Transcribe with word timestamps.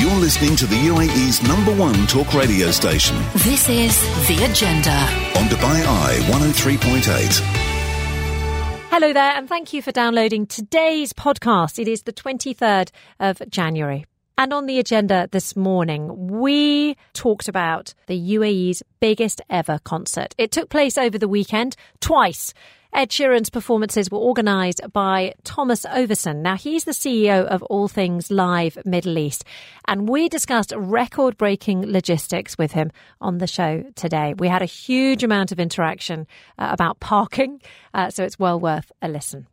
You're 0.00 0.12
listening 0.12 0.56
to 0.56 0.66
the 0.66 0.76
UAE's 0.76 1.42
number 1.46 1.74
one 1.74 2.06
talk 2.06 2.32
radio 2.32 2.70
station. 2.70 3.18
This 3.34 3.68
is 3.68 4.00
The 4.26 4.46
Agenda. 4.50 4.96
On 5.38 5.46
Dubai 5.46 5.84
Eye 5.84 6.16
103.8. 6.30 7.40
Hello 8.88 9.12
there, 9.12 9.32
and 9.36 9.46
thank 9.46 9.74
you 9.74 9.82
for 9.82 9.92
downloading 9.92 10.46
today's 10.46 11.12
podcast. 11.12 11.78
It 11.78 11.86
is 11.86 12.04
the 12.04 12.14
23rd 12.14 12.90
of 13.20 13.42
January. 13.50 14.06
And 14.38 14.54
on 14.54 14.64
the 14.64 14.78
agenda 14.78 15.28
this 15.32 15.54
morning, 15.54 16.30
we 16.40 16.96
talked 17.12 17.46
about 17.46 17.92
the 18.06 18.18
UAE's 18.18 18.82
biggest 19.00 19.42
ever 19.50 19.78
concert. 19.84 20.34
It 20.38 20.50
took 20.50 20.70
place 20.70 20.96
over 20.96 21.18
the 21.18 21.28
weekend 21.28 21.76
twice. 22.00 22.54
Ed 22.92 23.10
Sheeran's 23.10 23.50
performances 23.50 24.10
were 24.10 24.18
organised 24.18 24.80
by 24.92 25.34
Thomas 25.44 25.86
Ovesen. 25.86 26.38
Now, 26.38 26.56
he's 26.56 26.84
the 26.84 26.90
CEO 26.90 27.44
of 27.46 27.62
All 27.64 27.86
Things 27.86 28.32
Live 28.32 28.78
Middle 28.84 29.16
East, 29.16 29.44
and 29.86 30.08
we 30.08 30.28
discussed 30.28 30.72
record 30.76 31.36
breaking 31.38 31.90
logistics 31.90 32.58
with 32.58 32.72
him 32.72 32.90
on 33.20 33.38
the 33.38 33.46
show 33.46 33.84
today. 33.94 34.34
We 34.36 34.48
had 34.48 34.62
a 34.62 34.66
huge 34.66 35.22
amount 35.22 35.52
of 35.52 35.60
interaction 35.60 36.26
uh, 36.58 36.68
about 36.72 36.98
parking, 36.98 37.62
uh, 37.94 38.10
so 38.10 38.24
it's 38.24 38.38
well 38.38 38.58
worth 38.58 38.90
a 39.00 39.08
listen. 39.08 39.46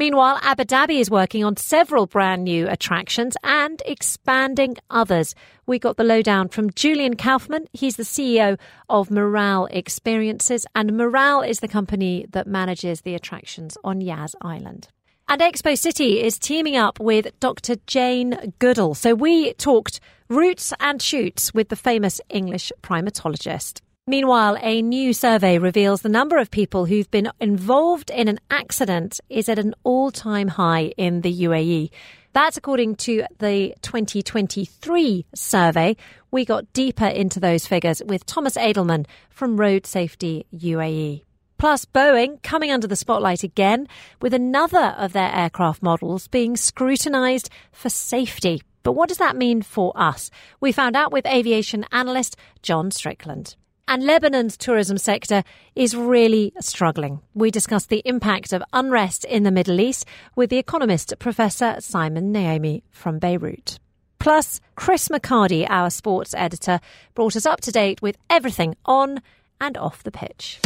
Meanwhile, 0.00 0.38
Abu 0.40 0.64
Dhabi 0.64 0.98
is 0.98 1.10
working 1.10 1.44
on 1.44 1.58
several 1.58 2.06
brand 2.06 2.42
new 2.42 2.66
attractions 2.66 3.36
and 3.44 3.82
expanding 3.84 4.78
others. 4.88 5.34
We 5.66 5.78
got 5.78 5.98
the 5.98 6.04
lowdown 6.04 6.48
from 6.48 6.70
Julian 6.70 7.16
Kaufman. 7.16 7.66
He's 7.74 7.96
the 7.96 8.04
CEO 8.04 8.58
of 8.88 9.10
Miral 9.10 9.68
Experiences, 9.70 10.64
and 10.74 10.92
Miral 10.92 11.46
is 11.46 11.60
the 11.60 11.68
company 11.68 12.24
that 12.30 12.46
manages 12.46 13.02
the 13.02 13.14
attractions 13.14 13.76
on 13.84 14.00
Yas 14.00 14.34
Island. 14.40 14.88
And 15.28 15.42
Expo 15.42 15.76
City 15.76 16.22
is 16.22 16.38
teaming 16.38 16.78
up 16.78 16.98
with 16.98 17.38
Dr. 17.38 17.76
Jane 17.86 18.54
Goodall. 18.58 18.94
So 18.94 19.14
we 19.14 19.52
talked 19.52 20.00
roots 20.30 20.72
and 20.80 21.02
shoots 21.02 21.52
with 21.52 21.68
the 21.68 21.76
famous 21.76 22.22
English 22.30 22.72
primatologist. 22.82 23.82
Meanwhile, 24.10 24.58
a 24.60 24.82
new 24.82 25.12
survey 25.12 25.58
reveals 25.58 26.02
the 26.02 26.08
number 26.08 26.36
of 26.36 26.50
people 26.50 26.84
who've 26.84 27.08
been 27.12 27.30
involved 27.38 28.10
in 28.10 28.26
an 28.26 28.40
accident 28.50 29.20
is 29.28 29.48
at 29.48 29.60
an 29.60 29.72
all 29.84 30.10
time 30.10 30.48
high 30.48 30.86
in 30.96 31.20
the 31.20 31.32
UAE. 31.32 31.90
That's 32.32 32.56
according 32.56 32.96
to 33.06 33.22
the 33.38 33.72
2023 33.82 35.26
survey. 35.32 35.96
We 36.32 36.44
got 36.44 36.72
deeper 36.72 37.06
into 37.06 37.38
those 37.38 37.68
figures 37.68 38.02
with 38.04 38.26
Thomas 38.26 38.56
Edelmann 38.56 39.06
from 39.28 39.60
Road 39.60 39.86
Safety 39.86 40.44
UAE. 40.52 41.22
Plus, 41.58 41.84
Boeing 41.84 42.42
coming 42.42 42.72
under 42.72 42.88
the 42.88 42.96
spotlight 42.96 43.44
again 43.44 43.86
with 44.20 44.34
another 44.34 44.96
of 44.98 45.12
their 45.12 45.32
aircraft 45.32 45.84
models 45.84 46.26
being 46.26 46.56
scrutinised 46.56 47.48
for 47.70 47.90
safety. 47.90 48.60
But 48.82 48.94
what 48.94 49.08
does 49.08 49.18
that 49.18 49.36
mean 49.36 49.62
for 49.62 49.92
us? 49.94 50.32
We 50.58 50.72
found 50.72 50.96
out 50.96 51.12
with 51.12 51.26
aviation 51.26 51.86
analyst 51.92 52.36
John 52.60 52.90
Strickland. 52.90 53.54
And 53.90 54.04
Lebanon's 54.04 54.56
tourism 54.56 54.98
sector 54.98 55.42
is 55.74 55.96
really 55.96 56.52
struggling. 56.60 57.22
We 57.34 57.50
discussed 57.50 57.88
the 57.88 58.02
impact 58.04 58.52
of 58.52 58.62
unrest 58.72 59.24
in 59.24 59.42
the 59.42 59.50
Middle 59.50 59.80
East 59.80 60.06
with 60.36 60.48
the 60.48 60.58
economist 60.58 61.12
Professor 61.18 61.74
Simon 61.80 62.32
Neaime 62.32 62.82
from 62.92 63.18
Beirut. 63.18 63.80
Plus, 64.20 64.60
Chris 64.76 65.08
McHardy, 65.08 65.66
our 65.68 65.90
sports 65.90 66.34
editor, 66.34 66.78
brought 67.16 67.34
us 67.34 67.46
up 67.46 67.60
to 67.62 67.72
date 67.72 68.00
with 68.00 68.16
everything 68.30 68.76
on 68.84 69.22
and 69.60 69.76
off 69.76 70.04
the 70.04 70.12
pitch. 70.12 70.60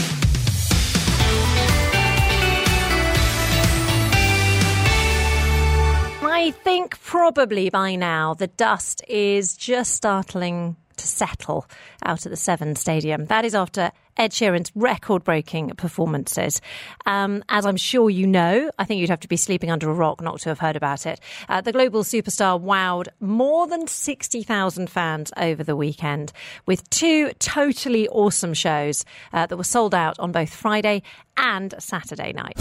I 6.27 6.51
think 6.63 7.01
probably 7.01 7.71
by 7.71 7.95
now 7.95 8.35
the 8.35 8.49
dust 8.49 9.03
is 9.09 9.57
just 9.57 9.95
startling 9.95 10.77
to 10.97 11.07
settle 11.07 11.67
out 12.05 12.27
at 12.27 12.31
the 12.31 12.37
Seven 12.37 12.77
Stadium. 12.77 13.27
That 13.27 13.45
is 13.45 13.55
after 13.55 13.93
Ed 14.17 14.31
Sheeran's 14.31 14.71
record 14.75 15.25
breaking 15.25 15.71
performances. 15.71 16.61
Um, 17.07 17.43
as 17.49 17.67
I'm 17.67 17.77
sure 17.77 18.11
you 18.11 18.27
know, 18.27 18.71
I 18.79 18.85
think 18.85 19.01
you'd 19.01 19.11
have 19.11 19.21
to 19.21 19.29
be 19.29 19.37
sleeping 19.37 19.71
under 19.71 19.91
a 19.91 19.95
rock 19.95 20.21
not 20.21 20.41
to 20.41 20.49
have 20.51 20.59
heard 20.59 20.77
about 20.77 21.07
it. 21.07 21.21
Uh, 21.49 21.61
the 21.61 21.73
global 21.73 22.03
superstar 22.03 22.61
wowed 22.61 23.09
more 23.21 23.67
than 23.67 23.87
60,000 23.87 24.89
fans 24.89 25.33
over 25.37 25.65
the 25.65 25.77
weekend 25.77 26.33
with 26.67 26.89
two 26.91 27.33
totally 27.39 28.09
awesome 28.09 28.55
shows 28.55 29.05
uh, 29.33 29.47
that 29.47 29.57
were 29.57 29.65
sold 29.65 29.95
out 29.95 30.19
on 30.19 30.33
both 30.33 30.55
Friday 30.55 31.03
and 31.37 31.75
Saturday 31.79 32.33
night. 32.33 32.55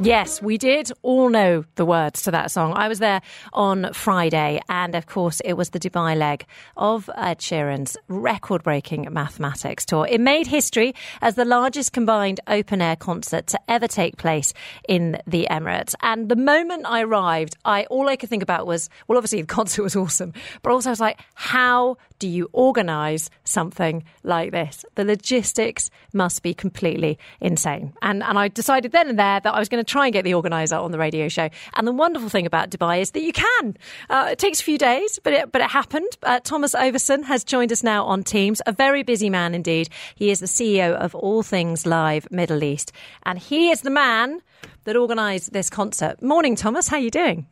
Yes, 0.00 0.42
we 0.42 0.58
did 0.58 0.92
all 1.00 1.30
know 1.30 1.64
the 1.76 1.86
words 1.86 2.22
to 2.22 2.30
that 2.32 2.50
song. 2.50 2.74
I 2.74 2.88
was 2.88 2.98
there 2.98 3.22
on 3.54 3.90
Friday, 3.94 4.60
and 4.68 4.94
of 4.94 5.06
course, 5.06 5.40
it 5.46 5.54
was 5.54 5.70
the 5.70 5.80
Dubai 5.80 6.14
leg 6.14 6.44
of 6.76 7.08
Ed 7.16 7.38
Sheeran's 7.38 7.96
record 8.08 8.62
breaking 8.62 9.08
mathematics 9.10 9.86
tour. 9.86 10.06
It 10.06 10.20
made 10.20 10.46
history 10.46 10.94
as 11.22 11.36
the 11.36 11.46
largest 11.46 11.92
combined 11.92 12.40
open 12.48 12.82
air 12.82 12.96
concert 12.96 13.46
to 13.46 13.60
ever 13.66 13.88
take 13.88 14.18
place 14.18 14.52
in 14.86 15.16
the 15.26 15.46
Emirates. 15.50 15.94
And 16.02 16.28
the 16.28 16.36
moment 16.36 16.84
I 16.86 17.02
arrived, 17.02 17.56
I 17.64 17.84
all 17.84 18.08
I 18.08 18.16
could 18.16 18.28
think 18.28 18.42
about 18.42 18.66
was 18.66 18.90
well, 19.08 19.16
obviously, 19.16 19.40
the 19.40 19.46
concert 19.58 19.84
was 19.84 19.96
awesome, 19.96 20.34
but 20.62 20.70
also 20.70 20.90
I 20.90 20.92
was 20.92 21.00
like, 21.00 21.18
how 21.34 21.96
do 22.18 22.28
you 22.28 22.50
organize 22.52 23.30
something 23.44 24.04
like 24.22 24.50
this? 24.50 24.84
The 24.96 25.04
logistics 25.04 25.88
must 26.14 26.42
be 26.42 26.54
completely 26.54 27.18
insane. 27.40 27.92
And, 28.02 28.22
and 28.22 28.38
I 28.38 28.48
decided 28.48 28.92
then 28.92 29.08
and 29.08 29.18
there 29.18 29.40
that 29.40 29.54
I 29.54 29.58
was 29.58 29.68
going 29.68 29.84
to 29.84 29.90
try 29.90 30.06
and 30.06 30.12
get 30.12 30.24
the 30.24 30.34
organizer 30.34 30.76
on 30.76 30.90
the 30.90 30.98
radio 30.98 31.28
show. 31.28 31.48
And 31.74 31.86
the 31.86 31.92
wonderful 31.92 32.28
thing 32.28 32.46
about 32.46 32.70
Dubai 32.70 33.00
is 33.00 33.10
that 33.12 33.22
you 33.22 33.32
can. 33.32 33.76
Uh, 34.08 34.28
it 34.32 34.38
takes 34.38 34.60
a 34.60 34.64
few 34.64 34.78
days, 34.78 35.18
but 35.22 35.32
it, 35.32 35.52
but 35.52 35.60
it 35.60 35.70
happened. 35.70 36.16
Uh, 36.22 36.40
Thomas 36.40 36.74
Ovesen 36.74 37.24
has 37.24 37.44
joined 37.44 37.72
us 37.72 37.82
now 37.82 38.04
on 38.04 38.22
Teams, 38.22 38.62
a 38.66 38.72
very 38.72 39.02
busy 39.02 39.30
man 39.30 39.54
indeed. 39.54 39.88
He 40.14 40.30
is 40.30 40.40
the 40.40 40.46
CEO 40.46 40.94
of 40.94 41.14
All 41.14 41.42
Things 41.42 41.86
Live 41.86 42.30
Middle 42.30 42.62
East, 42.62 42.92
and 43.24 43.38
he 43.38 43.70
is 43.70 43.82
the 43.82 43.90
man 43.90 44.40
that 44.84 44.96
organised 44.96 45.52
this 45.52 45.70
concert. 45.70 46.22
Morning, 46.22 46.56
Thomas. 46.56 46.88
How 46.88 46.96
are 46.96 47.00
you 47.00 47.10
doing? 47.10 47.46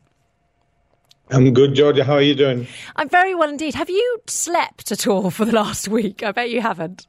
I'm 1.29 1.53
good, 1.53 1.73
Georgia. 1.73 2.03
How 2.03 2.13
are 2.13 2.21
you 2.21 2.35
doing? 2.35 2.67
I'm 2.95 3.09
very 3.09 3.33
well 3.33 3.49
indeed. 3.49 3.75
Have 3.75 3.89
you 3.89 4.21
slept 4.27 4.91
at 4.91 5.07
all 5.07 5.31
for 5.31 5.45
the 5.45 5.53
last 5.53 5.87
week? 5.87 6.21
I 6.21 6.31
bet 6.31 6.49
you 6.49 6.61
haven't. 6.61 7.07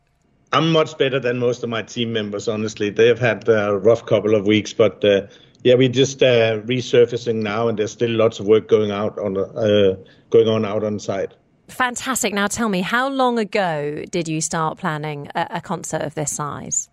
I'm 0.55 0.71
much 0.71 0.97
better 0.99 1.19
than 1.19 1.41
most 1.41 1.65
of 1.65 1.69
my 1.69 1.83
team 1.83 2.13
members, 2.13 2.47
honestly. 2.47 2.89
They 2.89 3.09
have 3.09 3.19
had 3.19 3.49
a 3.49 3.77
rough 3.77 4.07
couple 4.07 4.37
of 4.37 4.47
weeks, 4.47 4.73
but 4.73 5.05
uh, 5.05 5.23
yeah, 5.65 5.75
we're 5.75 5.89
just 5.89 6.23
uh, 6.23 6.61
resurfacing 6.61 7.43
now, 7.43 7.67
and 7.67 7.77
there's 7.77 7.91
still 7.91 8.13
lots 8.13 8.39
of 8.39 8.47
work 8.47 8.69
going 8.69 8.93
out 8.93 9.19
on 9.19 9.37
uh, 9.37 9.97
going 10.31 10.47
on 10.47 10.65
out 10.65 10.85
on 10.85 11.01
site. 11.01 11.35
Fantastic. 11.67 12.33
Now, 12.33 12.47
tell 12.47 12.69
me, 12.69 12.83
how 12.83 13.09
long 13.09 13.41
ago 13.41 14.05
did 14.09 14.29
you 14.29 14.41
start 14.41 14.79
planning 14.79 15.27
a, 15.35 15.47
a 15.55 15.61
concert 15.61 16.03
of 16.03 16.15
this 16.15 16.31
size? 16.31 16.89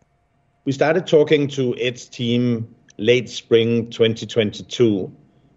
We 0.66 0.72
started 0.72 1.06
talking 1.06 1.48
to 1.50 1.78
Ed's 1.78 2.08
team 2.08 2.74
late 2.98 3.30
spring 3.30 3.92
2022, 3.92 5.16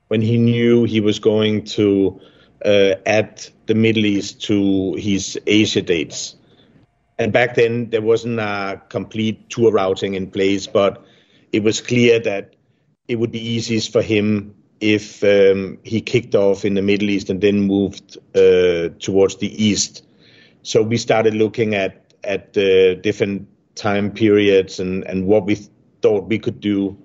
when 0.09 0.21
he 0.21 0.37
knew 0.37 0.85
he 0.85 1.01
was 1.01 1.19
going 1.19 1.65
to 1.65 2.21
uh, 2.67 2.97
add 3.07 3.47
the 3.65 3.75
Middle 3.75 4.05
East 4.05 4.43
to 4.43 4.93
his 4.95 5.41
Asia 5.47 5.81
dates 5.81 6.37
and 7.19 7.33
back 7.33 7.55
then 7.55 7.91
there 7.91 8.03
wasn't 8.03 8.41
a 8.41 8.83
complete 8.89 9.49
tour 9.49 9.73
routing 9.73 10.15
in 10.15 10.31
place, 10.31 10.67
but 10.67 11.05
it 11.53 11.63
was 11.63 11.81
clear 11.81 12.19
that 12.21 12.57
it 13.07 13.17
would 13.17 13.31
be 13.31 13.49
easiest 13.49 13.93
for 13.93 14.03
him 14.03 14.55
if 14.81 15.23
um, 15.23 15.79
he 15.85 16.01
kicked 16.01 16.35
off 16.35 16.65
in 16.65 16.75
the 16.75 16.83
Middle 16.83 17.11
East 17.11 17.31
and 17.31 17.41
then 17.41 17.61
moved 17.61 18.19
uh, 18.35 18.89
towards 18.99 19.37
the 19.37 19.65
east. 19.65 20.05
So 20.63 20.83
we 20.83 20.97
started 20.97 21.35
looking 21.35 21.75
at 21.75 22.15
at 22.25 22.57
uh, 22.57 22.95
different 22.95 23.49
time 23.75 24.11
periods 24.11 24.81
and 24.81 25.05
and 25.05 25.27
what 25.27 25.45
we 25.45 25.57
thought 26.01 26.29
we 26.29 26.39
could 26.39 26.61
do 26.61 26.97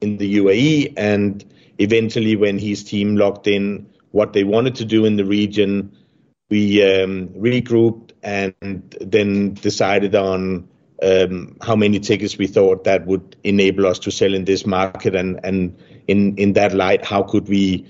in 0.00 0.18
the 0.18 0.36
UAE, 0.36 0.94
and 0.96 1.44
eventually 1.78 2.36
when 2.36 2.58
his 2.58 2.84
team 2.84 3.16
locked 3.16 3.46
in 3.46 3.90
what 4.12 4.32
they 4.32 4.44
wanted 4.44 4.76
to 4.76 4.84
do 4.84 5.04
in 5.04 5.16
the 5.16 5.24
region, 5.24 5.96
we 6.48 6.82
um, 6.82 7.28
regrouped 7.28 8.05
and 8.22 8.54
then 9.00 9.54
decided 9.54 10.14
on 10.14 10.68
um, 11.02 11.56
how 11.62 11.76
many 11.76 12.00
tickets 12.00 12.38
we 12.38 12.46
thought 12.46 12.84
that 12.84 13.06
would 13.06 13.36
enable 13.44 13.86
us 13.86 13.98
to 14.00 14.10
sell 14.10 14.34
in 14.34 14.44
this 14.44 14.66
market, 14.66 15.14
and 15.14 15.40
and 15.44 15.76
in 16.06 16.36
in 16.36 16.54
that 16.54 16.74
light, 16.74 17.04
how 17.04 17.22
could 17.22 17.48
we 17.48 17.86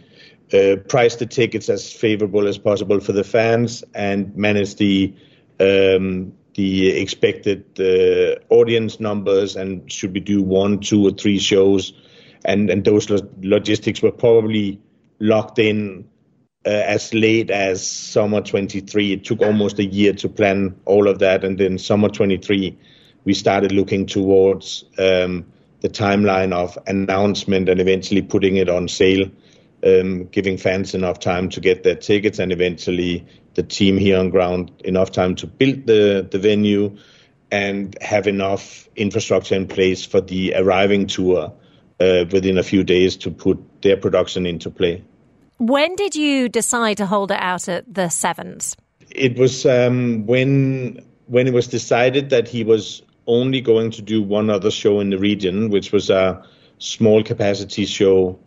uh, 0.52 0.76
price 0.88 1.17
the 1.17 1.26
tickets 1.26 1.69
as 1.69 1.93
favorable 1.93 2.46
as 2.46 2.58
possible 2.58 3.00
for 3.00 3.12
the 3.12 3.25
fans 3.25 3.84
and 3.94 4.37
manage 4.37 4.76
the 4.76 5.14
um, 5.61 6.32
the 6.55 6.88
expected 6.88 7.64
uh, 7.79 8.40
audience 8.52 8.99
numbers, 8.99 9.56
and 9.56 9.90
should 9.90 10.12
we 10.12 10.20
do 10.20 10.43
one, 10.43 10.81
two, 10.81 11.06
or 11.06 11.11
three 11.11 11.38
shows, 11.38 11.93
and 12.44 12.70
and 12.70 12.84
those 12.84 13.08
lo- 13.11 13.29
logistics 13.43 14.02
were 14.02 14.12
probably 14.12 14.81
locked 15.20 15.58
in 15.58 16.08
uh, 16.67 16.71
as 16.71 17.15
late 17.15 17.51
as 17.51 17.87
summer 17.87 18.41
23. 18.41 19.13
It 19.13 19.25
took 19.25 19.41
almost 19.41 19.79
a 19.79 19.85
year 19.85 20.13
to 20.15 20.29
plan 20.29 20.75
all 20.85 21.09
of 21.09 21.21
that, 21.21 21.45
and 21.45 21.57
then 21.57 21.79
summer 21.79 22.09
23, 22.09 22.77
we 23.25 23.35
started 23.35 23.71
looking 23.73 24.07
towards 24.07 24.85
um, 24.99 25.47
the 25.81 25.89
timeline 25.89 26.53
of 26.53 26.77
announcement 26.87 27.69
and 27.69 27.81
eventually 27.81 28.23
putting 28.23 28.57
it 28.57 28.69
on 28.69 28.89
sale, 28.89 29.31
um, 29.85 30.25
giving 30.25 30.59
fans 30.59 30.95
enough 30.95 31.21
time 31.21 31.51
to 31.51 31.61
get 31.61 31.85
their 31.85 31.95
tickets, 31.95 32.41
and 32.41 32.51
eventually 32.51 33.27
the 33.55 33.63
team 33.63 33.97
here 33.97 34.19
on 34.19 34.31
ground 34.31 34.73
enough 34.85 35.13
time 35.13 35.37
to 35.37 35.47
build 35.47 35.87
the 35.87 36.27
the 36.31 36.39
venue 36.39 36.97
and 37.51 37.97
have 38.03 38.27
enough 38.27 38.89
infrastructure 38.97 39.55
in 39.55 39.69
place 39.69 40.05
for 40.05 40.21
the 40.21 40.55
arriving 40.55 41.07
tour 41.07 41.53
uh, 42.01 42.25
within 42.31 42.59
a 42.59 42.63
few 42.63 42.83
days 42.83 43.17
to 43.17 43.31
put 43.31 43.83
their 43.83 43.97
production 43.97 44.47
into 44.47 44.71
play. 44.71 45.05
When 45.58 45.97
did 45.97 46.14
you 46.14 46.49
decide 46.49 46.99
to 46.99 47.06
hold 47.06 47.31
it 47.31 47.41
out 47.41 47.69
at 47.69 47.93
the 47.93 48.11
Sevens? 48.11 48.76
It 49.11 49.38
was 49.38 49.64
um, 49.64 50.26
when 50.26 51.00
when 51.26 51.47
it 51.47 51.55
was 51.55 51.67
decided 51.67 52.31
that 52.31 52.47
he 52.47 52.62
was 52.62 53.03
only 53.26 53.61
going 53.61 53.91
to 53.93 54.03
do 54.03 54.23
one 54.23 54.50
other 54.50 54.70
show 54.70 55.00
in 55.00 55.11
the 55.11 55.19
region, 55.19 55.70
which 55.70 55.93
was 55.93 56.11
a 56.11 56.44
small 56.79 57.23
capacity 57.23 57.87
show, 57.87 58.38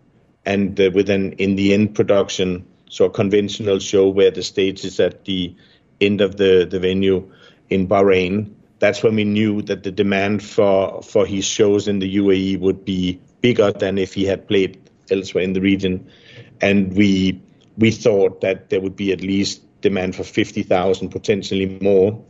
and 0.46 0.80
uh, 0.80 0.92
with 0.94 1.10
an 1.10 1.34
in 1.34 1.56
the 1.56 1.74
end 1.74 1.96
production, 1.96 2.66
so 2.90 3.06
a 3.06 3.10
conventional 3.10 3.80
show 3.80 4.08
where 4.08 4.32
the 4.32 4.44
stage 4.44 4.86
is 4.86 5.00
at 5.00 5.26
the 5.26 5.56
end 6.00 6.22
of 6.22 6.38
the, 6.38 6.68
the 6.70 6.80
venue 6.80 7.30
in 7.70 7.88
Bahrain. 7.88 8.54
That's 8.78 9.04
when 9.04 9.16
we 9.16 9.26
knew 9.26 9.64
that 9.64 9.84
the 9.84 9.92
demand 9.92 10.44
for 10.44 11.02
for 11.02 11.26
his 11.26 11.46
shows 11.46 11.88
in 11.88 12.00
the 12.00 12.18
UAE 12.18 12.60
would 12.60 12.86
be 12.86 13.20
bigger 13.42 13.72
than 13.72 13.98
if 13.98 14.14
he 14.14 14.26
had 14.26 14.48
played 14.48 14.78
elsewhere 15.10 15.44
in 15.44 15.54
the 15.54 15.62
region 15.62 16.08
and 16.62 16.94
we 16.96 17.42
we 17.78 17.92
thought 17.92 18.42
that 18.42 18.70
there 18.70 18.82
would 18.82 18.96
be 18.96 19.12
at 19.14 19.22
least 19.22 19.62
demand 19.82 20.14
for 20.14 20.24
50,000, 20.24 21.10
potentially 21.10 21.80
more, 21.82 22.22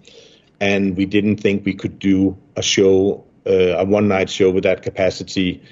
and 0.60 0.96
we 0.96 1.06
didn't 1.06 1.38
think 1.38 1.66
we 1.66 1.74
could 1.74 1.98
do 1.98 2.38
a 2.56 2.62
show, 2.62 3.26
uh, 3.48 3.78
a 3.78 3.86
one 3.86 4.08
night 4.08 4.30
show 4.30 4.52
with 4.52 4.64
that 4.64 4.84
capacity, 4.84 5.64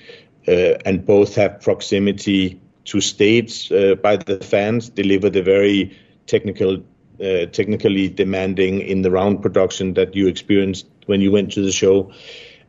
uh, 0.47 0.77
and 0.85 1.05
both 1.05 1.35
have 1.35 1.61
proximity 1.61 2.59
to 2.85 3.01
states 3.01 3.71
uh, 3.71 3.95
by 4.01 4.15
the 4.15 4.39
fans, 4.39 4.89
deliver 4.89 5.29
the 5.29 5.43
very 5.43 5.97
technical. 6.25 6.83
Uh, 7.19 7.47
technically 7.47 8.07
demanding 8.09 8.79
in 8.79 9.01
the 9.01 9.09
round 9.09 9.41
production 9.41 9.95
that 9.95 10.13
you 10.13 10.27
experienced 10.27 10.85
when 11.07 11.19
you 11.19 11.31
went 11.31 11.51
to 11.51 11.63
the 11.63 11.71
show, 11.71 12.11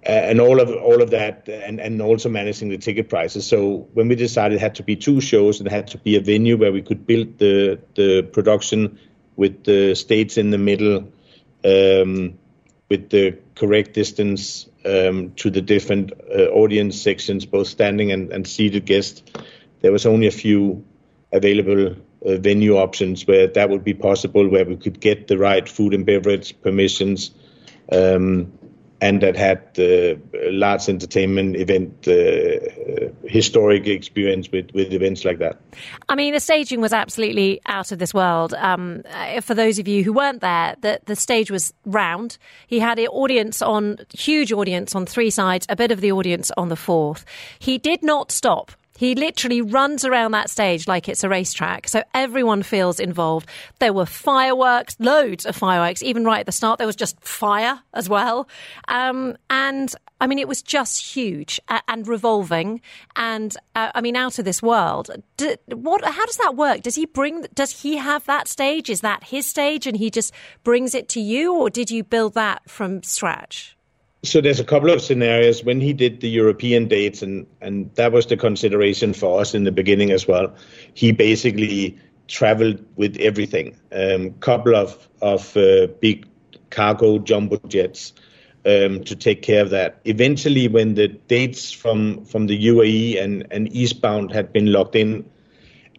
and 0.02 0.40
all 0.40 0.60
of 0.60 0.70
all 0.70 1.02
of 1.02 1.10
that, 1.10 1.48
and, 1.48 1.80
and 1.80 2.00
also 2.00 2.28
managing 2.28 2.68
the 2.70 2.78
ticket 2.78 3.08
prices. 3.08 3.46
So 3.46 3.88
when 3.94 4.08
we 4.08 4.14
decided 4.14 4.56
it 4.56 4.60
had 4.60 4.76
to 4.76 4.82
be 4.82 4.96
two 4.96 5.20
shows, 5.20 5.60
it 5.60 5.68
had 5.70 5.88
to 5.88 5.98
be 5.98 6.16
a 6.16 6.20
venue 6.20 6.56
where 6.56 6.72
we 6.72 6.82
could 6.82 7.06
build 7.06 7.38
the 7.38 7.78
the 7.94 8.22
production 8.22 8.98
with 9.36 9.64
the 9.64 9.94
states 9.94 10.36
in 10.36 10.50
the 10.50 10.58
middle, 10.58 11.12
um, 11.64 12.38
with 12.88 13.10
the 13.10 13.38
correct 13.54 13.94
distance 13.94 14.66
um, 14.84 15.32
to 15.36 15.50
the 15.50 15.60
different 15.60 16.12
uh, 16.12 16.44
audience 16.46 17.00
sections, 17.00 17.46
both 17.46 17.68
standing 17.68 18.12
and, 18.12 18.32
and 18.32 18.46
seated 18.46 18.84
guests. 18.84 19.22
There 19.80 19.92
was 19.92 20.06
only 20.06 20.26
a 20.26 20.32
few 20.32 20.84
available 21.32 21.94
uh, 22.26 22.36
venue 22.36 22.76
options 22.76 23.26
where 23.26 23.46
that 23.46 23.70
would 23.70 23.84
be 23.84 23.94
possible, 23.94 24.48
where 24.48 24.64
we 24.64 24.76
could 24.76 25.00
get 25.00 25.28
the 25.28 25.38
right 25.38 25.68
food 25.68 25.94
and 25.94 26.04
beverage 26.04 26.60
permissions. 26.60 27.30
Um, 27.92 28.57
and 29.00 29.20
that 29.20 29.36
had 29.36 29.60
uh, 29.78 30.18
large 30.50 30.88
entertainment 30.88 31.56
event 31.56 32.08
uh, 32.08 33.08
historic 33.24 33.86
experience 33.86 34.50
with, 34.50 34.70
with 34.72 34.92
events 34.92 35.24
like 35.24 35.38
that. 35.38 35.60
I 36.08 36.16
mean, 36.16 36.34
the 36.34 36.40
staging 36.40 36.80
was 36.80 36.92
absolutely 36.92 37.60
out 37.66 37.92
of 37.92 37.98
this 37.98 38.12
world. 38.12 38.54
Um, 38.54 39.02
uh, 39.10 39.40
for 39.40 39.54
those 39.54 39.78
of 39.78 39.86
you 39.86 40.02
who 40.02 40.12
weren't 40.12 40.40
there, 40.40 40.74
the, 40.80 41.00
the 41.06 41.14
stage 41.14 41.50
was 41.50 41.72
round. 41.86 42.38
He 42.66 42.80
had 42.80 42.98
an 42.98 43.06
audience 43.06 43.62
on, 43.62 43.98
huge 44.12 44.52
audience 44.52 44.94
on 44.94 45.06
three 45.06 45.30
sides, 45.30 45.66
a 45.68 45.76
bit 45.76 45.92
of 45.92 46.00
the 46.00 46.12
audience 46.12 46.50
on 46.56 46.68
the 46.68 46.76
fourth. 46.76 47.24
He 47.58 47.78
did 47.78 48.02
not 48.02 48.32
stop 48.32 48.72
he 48.98 49.14
literally 49.14 49.62
runs 49.62 50.04
around 50.04 50.32
that 50.32 50.50
stage 50.50 50.88
like 50.88 51.08
it's 51.08 51.22
a 51.22 51.28
racetrack. 51.28 51.86
So 51.86 52.02
everyone 52.14 52.64
feels 52.64 52.98
involved. 52.98 53.48
There 53.78 53.92
were 53.92 54.06
fireworks, 54.06 54.96
loads 54.98 55.46
of 55.46 55.54
fireworks. 55.54 56.02
Even 56.02 56.24
right 56.24 56.40
at 56.40 56.46
the 56.46 56.52
start, 56.52 56.78
there 56.78 56.86
was 56.86 56.96
just 56.96 57.18
fire 57.20 57.80
as 57.94 58.08
well. 58.08 58.48
Um, 58.88 59.36
and 59.48 59.94
I 60.20 60.26
mean, 60.26 60.40
it 60.40 60.48
was 60.48 60.62
just 60.62 61.14
huge 61.14 61.60
and 61.86 62.08
revolving, 62.08 62.80
and 63.14 63.56
uh, 63.76 63.92
I 63.94 64.00
mean, 64.00 64.16
out 64.16 64.40
of 64.40 64.44
this 64.44 64.60
world. 64.60 65.10
Do, 65.36 65.54
what? 65.68 66.04
How 66.04 66.26
does 66.26 66.38
that 66.38 66.56
work? 66.56 66.82
Does 66.82 66.96
he 66.96 67.06
bring? 67.06 67.46
Does 67.54 67.82
he 67.82 67.98
have 67.98 68.24
that 68.24 68.48
stage? 68.48 68.90
Is 68.90 69.02
that 69.02 69.22
his 69.22 69.46
stage, 69.46 69.86
and 69.86 69.96
he 69.96 70.10
just 70.10 70.34
brings 70.64 70.96
it 70.96 71.08
to 71.10 71.20
you, 71.20 71.54
or 71.54 71.70
did 71.70 71.92
you 71.92 72.02
build 72.02 72.34
that 72.34 72.68
from 72.68 73.04
scratch? 73.04 73.77
So 74.28 74.40
there's 74.40 74.60
a 74.60 74.64
couple 74.64 74.90
of 74.90 75.00
scenarios 75.00 75.64
when 75.64 75.80
he 75.80 75.92
did 75.92 76.20
the 76.20 76.28
European 76.28 76.88
dates, 76.88 77.22
and 77.22 77.46
and 77.60 77.94
that 77.94 78.12
was 78.12 78.26
the 78.26 78.36
consideration 78.36 79.12
for 79.12 79.40
us 79.40 79.54
in 79.54 79.64
the 79.64 79.72
beginning 79.72 80.10
as 80.10 80.28
well. 80.28 80.54
He 80.94 81.12
basically 81.12 81.98
traveled 82.28 82.84
with 82.96 83.16
everything, 83.18 83.76
um, 83.92 84.34
couple 84.34 84.76
of 84.76 85.08
of 85.22 85.56
uh, 85.56 85.86
big 86.00 86.26
cargo 86.70 87.18
jumbo 87.18 87.58
jets 87.66 88.12
um, 88.66 89.02
to 89.04 89.16
take 89.16 89.42
care 89.42 89.62
of 89.62 89.70
that. 89.70 90.00
Eventually, 90.04 90.68
when 90.68 90.94
the 90.94 91.08
dates 91.08 91.72
from 91.72 92.24
from 92.24 92.46
the 92.46 92.66
UAE 92.66 93.22
and 93.22 93.46
and 93.50 93.72
eastbound 93.72 94.32
had 94.32 94.52
been 94.52 94.70
locked 94.70 94.94
in, 94.94 95.28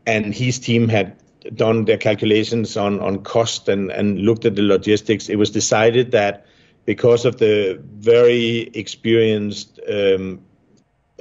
and 0.05 0.33
his 0.33 0.59
team 0.59 0.87
had 0.87 1.15
done 1.55 1.85
their 1.85 1.97
calculations 1.97 2.77
on 2.77 2.99
on 2.99 3.23
cost 3.23 3.67
and 3.69 3.91
and 3.91 4.19
looked 4.19 4.45
at 4.45 4.55
the 4.55 4.61
logistics, 4.61 5.29
it 5.29 5.37
was 5.37 5.49
decided 5.49 6.11
that 6.11 6.45
because 6.89 7.24
of 7.24 7.38
the 7.38 7.80
very 8.00 8.62
experienced 8.74 9.80
um, 9.88 10.41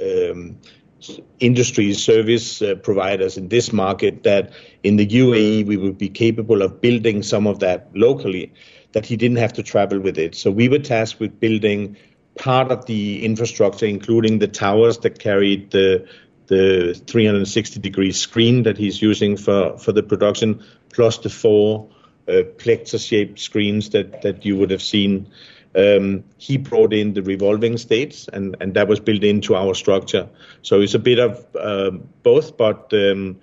um, 0.03 0.57
industry 1.41 1.93
service 1.93 2.63
uh, 2.63 2.75
providers 2.77 3.37
in 3.37 3.51
this 3.51 3.71
market 3.71 4.23
that 4.23 4.51
in 4.83 4.97
the 4.97 5.07
UAE 5.07 5.67
we 5.67 5.77
would 5.77 5.99
be 5.99 6.09
capable 6.09 6.63
of 6.63 6.81
building 6.81 7.23
some 7.23 7.47
of 7.47 7.59
that 7.59 7.91
locally, 7.95 8.51
that 8.93 9.05
he 9.05 9.15
didn't 9.15 9.37
have 9.37 9.53
to 9.53 9.63
travel 9.63 10.01
with 10.01 10.17
it. 10.17 10.35
So 10.35 10.51
we 10.51 10.71
were 10.71 10.79
tasked 10.79 11.21
with 11.21 11.39
building 11.39 11.99
part 12.39 12.73
of 12.73 12.87
the 12.87 13.23
infrastructure, 13.23 13.85
including 13.85 14.39
the 14.39 14.49
towers 14.49 14.97
that 15.01 15.19
carried 15.19 15.71
the 15.73 16.09
the 16.47 16.99
360 17.07 17.79
degree 17.79 18.13
screen 18.13 18.63
that 18.63 18.79
he's 18.79 19.03
using 19.03 19.37
for, 19.37 19.77
for 19.77 19.93
the 19.93 20.03
production, 20.03 20.65
plus 20.95 21.19
the 21.19 21.29
four 21.29 21.91
uh, 22.29 22.43
plectrum 22.57 22.99
shaped 22.99 23.39
screens 23.39 23.91
that, 23.91 24.23
that 24.23 24.45
you 24.45 24.57
would 24.57 24.71
have 24.71 24.83
seen 24.83 25.29
um, 25.75 26.25
he 26.39 26.57
brought 26.57 26.93
in 26.93 27.15
the 27.15 27.23
revolving 27.23 27.77
states, 27.77 28.29
and, 28.33 28.57
and 28.61 28.75
that 28.75 28.89
was 28.89 29.01
built 29.01 29.23
into 29.23 29.55
our 29.55 29.75
structure. 29.75 30.29
So 30.63 30.81
it's 30.81 30.95
a 30.95 30.99
bit 30.99 31.19
of 31.19 31.47
uh, 31.57 31.91
both, 32.23 32.57
but 32.57 32.93
um, 32.93 33.41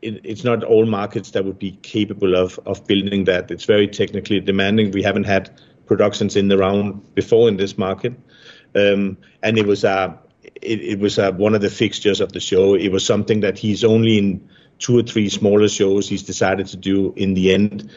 it, 0.00 0.20
it's 0.24 0.44
not 0.44 0.64
all 0.64 0.86
markets 0.86 1.32
that 1.32 1.44
would 1.44 1.58
be 1.58 1.72
capable 1.72 2.36
of, 2.36 2.58
of 2.66 2.86
building 2.86 3.24
that. 3.24 3.50
It's 3.50 3.64
very 3.64 3.88
technically 3.88 4.40
demanding. 4.40 4.92
We 4.92 5.02
haven't 5.02 5.24
had 5.24 5.50
productions 5.86 6.36
in 6.36 6.48
the 6.48 6.56
round 6.56 7.14
before 7.14 7.48
in 7.48 7.56
this 7.56 7.76
market, 7.76 8.14
um, 8.74 9.18
and 9.42 9.58
it 9.58 9.66
was 9.66 9.84
a 9.84 10.18
it, 10.62 10.80
it 10.80 10.98
was 10.98 11.18
a, 11.18 11.32
one 11.32 11.54
of 11.54 11.60
the 11.60 11.70
fixtures 11.70 12.20
of 12.20 12.32
the 12.32 12.40
show. 12.40 12.74
It 12.74 12.92
was 12.92 13.04
something 13.04 13.40
that 13.40 13.58
he's 13.58 13.84
only 13.84 14.18
in 14.18 14.48
two 14.78 14.98
or 14.98 15.02
three 15.02 15.28
smaller 15.28 15.68
shows 15.68 16.08
he's 16.08 16.22
decided 16.22 16.66
to 16.68 16.76
do 16.76 17.12
in 17.16 17.34
the 17.34 17.52
end 17.52 17.90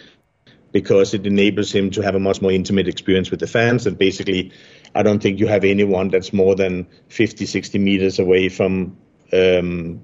because 0.73 1.13
it 1.13 1.25
enables 1.25 1.71
him 1.71 1.89
to 1.91 2.01
have 2.01 2.15
a 2.15 2.19
much 2.19 2.41
more 2.41 2.51
intimate 2.51 2.87
experience 2.87 3.31
with 3.31 3.39
the 3.39 3.47
fans. 3.47 3.87
And 3.87 3.97
basically, 3.97 4.51
I 4.95 5.03
don't 5.03 5.23
think 5.23 5.39
you 5.39 5.47
have 5.47 5.63
anyone 5.63 6.09
that's 6.09 6.33
more 6.33 6.55
than 6.55 6.85
50, 7.07 7.45
60 7.45 7.79
meters 7.79 8.19
away 8.19 8.49
from 8.49 8.97
um, 9.31 10.03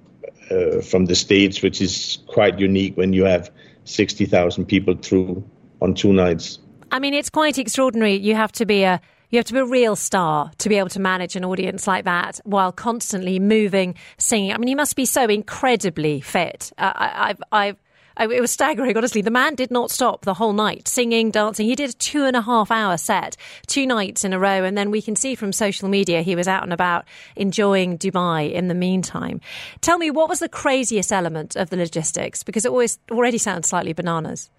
uh, 0.49 0.81
from 0.81 1.05
the 1.05 1.15
stage, 1.15 1.61
which 1.61 1.81
is 1.81 2.19
quite 2.27 2.57
unique 2.57 2.97
when 2.97 3.13
you 3.13 3.25
have 3.25 3.51
60,000 3.83 4.65
people 4.65 4.95
through 4.95 5.47
on 5.81 5.93
two 5.93 6.13
nights. 6.13 6.57
I 6.91 6.99
mean, 6.99 7.13
it's 7.13 7.29
quite 7.29 7.59
extraordinary. 7.59 8.15
You 8.15 8.35
have 8.35 8.51
to 8.53 8.65
be 8.65 8.83
a 8.83 9.01
you 9.31 9.37
have 9.37 9.45
to 9.45 9.53
be 9.53 9.59
a 9.59 9.65
real 9.65 9.95
star 9.95 10.51
to 10.57 10.69
be 10.69 10.79
able 10.79 10.89
to 10.89 10.99
manage 10.99 11.35
an 11.35 11.45
audience 11.45 11.85
like 11.85 12.05
that 12.05 12.39
while 12.45 12.71
constantly 12.71 13.39
moving, 13.39 13.93
singing. 14.17 14.51
I 14.51 14.57
mean, 14.57 14.69
you 14.69 14.75
must 14.75 14.95
be 14.95 15.05
so 15.05 15.25
incredibly 15.25 16.19
fit. 16.19 16.71
Uh, 16.79 16.91
I, 16.95 17.29
I've, 17.29 17.43
I've 17.51 17.77
it 18.19 18.41
was 18.41 18.51
staggering, 18.51 18.95
honestly. 18.97 19.21
The 19.21 19.31
man 19.31 19.55
did 19.55 19.71
not 19.71 19.91
stop 19.91 20.25
the 20.25 20.33
whole 20.33 20.53
night, 20.53 20.87
singing, 20.87 21.31
dancing. 21.31 21.65
He 21.65 21.75
did 21.75 21.91
a 21.91 21.93
two 21.93 22.25
and 22.25 22.35
a 22.35 22.41
half 22.41 22.69
hour 22.71 22.97
set, 22.97 23.37
two 23.67 23.85
nights 23.85 24.23
in 24.23 24.33
a 24.33 24.39
row. 24.39 24.63
And 24.63 24.77
then 24.77 24.91
we 24.91 25.01
can 25.01 25.15
see 25.15 25.35
from 25.35 25.51
social 25.53 25.87
media 25.87 26.21
he 26.21 26.35
was 26.35 26.47
out 26.47 26.63
and 26.63 26.73
about 26.73 27.05
enjoying 27.35 27.97
Dubai 27.97 28.51
in 28.51 28.67
the 28.67 28.73
meantime. 28.73 29.39
Tell 29.81 29.97
me, 29.97 30.11
what 30.11 30.29
was 30.29 30.39
the 30.39 30.49
craziest 30.49 31.11
element 31.11 31.55
of 31.55 31.69
the 31.69 31.77
logistics? 31.77 32.43
Because 32.43 32.65
it 32.65 32.71
always 32.71 32.99
already 33.09 33.37
sounds 33.37 33.69
slightly 33.69 33.93
bananas. 33.93 34.49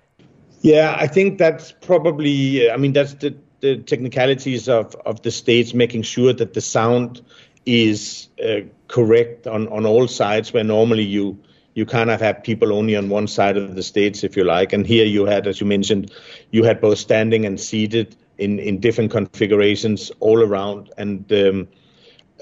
Yeah, 0.63 0.95
I 0.99 1.07
think 1.07 1.39
that's 1.39 1.73
probably, 1.73 2.71
I 2.71 2.77
mean, 2.77 2.93
that's 2.93 3.15
the, 3.15 3.35
the 3.61 3.79
technicalities 3.79 4.69
of, 4.69 4.95
of 5.07 5.23
the 5.23 5.31
stage, 5.31 5.75
making 5.75 6.03
sure 6.03 6.33
that 6.33 6.55
the 6.55 6.61
sound 6.61 7.23
is 7.67 8.29
uh, 8.43 8.61
correct 8.89 9.47
on, 9.47 9.69
on 9.69 9.87
all 9.87 10.09
sides 10.09 10.53
where 10.53 10.65
normally 10.65 11.03
you 11.05 11.39
you 11.81 11.87
kind 11.87 12.11
of 12.11 12.21
have 12.21 12.43
people 12.43 12.75
only 12.75 12.95
on 12.95 13.09
one 13.09 13.27
side 13.27 13.57
of 13.57 13.75
the 13.75 13.83
stage, 13.83 14.23
if 14.23 14.37
you 14.37 14.45
like. 14.45 14.75
And 14.75 14.87
here 14.87 15.07
you 15.07 15.25
had, 15.25 15.47
as 15.47 15.63
you 15.63 15.67
mentioned, 15.67 16.13
you 16.51 16.63
had 16.63 16.79
both 16.79 16.99
standing 16.99 17.47
and 17.47 17.59
seated 17.59 18.15
in, 18.37 18.59
in 18.59 18.81
different 18.81 19.11
configurations 19.11 20.13
all 20.21 20.43
around. 20.43 20.93
And 20.99 21.33
um, 21.33 21.69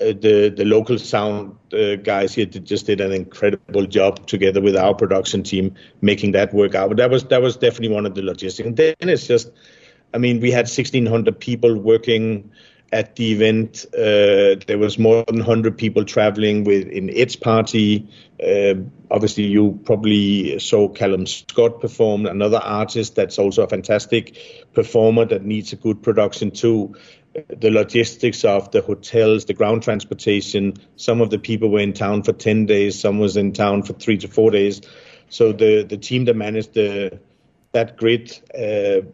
uh, 0.00 0.06
the 0.06 0.52
the 0.56 0.64
local 0.64 0.98
sound 0.98 1.56
uh, 1.72 1.94
guys 1.96 2.34
here 2.34 2.46
just 2.46 2.86
did 2.86 3.00
an 3.00 3.12
incredible 3.12 3.86
job 3.86 4.26
together 4.26 4.60
with 4.60 4.76
our 4.76 4.94
production 4.94 5.44
team 5.44 5.72
making 6.00 6.32
that 6.32 6.52
work 6.52 6.74
out. 6.74 6.88
But 6.88 6.96
that 6.96 7.10
was 7.10 7.22
that 7.26 7.40
was 7.40 7.56
definitely 7.56 7.94
one 7.94 8.06
of 8.06 8.16
the 8.16 8.22
logistics. 8.22 8.66
And 8.66 8.76
then 8.76 8.96
it's 9.00 9.28
just, 9.28 9.52
I 10.12 10.18
mean, 10.18 10.40
we 10.40 10.50
had 10.50 10.66
1,600 10.66 11.38
people 11.38 11.78
working 11.78 12.50
at 12.92 13.16
the 13.16 13.32
event. 13.32 13.86
Uh, 13.92 14.60
there 14.66 14.78
was 14.78 14.98
more 14.98 15.24
than 15.26 15.36
100 15.36 15.76
people 15.76 16.04
traveling 16.04 16.64
with 16.64 16.88
in 16.88 17.08
its 17.08 17.36
party. 17.36 18.08
Uh, 18.42 18.74
obviously, 19.10 19.44
you 19.44 19.80
probably 19.84 20.58
saw 20.58 20.88
Callum 20.88 21.26
Scott 21.26 21.80
perform, 21.80 22.26
another 22.26 22.58
artist 22.58 23.14
that's 23.14 23.38
also 23.38 23.62
a 23.62 23.68
fantastic 23.68 24.68
performer 24.72 25.24
that 25.26 25.44
needs 25.44 25.72
a 25.72 25.76
good 25.76 26.02
production 26.02 26.50
too. 26.50 26.94
The 27.48 27.70
logistics 27.70 28.44
of 28.44 28.70
the 28.70 28.80
hotels, 28.80 29.44
the 29.44 29.54
ground 29.54 29.82
transportation. 29.82 30.74
Some 30.96 31.20
of 31.20 31.30
the 31.30 31.38
people 31.38 31.70
were 31.70 31.80
in 31.80 31.92
town 31.92 32.22
for 32.22 32.32
10 32.32 32.66
days. 32.66 32.98
Some 32.98 33.18
was 33.18 33.36
in 33.36 33.52
town 33.52 33.82
for 33.82 33.92
three 33.92 34.18
to 34.18 34.28
four 34.28 34.50
days. 34.50 34.80
So 35.28 35.52
the 35.52 35.82
the 35.82 35.98
team 35.98 36.24
that 36.24 36.36
managed 36.36 36.74
the 36.74 37.20
that 37.72 37.96
grid 37.96 38.38
uh, 38.54 39.06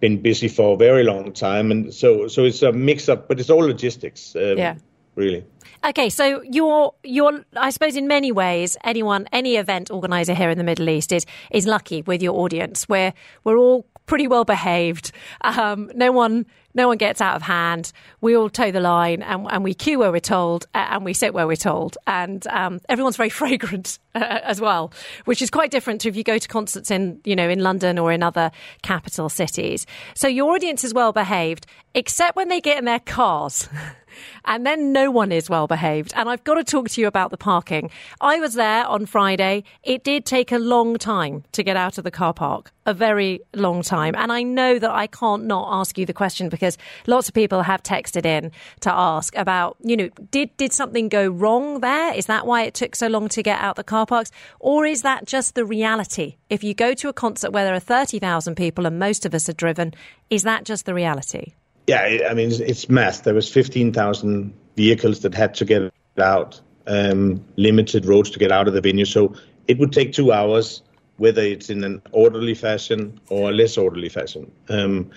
been 0.00 0.20
busy 0.20 0.48
for 0.48 0.74
a 0.74 0.76
very 0.76 1.04
long 1.04 1.32
time, 1.32 1.70
and 1.70 1.92
so 1.92 2.28
so 2.28 2.44
it's 2.44 2.62
a 2.62 2.72
mix 2.72 3.08
up, 3.08 3.28
but 3.28 3.40
it's 3.40 3.50
all 3.50 3.64
logistics. 3.64 4.34
Um, 4.36 4.58
yeah, 4.58 4.76
really. 5.14 5.44
Okay, 5.84 6.08
so 6.08 6.42
you're 6.42 6.94
you're 7.02 7.44
I 7.56 7.70
suppose 7.70 7.96
in 7.96 8.06
many 8.06 8.30
ways 8.32 8.76
anyone 8.84 9.26
any 9.32 9.56
event 9.56 9.90
organizer 9.90 10.34
here 10.34 10.50
in 10.50 10.58
the 10.58 10.64
Middle 10.64 10.88
East 10.88 11.12
is 11.12 11.26
is 11.50 11.66
lucky 11.66 12.02
with 12.02 12.22
your 12.22 12.34
audience. 12.38 12.88
We're 12.88 13.12
we're 13.44 13.56
all 13.56 13.86
pretty 14.06 14.28
well 14.28 14.44
behaved. 14.44 15.12
Um, 15.42 15.90
no 15.94 16.12
one 16.12 16.46
no 16.74 16.88
one 16.88 16.98
gets 16.98 17.20
out 17.20 17.36
of 17.36 17.42
hand. 17.42 17.92
We 18.20 18.36
all 18.36 18.48
toe 18.48 18.70
the 18.70 18.80
line 18.80 19.22
and, 19.22 19.46
and 19.50 19.64
we 19.64 19.74
queue 19.74 19.98
where 19.98 20.12
we're 20.12 20.20
told 20.20 20.66
and 20.74 21.04
we 21.04 21.12
sit 21.12 21.34
where 21.34 21.46
we're 21.46 21.56
told. 21.56 21.98
And 22.06 22.46
um, 22.48 22.80
everyone's 22.88 23.16
very 23.16 23.28
fragrant 23.42 23.98
uh, 24.14 24.40
as 24.42 24.60
well, 24.60 24.92
which 25.24 25.42
is 25.42 25.50
quite 25.50 25.70
different 25.70 26.00
to 26.02 26.08
if 26.08 26.16
you 26.16 26.24
go 26.24 26.38
to 26.38 26.48
concerts 26.48 26.90
in, 26.90 27.20
you 27.24 27.36
know, 27.36 27.48
in 27.48 27.60
London 27.60 27.98
or 27.98 28.12
in 28.12 28.22
other 28.22 28.50
capital 28.82 29.28
cities. 29.28 29.86
So 30.14 30.28
your 30.28 30.52
audience 30.54 30.84
is 30.84 30.94
well 30.94 31.12
behaved, 31.12 31.66
except 31.94 32.36
when 32.36 32.48
they 32.48 32.60
get 32.60 32.78
in 32.78 32.84
their 32.84 33.00
cars. 33.00 33.68
and 34.44 34.66
then 34.66 34.92
no 34.92 35.10
one 35.10 35.32
is 35.32 35.48
well 35.48 35.66
behaved. 35.66 36.12
And 36.16 36.28
I've 36.28 36.44
got 36.44 36.54
to 36.54 36.64
talk 36.64 36.88
to 36.90 37.00
you 37.00 37.06
about 37.06 37.30
the 37.30 37.36
parking. 37.36 37.90
I 38.20 38.40
was 38.40 38.54
there 38.54 38.86
on 38.86 39.06
Friday. 39.06 39.64
It 39.82 40.04
did 40.04 40.24
take 40.24 40.52
a 40.52 40.58
long 40.58 40.96
time 40.98 41.44
to 41.52 41.62
get 41.62 41.76
out 41.76 41.98
of 41.98 42.04
the 42.04 42.10
car 42.10 42.34
park, 42.34 42.72
a 42.86 42.94
very 42.94 43.40
long 43.54 43.82
time. 43.82 44.14
And 44.16 44.32
I 44.32 44.42
know 44.42 44.78
that 44.78 44.90
I 44.90 45.06
can't 45.06 45.44
not 45.44 45.68
ask 45.70 45.98
you 45.98 46.06
the 46.06 46.12
question 46.12 46.48
because 46.48 46.61
lots 47.06 47.28
of 47.28 47.34
people 47.34 47.62
have 47.62 47.82
texted 47.82 48.24
in 48.24 48.52
to 48.80 48.92
ask 48.92 49.36
about, 49.36 49.76
you 49.80 49.96
know, 49.96 50.08
did, 50.30 50.56
did 50.56 50.72
something 50.72 51.08
go 51.08 51.28
wrong 51.28 51.80
there? 51.80 52.14
Is 52.14 52.26
that 52.26 52.46
why 52.46 52.62
it 52.62 52.74
took 52.74 52.94
so 52.94 53.08
long 53.08 53.28
to 53.30 53.42
get 53.42 53.60
out 53.60 53.76
the 53.76 53.84
car 53.84 54.06
parks? 54.06 54.30
Or 54.60 54.86
is 54.86 55.02
that 55.02 55.26
just 55.26 55.54
the 55.54 55.64
reality? 55.64 56.36
If 56.50 56.62
you 56.62 56.74
go 56.74 56.94
to 56.94 57.08
a 57.08 57.12
concert 57.12 57.52
where 57.52 57.64
there 57.64 57.74
are 57.74 57.80
30,000 57.80 58.54
people 58.54 58.86
and 58.86 58.98
most 58.98 59.26
of 59.26 59.34
us 59.34 59.48
are 59.48 59.54
driven, 59.54 59.94
is 60.30 60.42
that 60.42 60.64
just 60.64 60.86
the 60.86 60.94
reality? 60.94 61.54
Yeah, 61.86 62.28
I 62.30 62.34
mean, 62.34 62.50
it's 62.52 62.88
mass. 62.88 63.20
There 63.20 63.34
was 63.34 63.52
15,000 63.52 64.52
vehicles 64.76 65.20
that 65.20 65.34
had 65.34 65.54
to 65.54 65.64
get 65.64 65.92
out, 66.18 66.60
um, 66.86 67.44
limited 67.56 68.06
roads 68.06 68.30
to 68.30 68.38
get 68.38 68.52
out 68.52 68.68
of 68.68 68.74
the 68.74 68.80
venue. 68.80 69.04
So 69.04 69.34
it 69.68 69.78
would 69.78 69.92
take 69.92 70.12
two 70.12 70.32
hours, 70.32 70.82
whether 71.16 71.42
it's 71.42 71.70
in 71.70 71.84
an 71.84 72.02
orderly 72.12 72.54
fashion 72.54 73.20
or 73.28 73.50
a 73.50 73.52
less 73.52 73.76
orderly 73.76 74.08
fashion. 74.08 74.50
Um, 74.68 75.10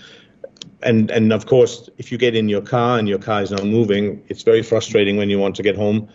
and 0.82 1.10
and 1.10 1.32
of 1.32 1.46
course, 1.46 1.88
if 1.98 2.12
you 2.12 2.18
get 2.18 2.34
in 2.34 2.48
your 2.48 2.62
car 2.62 2.98
and 2.98 3.08
your 3.08 3.18
car 3.18 3.42
is 3.42 3.50
not 3.50 3.64
moving, 3.64 4.22
it's 4.28 4.42
very 4.42 4.62
frustrating 4.62 5.16
when 5.16 5.30
you 5.30 5.38
want 5.38 5.56
to 5.56 5.62
get 5.62 5.76
home. 5.76 6.08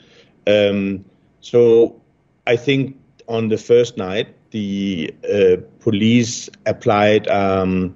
Um, 0.47 1.05
so 1.41 2.01
I 2.47 2.55
think 2.55 2.97
on 3.27 3.49
the 3.49 3.57
first 3.57 3.97
night, 3.97 4.35
the 4.51 5.13
uh, 5.23 5.57
police 5.79 6.49
applied 6.65 7.27
um, 7.27 7.95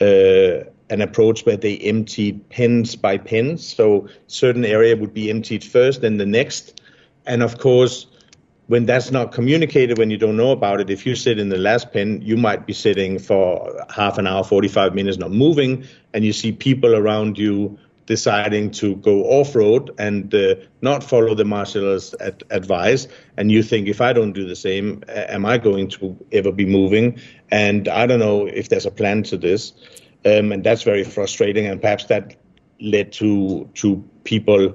uh, 0.00 0.64
an 0.90 1.00
approach 1.00 1.46
where 1.46 1.56
they 1.56 1.76
emptied 1.78 2.48
pens 2.48 2.96
by 2.96 3.18
pens. 3.18 3.66
So 3.66 4.08
certain 4.26 4.64
area 4.64 4.96
would 4.96 5.14
be 5.14 5.30
emptied 5.30 5.64
first, 5.64 6.00
then 6.00 6.16
the 6.16 6.26
next. 6.26 6.80
And 7.26 7.42
of 7.42 7.58
course, 7.58 8.06
when 8.70 8.86
that's 8.86 9.10
not 9.10 9.32
communicated, 9.32 9.98
when 9.98 10.10
you 10.10 10.16
don't 10.16 10.36
know 10.36 10.52
about 10.52 10.80
it, 10.80 10.90
if 10.90 11.04
you 11.04 11.16
sit 11.16 11.40
in 11.40 11.48
the 11.48 11.58
last 11.58 11.92
pen, 11.92 12.22
you 12.22 12.36
might 12.36 12.66
be 12.66 12.72
sitting 12.72 13.18
for 13.18 13.84
half 13.92 14.16
an 14.18 14.28
hour, 14.28 14.44
45 14.44 14.94
minutes, 14.94 15.18
not 15.18 15.32
moving, 15.32 15.86
and 16.14 16.24
you 16.24 16.32
see 16.32 16.52
people 16.52 16.94
around 16.94 17.36
you 17.36 17.80
deciding 18.06 18.70
to 18.70 18.94
go 18.94 19.24
off 19.24 19.56
road 19.56 19.90
and 19.98 20.32
uh, 20.32 20.54
not 20.82 21.02
follow 21.02 21.34
the 21.34 21.44
marshal's 21.44 22.14
ad- 22.20 22.44
advice. 22.50 23.08
And 23.36 23.50
you 23.50 23.64
think, 23.64 23.88
if 23.88 24.00
I 24.00 24.12
don't 24.12 24.34
do 24.34 24.46
the 24.46 24.54
same, 24.54 25.02
am 25.08 25.44
I 25.46 25.58
going 25.58 25.88
to 25.90 26.16
ever 26.30 26.52
be 26.52 26.64
moving? 26.64 27.18
And 27.50 27.88
I 27.88 28.06
don't 28.06 28.20
know 28.20 28.46
if 28.46 28.68
there's 28.68 28.86
a 28.86 28.92
plan 28.92 29.24
to 29.24 29.36
this 29.36 29.72
um, 30.24 30.52
and 30.52 30.62
that's 30.62 30.82
very 30.84 31.04
frustrating. 31.04 31.66
And 31.66 31.80
perhaps 31.80 32.04
that 32.04 32.36
led 32.80 33.12
to 33.14 33.68
to 33.74 34.04
people 34.24 34.74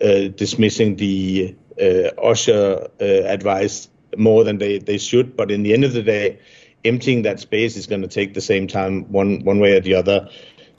uh, 0.00 0.28
dismissing 0.28 0.96
the 0.96 1.54
uh, 1.80 2.10
OSHA 2.18 2.88
uh, 3.00 3.04
advice 3.04 3.88
more 4.16 4.44
than 4.44 4.58
they, 4.58 4.78
they 4.78 4.98
should. 4.98 5.36
But 5.36 5.50
in 5.50 5.62
the 5.62 5.72
end 5.72 5.84
of 5.84 5.92
the 5.92 6.02
day, 6.02 6.38
emptying 6.84 7.22
that 7.22 7.40
space 7.40 7.76
is 7.76 7.86
going 7.86 8.02
to 8.02 8.08
take 8.08 8.34
the 8.34 8.40
same 8.40 8.66
time 8.66 9.10
one 9.10 9.44
one 9.44 9.58
way 9.58 9.76
or 9.76 9.80
the 9.80 9.94
other. 9.94 10.28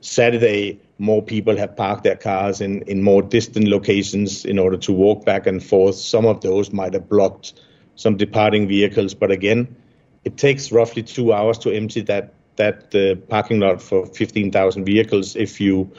Saturday, 0.02 0.80
more 1.00 1.22
people 1.22 1.58
have 1.58 1.76
parked 1.76 2.04
their 2.04 2.16
cars 2.16 2.62
in, 2.62 2.84
in 2.84 3.02
more 3.02 3.24
distant 3.24 3.68
locations 3.68 4.46
in 4.46 4.60
order 4.60 4.78
to 4.78 4.92
walk 4.92 5.26
back 5.26 5.48
and 5.48 5.64
forth. 5.64 5.96
Some 5.96 6.26
of 6.26 6.42
those 6.42 6.72
might 6.72 6.94
have 6.94 7.10
blocked 7.10 7.54
some 7.96 8.16
departing 8.16 8.68
vehicles, 8.68 9.16
but 9.16 9.32
again, 9.32 9.76
it 10.24 10.38
takes 10.38 10.72
roughly 10.72 11.02
two 11.02 11.34
hours 11.34 11.58
to 11.60 11.72
empty 11.72 12.02
that 12.02 12.34
that 12.56 12.96
uh, 12.96 13.16
parking 13.28 13.60
lot 13.60 13.82
for 13.82 14.06
15,000 14.06 14.86
vehicles 14.86 15.36
if 15.36 15.60
you 15.60 15.92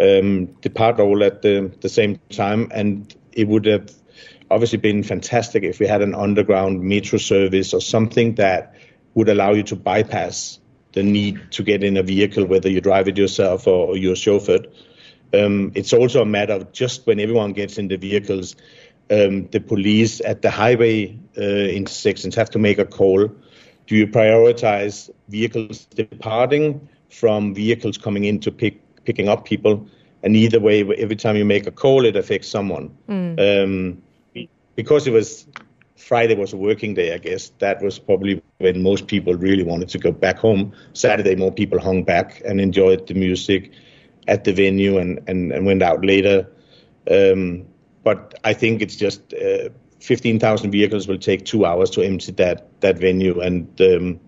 um, 0.00 0.46
depart 0.60 0.98
all 0.98 1.22
at 1.22 1.42
the, 1.42 1.72
the 1.82 1.88
same 1.88 2.18
time. 2.30 2.68
And 2.72 3.14
it 3.32 3.46
would 3.46 3.64
have 3.66 3.92
obviously 4.50 4.78
been 4.78 5.02
fantastic 5.02 5.62
if 5.62 5.78
we 5.78 5.86
had 5.86 6.02
an 6.02 6.14
underground 6.14 6.82
metro 6.82 7.18
service 7.18 7.72
or 7.74 7.80
something 7.80 8.34
that 8.36 8.74
would 9.14 9.28
allow 9.28 9.52
you 9.52 9.62
to 9.64 9.76
bypass 9.76 10.58
the 10.92 11.02
need 11.02 11.52
to 11.52 11.62
get 11.62 11.84
in 11.84 11.96
a 11.96 12.02
vehicle, 12.02 12.44
whether 12.44 12.68
you 12.68 12.80
drive 12.80 13.06
it 13.08 13.16
yourself 13.16 13.66
or, 13.66 13.96
you're 13.96 14.16
chauffeured. 14.16 14.72
Um, 15.32 15.72
it's 15.76 15.92
also 15.92 16.22
a 16.22 16.26
matter 16.26 16.54
of 16.54 16.72
just 16.72 17.06
when 17.06 17.20
everyone 17.20 17.52
gets 17.52 17.78
in 17.78 17.86
the 17.86 17.96
vehicles, 17.96 18.56
um, 19.08 19.46
the 19.46 19.60
police 19.60 20.20
at 20.20 20.42
the 20.42 20.50
highway 20.50 21.16
uh, 21.38 21.42
intersections 21.42 22.34
have 22.34 22.50
to 22.50 22.58
make 22.58 22.78
a 22.78 22.84
call 22.84 23.30
do 23.90 23.96
you 23.96 24.06
prioritize 24.06 25.10
vehicles 25.28 25.84
departing 25.86 26.88
from 27.08 27.54
vehicles 27.56 27.98
coming 27.98 28.22
in 28.22 28.38
to 28.38 28.52
pick 28.52 28.80
picking 29.04 29.28
up 29.28 29.44
people? 29.44 29.88
And 30.22 30.36
either 30.36 30.60
way, 30.60 30.82
every 30.96 31.16
time 31.16 31.34
you 31.34 31.44
make 31.44 31.66
a 31.66 31.72
call, 31.72 32.04
it 32.04 32.14
affects 32.14 32.46
someone. 32.46 32.96
Mm. 33.08 33.64
Um, 33.64 34.02
because 34.80 35.06
it 35.06 35.10
was 35.10 35.46
Friday 35.96 36.34
was 36.34 36.54
a 36.54 36.56
working 36.56 36.94
day, 36.94 37.12
I 37.12 37.18
guess 37.18 37.50
that 37.58 37.82
was 37.82 37.98
probably 37.98 38.42
when 38.56 38.82
most 38.82 39.08
people 39.08 39.34
really 39.34 39.62
wanted 39.62 39.90
to 39.90 39.98
go 39.98 40.10
back 40.10 40.38
home. 40.38 40.72
Saturday, 40.94 41.36
more 41.36 41.52
people 41.52 41.78
hung 41.78 42.02
back 42.02 42.40
and 42.46 42.58
enjoyed 42.62 43.06
the 43.06 43.12
music 43.12 43.72
at 44.26 44.44
the 44.44 44.54
venue 44.54 44.96
and, 44.96 45.20
and, 45.28 45.52
and 45.52 45.66
went 45.66 45.82
out 45.82 46.02
later. 46.02 46.50
Um, 47.10 47.66
but 48.04 48.40
I 48.42 48.54
think 48.54 48.80
it's 48.80 48.96
just 48.96 49.34
uh, 49.34 49.68
15,000 50.00 50.70
vehicles 50.70 51.06
will 51.06 51.18
take 51.18 51.44
two 51.44 51.66
hours 51.66 51.90
to 51.90 52.02
empty 52.02 52.32
that 52.32 52.80
that 52.80 52.98
venue, 52.98 53.38
and 53.38 53.68
um, 53.82 54.20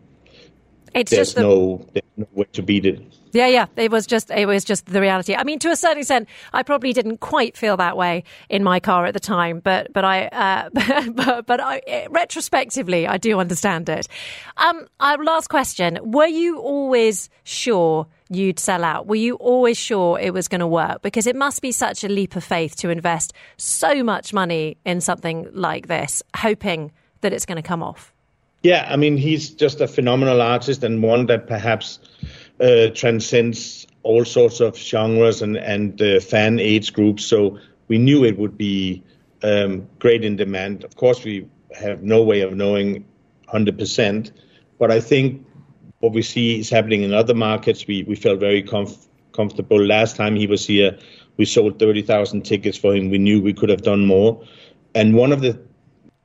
it's 0.95 1.11
there's, 1.11 1.33
the, 1.33 1.41
no, 1.41 1.87
there's 1.95 2.13
no 2.19 2.27
way 2.35 2.47
to 2.53 2.63
beat 2.63 2.85
it. 2.85 3.01
Yeah, 3.33 3.47
yeah. 3.47 3.67
It 3.77 3.91
was 3.91 4.07
just 4.07 4.31
it 4.31 4.47
was 4.47 4.65
just 4.65 4.87
the 4.87 5.01
reality. 5.01 5.35
I 5.35 5.45
mean, 5.45 5.59
to 5.61 5.71
a 5.71 5.77
certain 5.77 5.99
extent, 5.99 6.29
I 6.53 6.63
probably 6.63 6.93
didn't 6.93 7.19
quite 7.19 7.57
feel 7.57 7.77
that 7.79 7.97
way 7.97 8.25
in 8.49 8.63
my 8.63 8.79
car 8.79 9.07
at 9.07 9.15
the 9.15 9.21
time, 9.21 9.61
but 9.61 9.93
but 9.93 10.05
I 10.05 10.27
uh, 10.27 10.69
but 11.13 11.47
but 11.47 11.61
I, 11.61 12.07
retrospectively, 12.11 13.07
I 13.07 13.17
do 13.17 13.39
understand 13.41 13.89
it. 13.89 14.07
Um, 14.59 14.87
last 15.01 15.49
question: 15.49 15.99
Were 16.03 16.27
you 16.27 16.59
always 16.59 17.31
sure 17.45 18.07
you'd 18.29 18.59
sell 18.59 18.85
out? 18.85 19.07
Were 19.07 19.17
you 19.17 19.37
always 19.37 19.79
sure 19.79 20.19
it 20.19 20.35
was 20.35 20.49
going 20.49 20.61
to 20.61 20.67
work? 20.67 21.03
Because 21.03 21.27
it 21.27 21.37
must 21.37 21.63
be 21.63 21.73
such 21.73 22.05
a 22.05 22.09
leap 22.09 22.37
of 22.37 22.45
faith 22.45 22.77
to 22.77 22.91
invest 22.91 23.33
so 23.57 24.03
much 24.05 24.33
money 24.33 24.77
in 24.85 25.01
something 25.01 25.49
like 25.53 25.89
this, 25.89 26.23
hoping 26.37 26.93
that 27.23 27.33
it's 27.33 27.47
going 27.47 27.57
to 27.57 27.63
come 27.63 27.83
off. 27.83 28.13
Yeah, 28.63 28.87
I 28.89 28.97
mean, 28.97 29.17
he's 29.17 29.51
just 29.51 29.81
a 29.81 29.89
phenomenal 29.89 30.41
artist 30.41 30.85
and 30.85 31.03
one 31.03 31.27
that 31.27 31.49
perhaps 31.49 31.99
uh, 32.63 32.91
transcends 32.95 33.87
all 34.05 34.25
sorts 34.25 34.61
of 34.61 34.79
genres 34.79 35.43
and, 35.43 35.57
and 35.57 36.01
uh, 36.01 36.21
fan 36.21 36.59
age 36.59 36.93
groups. 36.93 37.25
So 37.25 37.59
we 37.89 37.99
knew 37.99 38.25
it 38.25 38.39
would 38.39 38.57
be 38.57 39.03
um, 39.43 39.89
great 39.99 40.25
in 40.25 40.37
demand. 40.37 40.85
Of 40.85 40.97
course, 40.97 41.25
we 41.25 41.49
have 41.79 42.03
no 42.03 42.23
way 42.23 42.43
of 42.43 42.55
knowing 42.55 43.05
100%. 43.53 44.33
But 44.79 44.91
I 44.91 45.01
think 45.01 45.47
what 46.01 46.13
we 46.13 46.23
see 46.23 46.61
is 46.61 46.71
happening 46.71 47.03
in 47.03 47.13
other 47.13 47.35
markets. 47.35 47.87
We, 47.87 48.05
we 48.05 48.15
felt 48.15 48.41
very 48.41 48.63
comf- 48.63 49.07
comfortable. 49.33 49.85
Last 49.85 50.17
time 50.17 50.37
he 50.37 50.47
was 50.47 50.67
here, 50.67 50.99
we 51.37 51.45
sold 51.45 51.79
30,000 51.79 52.43
tickets 52.43 52.79
for 52.79 52.95
him. 52.95 53.11
We 53.11 53.19
knew 53.19 53.43
we 53.43 53.55
could 53.55 53.71
have 53.71 53.83
done 53.83 54.07
more. 54.07 54.45
And 54.95 55.15
one 55.15 55.33
of 55.33 55.41
the 55.41 55.61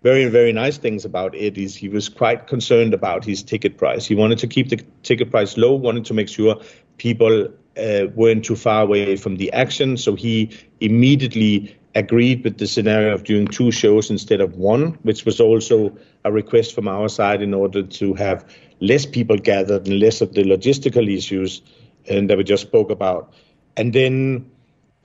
very, 0.04 0.25
very 0.25 0.54
nice 0.54 0.77
things 0.77 1.06
about 1.06 1.36
it 1.36 1.58
is 1.58 1.75
he 1.75 1.89
was 1.89 2.08
quite 2.08 2.48
concerned 2.48 2.94
about 2.94 3.25
his 3.25 3.44
ticket 3.44 3.77
price. 3.77 4.06
He 4.06 4.16
wanted 4.16 4.38
to 4.39 4.48
keep 4.48 4.70
the 4.70 4.80
ticket 5.04 5.32
price 5.32 5.58
low, 5.58 5.74
wanted 5.74 6.06
to 6.06 6.13
make 6.13 6.30
sure 6.30 6.62
people 6.98 7.48
uh, 7.77 8.08
weren't 8.16 8.46
too 8.46 8.56
far 8.56 8.84
away 8.84 9.16
from 9.16 9.38
the 9.38 9.51
action. 9.54 9.98
So 9.98 10.16
he 10.16 10.51
immediately 10.80 11.75
agreed 11.96 12.44
with 12.44 12.60
the 12.60 12.68
scenario 12.68 13.13
of 13.13 13.24
doing 13.24 13.48
two 13.48 13.72
shows 13.72 14.12
instead 14.12 14.39
of 14.39 14.56
one, 14.56 15.00
which 15.01 15.25
was 15.25 15.39
also 15.39 15.98
a 16.24 16.32
request 16.32 16.75
from 16.75 16.88
our 16.88 17.10
side 17.10 17.42
in 17.42 17.54
order 17.54 17.82
to 17.82 18.13
have 18.13 18.46
less 18.80 19.06
people 19.06 19.38
gathered 19.38 19.88
and 19.88 20.00
less 20.00 20.22
of 20.22 20.34
the 20.34 20.44
logistical 20.44 21.12
issues 21.12 21.63
and 22.08 22.30
that 22.30 22.38
we 22.38 22.44
just 22.44 22.63
spoke 22.63 22.92
about. 22.92 23.34
And 23.75 23.94
then 23.94 24.51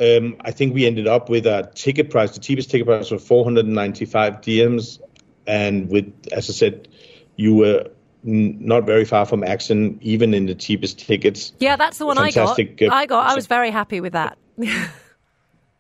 um, 0.03 0.37
I 0.41 0.51
think 0.51 0.75
we 0.75 0.87
ended 0.87 1.07
up 1.07 1.29
with 1.29 1.47
a 1.47 1.71
ticket 1.75 2.11
price. 2.11 2.33
The 2.33 2.41
cheapest 2.41 2.71
ticket 2.71 2.87
price 2.87 3.11
was 3.11 3.25
495 3.25 4.41
dirhams, 4.41 5.01
and 5.47 5.89
with, 5.89 6.13
as 6.33 6.51
I 6.51 6.53
said, 6.53 6.89
you 7.37 7.55
were 7.55 7.87
not 8.25 8.85
very 8.85 9.05
far 9.05 9.27
from 9.27 9.45
action, 9.45 9.99
even 10.03 10.35
in 10.35 10.47
the 10.47 10.55
cheapest 10.55 10.99
tickets. 11.01 11.53
Yeah, 11.59 11.77
that's 11.77 11.99
the 11.99 12.07
one 12.07 12.17
Fantastic, 12.17 12.83
I 12.83 12.87
got. 12.87 12.93
Uh, 12.93 12.95
I 12.95 13.07
got. 13.07 13.33
I 13.33 13.35
was 13.35 13.47
very 13.47 13.71
happy 13.71 14.01
with 14.01 14.13
that. 14.13 14.39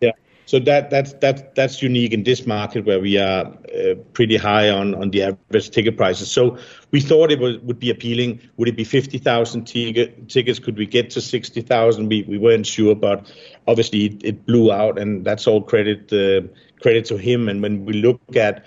Yeah, 0.01 0.11
so 0.47 0.59
that 0.59 0.91
that's 0.91 1.13
that 1.15 1.55
that's 1.55 1.81
unique 1.81 2.13
in 2.13 2.25
this 2.25 2.45
market 2.45 2.85
where 2.85 2.99
we 2.99 3.17
are 3.19 3.47
uh, 3.47 3.95
pretty 4.13 4.37
high 4.37 4.69
on 4.69 4.97
on 4.97 5.11
the 5.11 5.23
average 5.23 5.71
ticket 5.71 5.97
prices. 5.97 6.29
So 6.29 6.59
we 6.91 7.01
thought 7.01 7.31
it 7.31 7.39
would, 7.39 7.65
would 7.65 7.79
be 7.79 7.91
appealing. 7.91 8.41
Would 8.57 8.67
it 8.67 8.77
be 8.77 8.83
fifty 8.83 9.19
thousand 9.19 9.67
ticket, 9.67 10.29
tickets? 10.29 10.59
Could 10.59 10.77
we 10.77 10.87
get 10.87 11.11
to 11.11 11.21
sixty 11.21 11.61
thousand? 11.61 12.09
We 12.09 12.25
we 12.25 12.37
weren't 12.37 12.67
sure, 12.67 12.97
but 12.97 13.33
obviously 13.67 14.07
it, 14.07 14.25
it 14.25 14.47
blew 14.47 14.73
out, 14.73 14.99
and 14.99 15.25
that's 15.25 15.47
all 15.47 15.63
credit 15.63 16.13
uh, 16.13 16.47
credit 16.81 17.07
to 17.07 17.17
him. 17.17 17.49
And 17.49 17.63
when 17.63 17.85
we 17.85 17.95
look 17.95 18.37
at 18.37 18.67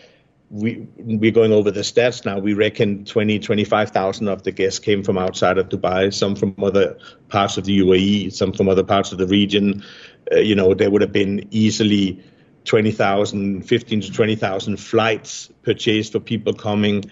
we 0.50 0.88
we're 0.98 1.32
going 1.32 1.52
over 1.52 1.72
the 1.72 1.82
stats 1.82 2.26
now. 2.26 2.40
We 2.40 2.54
reckon 2.54 3.06
20, 3.06 3.40
25,000 3.40 4.28
of 4.28 4.44
the 4.44 4.52
guests 4.52 4.80
came 4.80 5.04
from 5.04 5.18
outside 5.18 5.58
of 5.58 5.70
Dubai, 5.70 6.14
some 6.14 6.36
from 6.36 6.56
other 6.64 6.98
parts 7.30 7.58
of 7.58 7.66
the 7.66 7.80
UAE, 7.80 8.32
some 8.32 8.54
from 8.54 8.70
other 8.70 8.84
parts 8.84 9.12
of 9.12 9.18
the 9.18 9.28
region. 9.28 9.84
Uh, 10.32 10.38
you 10.38 10.56
know, 10.56 10.74
there 10.74 10.90
would 10.90 11.02
have 11.02 11.12
been 11.12 11.48
easily 11.52 12.24
20,000, 12.66 13.64
15 13.64 14.02
to 14.02 14.12
20,000 14.12 14.78
flights 14.78 15.50
purchased 15.64 16.12
for 16.12 16.20
people 16.20 16.54
coming. 16.54 17.04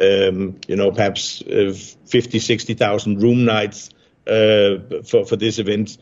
Um, 0.00 0.58
you 0.66 0.76
know, 0.76 0.90
perhaps 0.90 1.42
uh, 1.42 1.74
50, 2.06 2.38
60,000 2.38 3.22
room 3.22 3.44
nights 3.44 3.90
uh, 4.26 4.78
for 5.04 5.24
for 5.24 5.36
this 5.36 5.58
event 5.58 5.98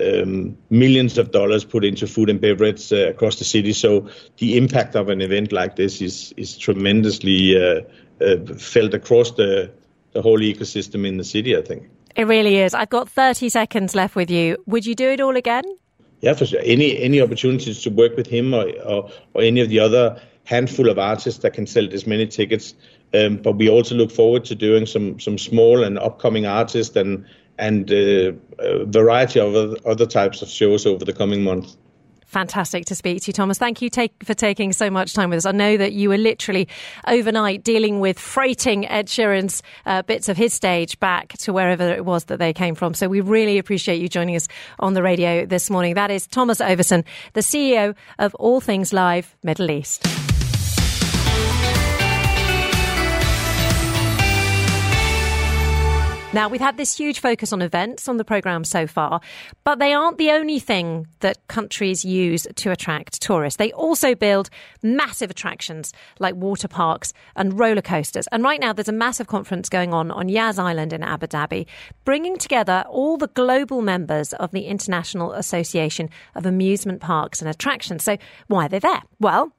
um, 0.00 0.56
millions 0.70 1.18
of 1.18 1.30
dollars 1.30 1.64
put 1.64 1.84
into 1.84 2.06
food 2.06 2.30
and 2.30 2.40
beverage 2.40 2.92
uh, 2.92 3.08
across 3.08 3.38
the 3.38 3.44
city. 3.44 3.72
So 3.72 4.08
the 4.38 4.56
impact 4.56 4.94
of 4.94 5.08
an 5.08 5.20
event 5.20 5.52
like 5.52 5.76
this 5.76 6.00
is 6.00 6.32
is 6.36 6.56
tremendously 6.56 7.56
uh, 7.56 7.80
uh, 8.24 8.54
felt 8.56 8.94
across 8.94 9.32
the 9.32 9.70
the 10.12 10.22
whole 10.22 10.38
ecosystem 10.38 11.06
in 11.06 11.16
the 11.16 11.24
city. 11.24 11.56
I 11.56 11.62
think 11.62 11.90
it 12.16 12.24
really 12.24 12.56
is. 12.56 12.74
I've 12.74 12.90
got 12.90 13.08
thirty 13.08 13.48
seconds 13.48 13.94
left 13.94 14.16
with 14.16 14.30
you. 14.30 14.56
Would 14.66 14.86
you 14.86 14.94
do 14.94 15.08
it 15.10 15.20
all 15.20 15.36
again? 15.36 15.64
Yeah, 16.20 16.34
for 16.34 16.46
sure. 16.46 16.60
Any 16.64 16.98
any 16.98 17.20
opportunities 17.20 17.82
to 17.82 17.90
work 17.90 18.16
with 18.16 18.26
him 18.26 18.54
or, 18.54 18.70
or, 18.84 19.10
or 19.34 19.42
any 19.42 19.60
of 19.60 19.68
the 19.68 19.80
other 19.80 20.20
handful 20.44 20.88
of 20.88 20.98
artists 20.98 21.40
that 21.42 21.52
can 21.52 21.66
sell 21.66 21.86
as 21.92 22.06
many 22.06 22.26
tickets. 22.26 22.74
Um, 23.14 23.36
but 23.36 23.52
we 23.52 23.68
also 23.70 23.94
look 23.94 24.10
forward 24.10 24.44
to 24.46 24.54
doing 24.54 24.86
some 24.86 25.20
some 25.20 25.38
small 25.38 25.84
and 25.84 25.98
upcoming 25.98 26.46
artists 26.46 26.96
and 26.96 27.24
and 27.58 27.90
uh, 27.90 28.32
a 28.58 28.84
variety 28.86 29.40
of 29.40 29.54
other 29.84 30.06
types 30.06 30.42
of 30.42 30.48
shows 30.48 30.86
over 30.86 31.04
the 31.04 31.12
coming 31.12 31.42
months. 31.42 31.76
Fantastic 32.28 32.84
to 32.84 32.94
speak 32.94 33.22
to 33.22 33.28
you, 33.28 33.32
Thomas. 33.32 33.56
Thank 33.56 33.80
you 33.80 33.88
take, 33.88 34.12
for 34.22 34.34
taking 34.34 34.74
so 34.74 34.90
much 34.90 35.14
time 35.14 35.30
with 35.30 35.38
us. 35.38 35.46
I 35.46 35.52
know 35.52 35.78
that 35.78 35.94
you 35.94 36.10
were 36.10 36.18
literally 36.18 36.68
overnight 37.06 37.64
dealing 37.64 38.00
with 38.00 38.18
freighting 38.18 38.86
Ed 38.86 39.06
Sheeran's 39.06 39.62
uh, 39.86 40.02
bits 40.02 40.28
of 40.28 40.36
his 40.36 40.52
stage 40.52 41.00
back 41.00 41.28
to 41.38 41.54
wherever 41.54 41.88
it 41.88 42.04
was 42.04 42.24
that 42.26 42.38
they 42.38 42.52
came 42.52 42.74
from. 42.74 42.92
So 42.92 43.08
we 43.08 43.22
really 43.22 43.56
appreciate 43.56 44.02
you 44.02 44.10
joining 44.10 44.36
us 44.36 44.46
on 44.78 44.92
the 44.92 45.02
radio 45.02 45.46
this 45.46 45.70
morning. 45.70 45.94
That 45.94 46.10
is 46.10 46.26
Thomas 46.26 46.58
Ovesen, 46.58 47.02
the 47.32 47.40
CEO 47.40 47.96
of 48.18 48.34
All 48.34 48.60
Things 48.60 48.92
Live 48.92 49.34
Middle 49.42 49.70
East. 49.70 50.06
Now, 56.34 56.50
we've 56.50 56.60
had 56.60 56.76
this 56.76 56.94
huge 56.94 57.20
focus 57.20 57.54
on 57.54 57.62
events 57.62 58.06
on 58.06 58.18
the 58.18 58.24
programme 58.24 58.62
so 58.62 58.86
far, 58.86 59.22
but 59.64 59.78
they 59.78 59.94
aren't 59.94 60.18
the 60.18 60.30
only 60.30 60.58
thing 60.58 61.06
that 61.20 61.38
countries 61.48 62.04
use 62.04 62.46
to 62.56 62.70
attract 62.70 63.22
tourists. 63.22 63.56
They 63.56 63.72
also 63.72 64.14
build 64.14 64.50
massive 64.82 65.30
attractions 65.30 65.90
like 66.18 66.34
water 66.34 66.68
parks 66.68 67.14
and 67.34 67.58
roller 67.58 67.80
coasters. 67.80 68.26
And 68.26 68.42
right 68.42 68.60
now, 68.60 68.74
there's 68.74 68.90
a 68.90 68.92
massive 68.92 69.26
conference 69.26 69.70
going 69.70 69.94
on 69.94 70.10
on 70.10 70.28
Yas 70.28 70.58
Island 70.58 70.92
in 70.92 71.02
Abu 71.02 71.28
Dhabi, 71.28 71.64
bringing 72.04 72.36
together 72.36 72.84
all 72.90 73.16
the 73.16 73.28
global 73.28 73.80
members 73.80 74.34
of 74.34 74.50
the 74.50 74.66
International 74.66 75.32
Association 75.32 76.10
of 76.34 76.44
Amusement 76.44 77.00
Parks 77.00 77.40
and 77.40 77.48
Attractions. 77.48 78.04
So, 78.04 78.18
why 78.48 78.66
are 78.66 78.68
they 78.68 78.80
there? 78.80 79.02
Well, 79.18 79.54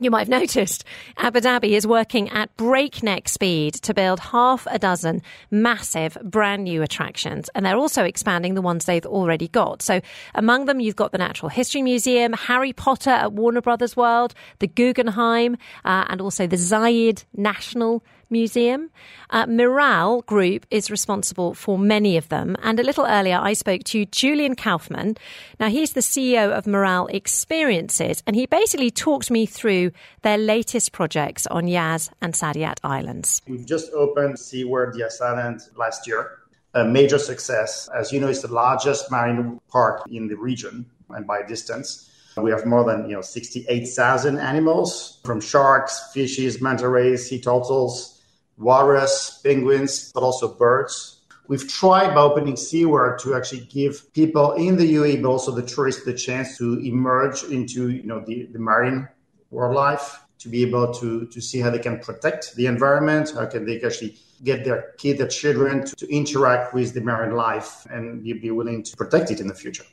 you 0.00 0.10
might 0.10 0.20
have 0.20 0.28
noticed 0.28 0.84
Abu 1.16 1.40
Dhabi 1.40 1.70
is 1.70 1.86
working 1.86 2.28
at 2.30 2.56
breakneck 2.56 3.28
speed 3.28 3.74
to 3.74 3.94
build 3.94 4.20
half 4.20 4.66
a 4.70 4.78
dozen 4.78 5.22
massive 5.50 6.16
brand 6.22 6.64
new 6.64 6.82
attractions. 6.82 7.50
And 7.54 7.66
they're 7.66 7.76
also 7.76 8.04
expanding 8.04 8.54
the 8.54 8.62
ones 8.62 8.84
they've 8.84 9.04
already 9.04 9.48
got. 9.48 9.82
So 9.82 10.00
among 10.34 10.66
them, 10.66 10.80
you've 10.80 10.96
got 10.96 11.12
the 11.12 11.18
Natural 11.18 11.48
History 11.48 11.82
Museum, 11.82 12.32
Harry 12.32 12.72
Potter 12.72 13.10
at 13.10 13.32
Warner 13.32 13.60
Brothers 13.60 13.96
World, 13.96 14.34
the 14.60 14.68
Guggenheim, 14.68 15.56
uh, 15.84 16.04
and 16.08 16.20
also 16.20 16.46
the 16.46 16.56
Zayed 16.56 17.24
National 17.34 18.02
Museum. 18.30 18.90
Uh, 19.30 19.46
Miral 19.46 20.24
Group 20.26 20.66
is 20.70 20.90
responsible 20.90 21.54
for 21.54 21.78
many 21.78 22.16
of 22.16 22.28
them. 22.28 22.56
And 22.62 22.78
a 22.78 22.82
little 22.82 23.06
earlier, 23.06 23.38
I 23.38 23.52
spoke 23.52 23.84
to 23.84 24.06
Julian 24.06 24.56
Kaufman. 24.56 25.16
Now, 25.58 25.68
he's 25.68 25.92
the 25.92 26.00
CEO 26.00 26.50
of 26.50 26.64
Miral 26.64 27.08
Experiences, 27.12 28.22
and 28.26 28.36
he 28.36 28.46
basically 28.46 28.90
talked 28.90 29.30
me 29.30 29.46
through 29.46 29.92
their 30.22 30.38
latest 30.38 30.92
projects 30.92 31.46
on 31.46 31.68
Yas 31.68 32.10
and 32.20 32.34
Saadiyat 32.34 32.78
Islands. 32.84 33.42
We've 33.46 33.66
just 33.66 33.92
opened 33.92 34.36
SeaWorld 34.36 34.96
Yas 34.96 35.20
Island 35.20 35.62
last 35.76 36.06
year. 36.06 36.38
A 36.74 36.84
major 36.84 37.18
success. 37.18 37.88
As 37.96 38.12
you 38.12 38.20
know, 38.20 38.28
it's 38.28 38.42
the 38.42 38.52
largest 38.52 39.10
marine 39.10 39.58
park 39.68 40.02
in 40.10 40.28
the 40.28 40.36
region 40.36 40.84
and 41.10 41.26
by 41.26 41.42
distance. 41.42 42.10
We 42.42 42.50
have 42.50 42.66
more 42.66 42.84
than 42.84 43.08
you 43.08 43.16
know 43.16 43.22
68,000 43.22 44.38
animals, 44.38 45.20
from 45.24 45.40
sharks, 45.40 46.12
fishes, 46.12 46.60
manta 46.60 46.88
rays, 46.88 47.28
sea 47.28 47.40
turtles, 47.40 48.17
walrus, 48.58 49.40
penguins, 49.42 50.12
but 50.12 50.22
also 50.22 50.54
birds. 50.54 51.20
We've 51.48 51.66
tried 51.66 52.14
by 52.14 52.20
opening 52.20 52.54
SeaWorld 52.54 53.20
to 53.20 53.34
actually 53.34 53.62
give 53.66 54.12
people 54.12 54.52
in 54.52 54.76
the 54.76 54.94
UAE, 54.96 55.22
but 55.22 55.30
also 55.30 55.50
the 55.50 55.62
tourists, 55.62 56.04
the 56.04 56.12
chance 56.12 56.58
to 56.58 56.78
emerge 56.80 57.42
into 57.44 57.90
you 57.90 58.02
know 58.02 58.20
the, 58.20 58.46
the 58.52 58.58
marine 58.58 59.08
wildlife, 59.50 60.20
to 60.38 60.48
be 60.48 60.62
able 60.62 60.92
to, 60.94 61.26
to 61.26 61.40
see 61.40 61.60
how 61.60 61.70
they 61.70 61.78
can 61.78 61.98
protect 62.00 62.54
the 62.54 62.66
environment, 62.66 63.32
how 63.34 63.46
can 63.46 63.64
they 63.64 63.80
actually 63.80 64.16
get 64.44 64.64
their 64.64 64.92
kids, 64.98 65.18
their 65.18 65.28
children 65.28 65.84
to, 65.84 65.96
to 65.96 66.14
interact 66.14 66.74
with 66.74 66.94
the 66.94 67.00
marine 67.00 67.34
life 67.34 67.86
and 67.90 68.22
be, 68.22 68.32
be 68.34 68.50
willing 68.50 68.82
to 68.82 68.96
protect 68.96 69.30
it 69.30 69.40
in 69.40 69.48
the 69.48 69.54
future. 69.54 69.84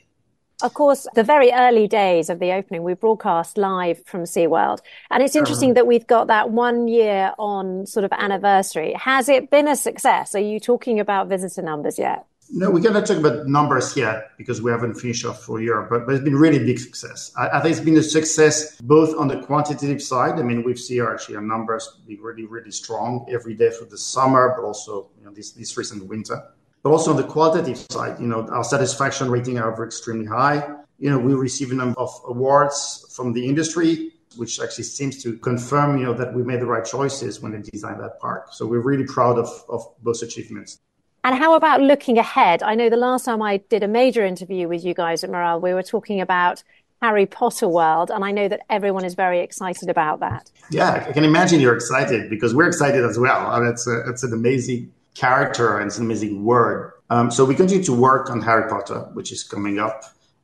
Of 0.63 0.73
course, 0.73 1.05
the 1.15 1.23
very 1.23 1.51
early 1.51 1.87
days 1.87 2.29
of 2.29 2.39
the 2.39 2.53
opening, 2.53 2.83
we 2.83 2.93
broadcast 2.93 3.57
live 3.57 4.03
from 4.05 4.21
SeaWorld. 4.21 4.79
And 5.11 5.21
it's 5.21 5.35
interesting 5.35 5.71
uh-huh. 5.71 5.75
that 5.75 5.87
we've 5.87 6.07
got 6.07 6.27
that 6.27 6.51
one 6.51 6.87
year 6.87 7.33
on 7.37 7.85
sort 7.85 8.05
of 8.05 8.11
anniversary. 8.13 8.93
Has 8.93 9.27
it 9.27 9.49
been 9.49 9.67
a 9.67 9.75
success? 9.75 10.33
Are 10.33 10.39
you 10.39 10.59
talking 10.59 10.99
about 10.99 11.27
visitor 11.27 11.61
numbers 11.61 11.99
yet? 11.99 12.25
No, 12.51 12.69
we 12.69 12.81
cannot 12.81 13.07
talk 13.07 13.17
about 13.17 13.47
numbers 13.47 13.97
yet 13.97 14.29
because 14.37 14.61
we 14.61 14.69
haven't 14.69 14.95
finished 14.95 15.25
our 15.25 15.33
full 15.33 15.59
year, 15.59 15.87
but, 15.89 16.05
but 16.05 16.13
it's 16.13 16.23
been 16.23 16.35
really 16.35 16.59
big 16.59 16.79
success. 16.79 17.31
I, 17.35 17.49
I, 17.49 17.61
think 17.61 17.75
it's 17.75 17.83
been 17.83 17.97
a 17.97 18.03
success 18.03 18.79
both 18.81 19.15
on 19.17 19.27
the 19.27 19.41
quantitative 19.41 20.01
side. 20.01 20.39
I 20.39 20.43
mean, 20.43 20.63
we've 20.63 20.79
seen 20.79 21.01
our, 21.01 21.13
actually 21.13 21.37
our 21.37 21.41
numbers 21.41 21.99
be 22.05 22.17
really, 22.17 22.45
really 22.45 22.69
strong 22.69 23.25
every 23.29 23.55
day 23.55 23.71
for 23.71 23.85
the 23.85 23.97
summer, 23.97 24.53
but 24.55 24.63
also 24.63 25.09
you 25.17 25.25
know, 25.25 25.31
this, 25.31 25.51
this 25.51 25.75
recent 25.75 26.05
winter. 26.07 26.43
But 26.85 26.91
also 26.91 27.09
on 27.09 27.17
the 27.17 27.23
qualitative 27.23 27.79
side, 27.89 28.19
you 28.19 28.27
know, 28.27 28.47
our 28.49 28.63
satisfaction 28.63 29.31
rating 29.31 29.57
are 29.57 29.83
extremely 29.83 30.27
high. 30.27 30.57
You 30.99 31.09
know, 31.09 31.17
we 31.17 31.33
receive 31.33 31.71
a 31.71 31.73
number 31.73 31.99
of 31.99 32.11
awards 32.27 33.11
from 33.15 33.33
the 33.33 33.43
industry, 33.43 34.11
which 34.35 34.59
actually 34.59 34.83
seems 34.83 35.23
to 35.23 35.35
confirm, 35.37 35.97
you 35.97 36.05
know, 36.05 36.13
that 36.13 36.35
we 36.35 36.43
made 36.43 36.59
the 36.59 36.67
right 36.67 36.85
choices 36.85 37.41
when 37.41 37.53
they 37.53 37.67
designed 37.71 38.01
that 38.01 38.19
park. 38.19 38.49
So 38.51 38.67
we're 38.67 38.81
really 38.81 39.05
proud 39.05 39.39
of, 39.39 39.49
of 39.67 39.83
both 40.03 40.21
achievements. 40.21 40.77
And 41.23 41.35
how 41.35 41.55
about 41.55 41.81
looking 41.81 42.19
ahead? 42.19 42.61
I 42.61 42.75
know 42.75 42.91
the 42.91 42.97
last 42.97 43.25
time 43.25 43.41
I 43.41 43.57
did 43.57 43.81
a 43.81 43.87
major 43.87 44.23
interview 44.23 44.67
with 44.67 44.85
you 44.85 44.93
guys 44.93 45.23
at 45.23 45.31
Miral, 45.31 45.63
we 45.63 45.73
were 45.73 45.81
talking 45.81 46.21
about 46.21 46.61
Harry 47.01 47.25
Potter 47.25 47.67
world. 47.67 48.11
And 48.11 48.23
I 48.23 48.29
know 48.29 48.47
that 48.47 48.61
everyone 48.69 49.05
is 49.05 49.15
very 49.15 49.39
excited 49.39 49.89
about 49.89 50.19
that. 50.19 50.51
Yeah, 50.69 51.03
I 51.09 51.13
can 51.13 51.23
imagine 51.23 51.61
you're 51.61 51.75
excited 51.75 52.29
because 52.29 52.53
we're 52.53 52.67
excited 52.67 53.03
as 53.03 53.17
well. 53.17 53.47
I 53.47 53.59
mean, 53.59 53.69
it's, 53.69 53.87
a, 53.87 54.07
it's 54.07 54.21
an 54.21 54.33
amazing 54.33 54.93
character 55.15 55.79
and 55.79 55.87
it's 55.87 55.97
an 55.97 56.05
amazing 56.05 56.43
word. 56.43 56.91
Um, 57.09 57.31
so 57.31 57.45
we 57.45 57.55
continue 57.55 57.83
to 57.83 57.93
work 57.93 58.29
on 58.29 58.41
Harry 58.41 58.69
Potter, 58.69 59.09
which 59.13 59.31
is 59.31 59.43
coming 59.43 59.79
up 59.79 60.03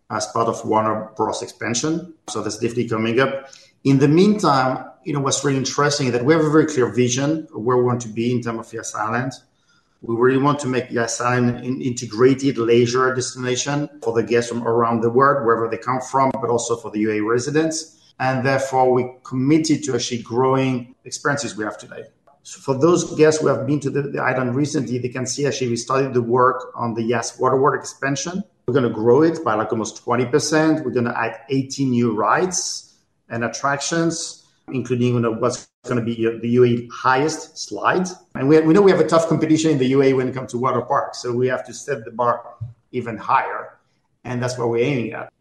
as 0.10 0.28
part 0.28 0.48
of 0.48 0.64
Warner 0.66 1.12
Bros. 1.16 1.42
expansion. 1.42 2.14
So 2.30 2.42
that's 2.42 2.58
definitely 2.58 2.90
coming 2.90 3.20
up. 3.20 3.50
In 3.84 4.00
the 4.00 4.08
meantime, 4.08 4.86
you 5.04 5.14
know, 5.14 5.20
what's 5.20 5.44
really 5.44 5.58
interesting 5.58 6.08
is 6.08 6.14
that 6.14 6.24
we 6.24 6.34
have 6.34 6.44
a 6.44 6.50
very 6.50 6.68
clear 6.68 6.88
vision 6.92 7.48
of 7.54 7.62
where 7.62 7.78
we 7.78 7.84
want 7.84 8.02
to 8.02 8.10
be 8.10 8.32
in 8.32 8.42
terms 8.42 8.68
of 8.68 8.74
Yas 8.74 8.94
Island. 8.94 9.34
We 10.02 10.16
really 10.16 10.38
want 10.38 10.60
to 10.60 10.68
make 10.68 10.92
Yas 10.92 11.20
Island 11.22 11.66
an 11.66 11.82
integrated 11.82 12.58
leisure 12.58 13.14
destination 13.14 13.90
for 14.04 14.14
the 14.14 14.24
guests 14.24 14.50
from 14.50 14.68
around 14.68 15.02
the 15.02 15.10
world, 15.10 15.46
wherever 15.46 15.70
they 15.70 15.78
come 15.78 16.02
from, 16.02 16.32
but 16.34 16.50
also 16.50 16.76
for 16.76 16.92
the 16.92 17.04
UAE 17.04 17.28
residents. 17.28 17.98
And 18.20 18.46
therefore, 18.46 18.92
we 18.94 19.12
committed 19.24 19.84
to 19.86 19.96
actually 19.96 20.22
growing 20.22 20.96
experiences 21.06 21.56
we 21.58 21.64
have 21.64 21.78
today. 21.78 22.04
So 22.44 22.60
for 22.60 22.80
those 22.80 23.16
guests 23.16 23.42
who 23.42 23.48
have 23.48 23.68
been 23.68 23.80
to 23.82 23.90
the, 23.90 24.02
the, 24.04 24.22
island 24.22 24.56
recently, 24.56 24.98
they 24.98 25.10
can 25.10 25.26
see 25.28 25.46
actually 25.46 25.70
we 25.70 25.76
started 25.76 26.14
the 26.14 26.22
work 26.22 26.72
on 26.76 26.96
the 26.96 27.04
Yas 27.04 27.38
Waterworld 27.38 27.78
expansion. 27.78 28.44
We're 28.68 28.74
going 28.74 28.88
to 28.88 28.94
grow 28.94 29.22
it 29.22 29.44
by 29.44 29.54
like 29.54 29.72
almost 29.72 30.04
20%. 30.04 30.84
We're 30.84 30.92
going 30.92 31.06
to 31.06 31.18
add 31.18 31.42
18 31.50 31.92
new 31.92 32.14
rides 32.14 32.96
and 33.30 33.44
attractions, 33.44 34.48
including 34.70 35.14
you 35.14 35.20
know, 35.20 35.32
what's 35.32 35.68
going 35.84 36.00
to 36.00 36.06
be 36.06 36.16
the 36.16 36.56
UAE 36.56 36.90
highest 36.92 37.58
slide. 37.58 38.08
And 38.36 38.50
we, 38.50 38.60
we 38.62 38.74
know 38.74 38.82
we 38.82 38.92
have 38.92 39.00
a 39.00 39.08
tough 39.08 39.28
competition 39.28 39.72
in 39.72 39.78
the 39.78 39.92
UAE 39.92 40.16
when 40.18 40.28
it 40.28 40.34
comes 40.34 40.52
to 40.52 40.58
water 40.58 40.82
parks. 40.82 41.22
So 41.22 41.32
we 41.34 41.48
have 41.48 41.66
to 41.66 41.74
set 41.74 42.06
the 42.06 42.12
bar 42.12 42.56
even 42.92 43.18
higher. 43.18 43.78
And 44.24 44.42
that's 44.42 44.58
what 44.58 44.70
we're 44.70 44.84
aiming 44.84 45.14
at. 45.14 45.32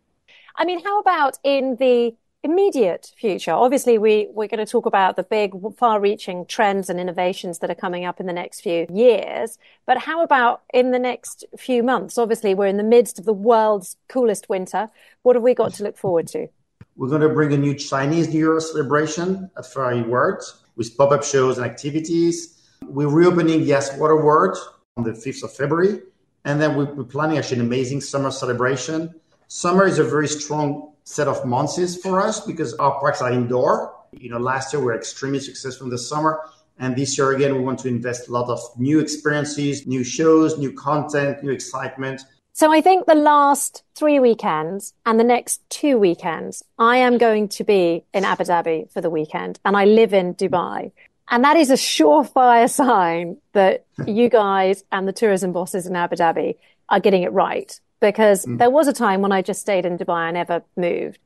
I 0.57 0.65
mean, 0.67 0.83
how 0.85 1.01
about 1.01 1.39
in 1.45 1.77
the 1.77 2.15
immediate 2.43 3.13
future? 3.17 3.53
Obviously, 3.53 3.99
we, 3.99 4.29
we're 4.33 4.49
going 4.49 4.65
to 4.65 4.71
talk 4.71 4.87
about 4.87 5.17
the 5.17 5.23
big, 5.23 5.53
far 5.77 6.01
reaching 6.01 6.47
trends 6.47 6.89
and 6.89 6.99
innovations 6.99 7.59
that 7.59 7.71
are 7.71 7.75
coming 7.75 8.05
up 8.05 8.21
in 8.21 8.27
the 8.27 8.33
next 8.33 8.61
few 8.61 8.87
years. 8.93 9.59
But 9.87 9.99
how 9.99 10.23
about 10.23 10.63
in 10.73 10.91
the 10.91 10.99
next 10.99 11.45
few 11.59 11.83
months? 11.83 12.19
Obviously, 12.19 12.55
we're 12.55 12.67
in 12.67 12.77
the 12.77 12.83
midst 12.83 13.19
of 13.19 13.25
the 13.25 13.33
world's 13.33 13.97
coolest 14.09 14.49
winter. 14.49 14.89
What 15.23 15.37
have 15.37 15.43
we 15.43 15.55
got 15.55 15.75
to 15.75 15.83
look 15.83 15.97
forward 15.97 16.27
to? 16.29 16.49
We're 16.97 17.09
going 17.09 17.23
to 17.23 17.29
bring 17.29 17.53
a 17.53 17.57
new 17.57 17.75
Chinese 17.75 18.29
New 18.29 18.39
Year 18.39 18.61
celebration 18.61 19.51
at 19.57 19.67
Ferrari 19.67 20.03
World 20.03 20.43
with 20.77 20.97
pop 20.97 21.13
up 21.13 21.23
shows 21.23 21.59
and 21.59 21.67
activities. 21.67 22.61
We're 22.83 23.09
reopening 23.09 23.63
Yas 23.63 23.97
Water 23.97 24.23
World 24.23 24.57
on 24.97 25.05
the 25.05 25.13
5th 25.13 25.45
of 25.45 25.53
February. 25.53 26.01
And 26.45 26.61
then 26.61 26.75
we're 26.77 27.05
planning 27.05 27.39
actually 27.39 27.61
an 27.61 27.67
amazing 27.67 28.01
summer 28.01 28.31
celebration. 28.31 29.15
Summer 29.49 29.87
is 29.87 29.99
a 29.99 30.05
very 30.05 30.29
strong 30.29 30.90
set 31.11 31.27
of 31.27 31.45
months 31.45 31.77
is 31.77 31.97
for 31.97 32.21
us 32.21 32.41
because 32.41 32.73
our 32.75 33.01
parks 33.01 33.21
are 33.21 33.33
indoor. 33.33 33.93
You 34.13 34.31
know, 34.31 34.39
last 34.39 34.73
year 34.73 34.79
we 34.79 34.87
were 34.87 34.95
extremely 34.95 35.41
successful 35.41 35.87
in 35.87 35.91
the 35.91 35.99
summer. 35.99 36.41
And 36.79 36.95
this 36.95 37.19
year 37.19 37.33
again, 37.33 37.55
we 37.55 37.61
want 37.61 37.81
to 37.81 37.89
invest 37.89 38.29
a 38.29 38.33
lot 38.33 38.49
of 38.49 38.61
new 38.79 39.01
experiences, 39.01 39.87
new 39.89 40.05
shows, 40.05 40.57
new 40.57 40.73
content, 40.73 41.43
new 41.43 41.51
excitement. 41.51 42.23
So 42.53 42.73
I 42.73 42.81
think 42.81 43.07
the 43.07 43.17
last 43.17 43.83
three 43.97 44.21
weekends 44.21 44.95
and 45.05 45.19
the 45.19 45.25
next 45.25 45.61
two 45.69 45.99
weekends, 45.99 46.63
I 46.79 46.99
am 46.99 47.19
going 47.19 47.49
to 47.49 47.65
be 47.65 48.05
in 48.15 48.25
Abu 48.25 48.45
Dhabi 48.45 48.91
for 48.93 49.01
the 49.01 49.11
weekend 49.11 49.59
and 49.65 49.77
I 49.77 49.87
live 49.87 50.15
in 50.15 50.35
Dubai. 50.35 50.93
And 51.29 51.43
that 51.43 51.57
is 51.57 51.71
a 51.71 51.75
surefire 51.75 52.71
sign 52.71 53.37
that 53.53 53.85
you 54.07 54.29
guys 54.29 54.85
and 54.93 55.09
the 55.09 55.13
tourism 55.13 55.53
bosses 55.53 55.87
in 55.87 55.97
Abu 55.97 56.17
Dhabi 56.17 56.57
are 56.89 57.01
getting 57.01 57.25
it 57.25 57.33
right. 57.33 57.81
Because 58.01 58.47
mm. 58.47 58.59
there 58.59 58.71
was 58.71 58.89
a 58.89 58.93
time 58.93 59.21
when 59.21 59.33
I 59.33 59.43
just 59.43 59.61
stayed 59.61 59.87
in 59.87 59.99
Dubai, 59.99 60.17
I 60.17 60.31
never 60.31 60.63
moved. 60.77 61.19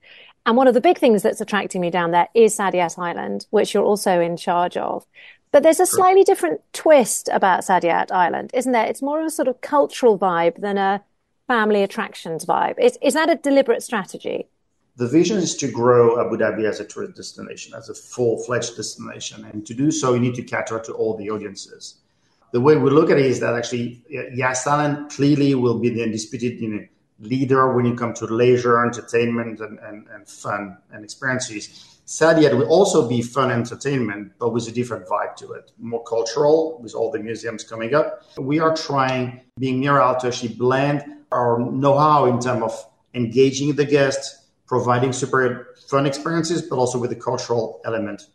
And 0.46 0.56
one 0.56 0.68
of 0.68 0.74
the 0.74 0.80
big 0.80 0.98
things 0.98 1.22
that's 1.22 1.40
attracting 1.40 1.80
me 1.80 1.90
down 1.90 2.10
there 2.10 2.28
is 2.34 2.56
Saadiyat 2.56 2.98
Island, 2.98 3.46
which 3.50 3.72
you're 3.72 3.84
also 3.84 4.20
in 4.20 4.36
charge 4.36 4.76
of. 4.76 5.06
But 5.52 5.62
there's 5.62 5.80
a 5.80 5.86
slightly 5.86 6.24
different 6.24 6.60
twist 6.72 7.28
about 7.32 7.60
Saadiyat 7.60 8.10
Island, 8.10 8.50
isn't 8.52 8.72
there? 8.72 8.86
It's 8.86 9.00
more 9.00 9.20
of 9.20 9.26
a 9.26 9.30
sort 9.30 9.48
of 9.48 9.60
cultural 9.60 10.18
vibe 10.18 10.60
than 10.60 10.76
a 10.76 11.02
family 11.46 11.82
attractions 11.82 12.44
vibe. 12.44 12.78
Is, 12.78 12.98
is 13.00 13.14
that 13.14 13.30
a 13.30 13.36
deliberate 13.36 13.82
strategy? 13.82 14.48
The 14.96 15.08
vision 15.08 15.38
is 15.38 15.56
to 15.56 15.68
grow 15.68 16.20
Abu 16.20 16.36
Dhabi 16.36 16.68
as 16.68 16.80
a 16.80 16.84
tourist 16.84 17.16
destination, 17.16 17.72
as 17.74 17.88
a 17.88 17.94
full 17.94 18.42
fledged 18.44 18.76
destination. 18.76 19.44
And 19.44 19.66
to 19.66 19.74
do 19.74 19.90
so, 19.90 20.14
you 20.14 20.20
need 20.20 20.34
to 20.36 20.42
cater 20.42 20.78
to 20.78 20.92
all 20.92 21.16
the 21.16 21.30
audiences. 21.30 21.96
The 22.54 22.60
way 22.60 22.76
we 22.76 22.88
look 22.88 23.10
at 23.10 23.18
it 23.18 23.26
is 23.26 23.40
that 23.40 23.54
actually 23.54 24.04
Yas 24.08 24.64
Island 24.64 25.10
clearly 25.10 25.56
will 25.56 25.80
be 25.80 25.88
the 25.88 26.04
undisputed 26.04 26.60
you 26.60 26.68
know, 26.68 26.86
leader 27.18 27.74
when 27.74 27.84
you 27.84 27.96
come 27.96 28.14
to 28.14 28.26
leisure, 28.26 28.86
entertainment, 28.86 29.58
and, 29.58 29.80
and, 29.80 30.06
and 30.14 30.28
fun 30.28 30.78
and 30.92 31.02
experiences. 31.02 32.00
Saadiyat 32.06 32.56
will 32.56 32.68
also 32.68 33.08
be 33.08 33.22
fun 33.22 33.50
entertainment, 33.50 34.34
but 34.38 34.50
with 34.50 34.68
a 34.68 34.70
different 34.70 35.08
vibe 35.08 35.34
to 35.34 35.50
it, 35.54 35.72
more 35.80 36.04
cultural, 36.04 36.78
with 36.80 36.94
all 36.94 37.10
the 37.10 37.18
museums 37.18 37.64
coming 37.64 37.92
up. 37.92 38.22
We 38.38 38.60
are 38.60 38.76
trying, 38.76 39.40
being 39.58 39.82
Miral, 39.82 40.20
to 40.20 40.28
actually 40.28 40.54
blend 40.54 41.02
our 41.32 41.58
know-how 41.58 42.26
in 42.26 42.38
terms 42.38 42.62
of 42.62 42.86
engaging 43.14 43.74
the 43.74 43.84
guests, 43.84 44.46
providing 44.68 45.12
super 45.12 45.74
fun 45.88 46.06
experiences, 46.06 46.62
but 46.62 46.76
also 46.76 46.98
with 46.98 47.10
the 47.10 47.16
cultural 47.16 47.80
element. 47.84 48.28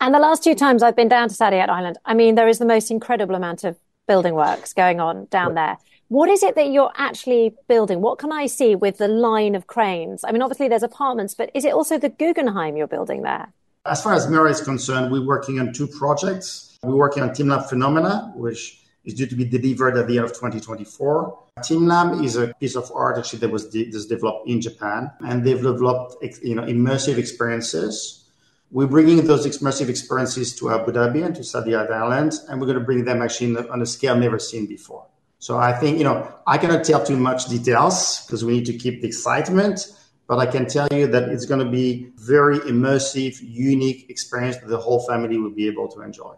And 0.00 0.14
the 0.14 0.20
last 0.20 0.44
two 0.44 0.54
times 0.54 0.82
I've 0.82 0.94
been 0.94 1.08
down 1.08 1.28
to 1.28 1.34
Saadiyat 1.34 1.68
Island, 1.68 1.98
I 2.04 2.14
mean, 2.14 2.36
there 2.36 2.46
is 2.46 2.58
the 2.58 2.64
most 2.64 2.90
incredible 2.90 3.34
amount 3.34 3.64
of 3.64 3.76
building 4.06 4.34
works 4.34 4.72
going 4.72 5.00
on 5.00 5.26
down 5.26 5.54
there. 5.54 5.76
What 6.06 6.30
is 6.30 6.42
it 6.42 6.54
that 6.54 6.68
you're 6.70 6.92
actually 6.96 7.54
building? 7.68 8.00
What 8.00 8.18
can 8.18 8.32
I 8.32 8.46
see 8.46 8.74
with 8.76 8.98
the 8.98 9.08
line 9.08 9.54
of 9.54 9.66
cranes? 9.66 10.24
I 10.24 10.30
mean, 10.30 10.40
obviously 10.40 10.68
there's 10.68 10.84
apartments, 10.84 11.34
but 11.34 11.50
is 11.52 11.64
it 11.64 11.74
also 11.74 11.98
the 11.98 12.08
Guggenheim 12.08 12.76
you're 12.76 12.86
building 12.86 13.22
there? 13.22 13.52
As 13.84 14.02
far 14.02 14.14
as 14.14 14.26
Miral 14.26 14.50
is 14.50 14.60
concerned, 14.60 15.10
we're 15.10 15.26
working 15.26 15.58
on 15.58 15.72
two 15.72 15.88
projects. 15.88 16.78
We're 16.82 16.96
working 16.96 17.22
on 17.24 17.30
TeamLab 17.30 17.68
Phenomena, 17.68 18.32
which 18.36 18.80
is 19.04 19.14
due 19.14 19.26
to 19.26 19.34
be 19.34 19.44
delivered 19.44 19.96
at 19.96 20.06
the 20.06 20.18
end 20.18 20.26
of 20.26 20.32
2024. 20.32 21.38
TeamLab 21.58 22.24
is 22.24 22.36
a 22.36 22.54
piece 22.60 22.76
of 22.76 22.90
art 22.94 23.18
actually 23.18 23.40
that 23.40 23.50
was 23.50 23.68
de- 23.68 23.90
developed 23.90 24.48
in 24.48 24.60
Japan, 24.60 25.10
and 25.20 25.44
they've 25.44 25.60
developed 25.60 26.16
you 26.42 26.54
know 26.54 26.62
immersive 26.62 27.18
experiences. 27.18 28.27
We're 28.70 28.86
bringing 28.86 29.26
those 29.26 29.46
immersive 29.46 29.88
experiences 29.88 30.54
to 30.56 30.70
Abu 30.70 30.92
Dhabi 30.92 31.24
and 31.24 31.34
to 31.36 31.40
Saadiyat 31.40 31.90
Island, 31.90 32.34
and 32.48 32.60
we're 32.60 32.66
going 32.66 32.78
to 32.78 32.84
bring 32.84 33.04
them 33.04 33.22
actually 33.22 33.54
the, 33.54 33.70
on 33.70 33.80
a 33.80 33.86
scale 33.86 34.14
never 34.14 34.38
seen 34.38 34.66
before. 34.66 35.06
So 35.38 35.56
I 35.56 35.72
think 35.72 35.96
you 35.98 36.04
know 36.04 36.28
I 36.46 36.58
cannot 36.58 36.84
tell 36.84 37.02
too 37.04 37.16
much 37.16 37.46
details 37.46 38.26
because 38.26 38.44
we 38.44 38.52
need 38.54 38.66
to 38.66 38.76
keep 38.76 39.00
the 39.00 39.08
excitement. 39.08 39.86
But 40.26 40.38
I 40.40 40.46
can 40.46 40.66
tell 40.66 40.88
you 40.92 41.06
that 41.06 41.30
it's 41.30 41.46
going 41.46 41.64
to 41.64 41.70
be 41.70 42.12
very 42.16 42.58
immersive, 42.58 43.38
unique 43.40 44.10
experience 44.10 44.58
that 44.58 44.68
the 44.68 44.76
whole 44.76 45.00
family 45.06 45.38
will 45.38 45.50
be 45.50 45.66
able 45.66 45.88
to 45.88 46.02
enjoy. 46.02 46.34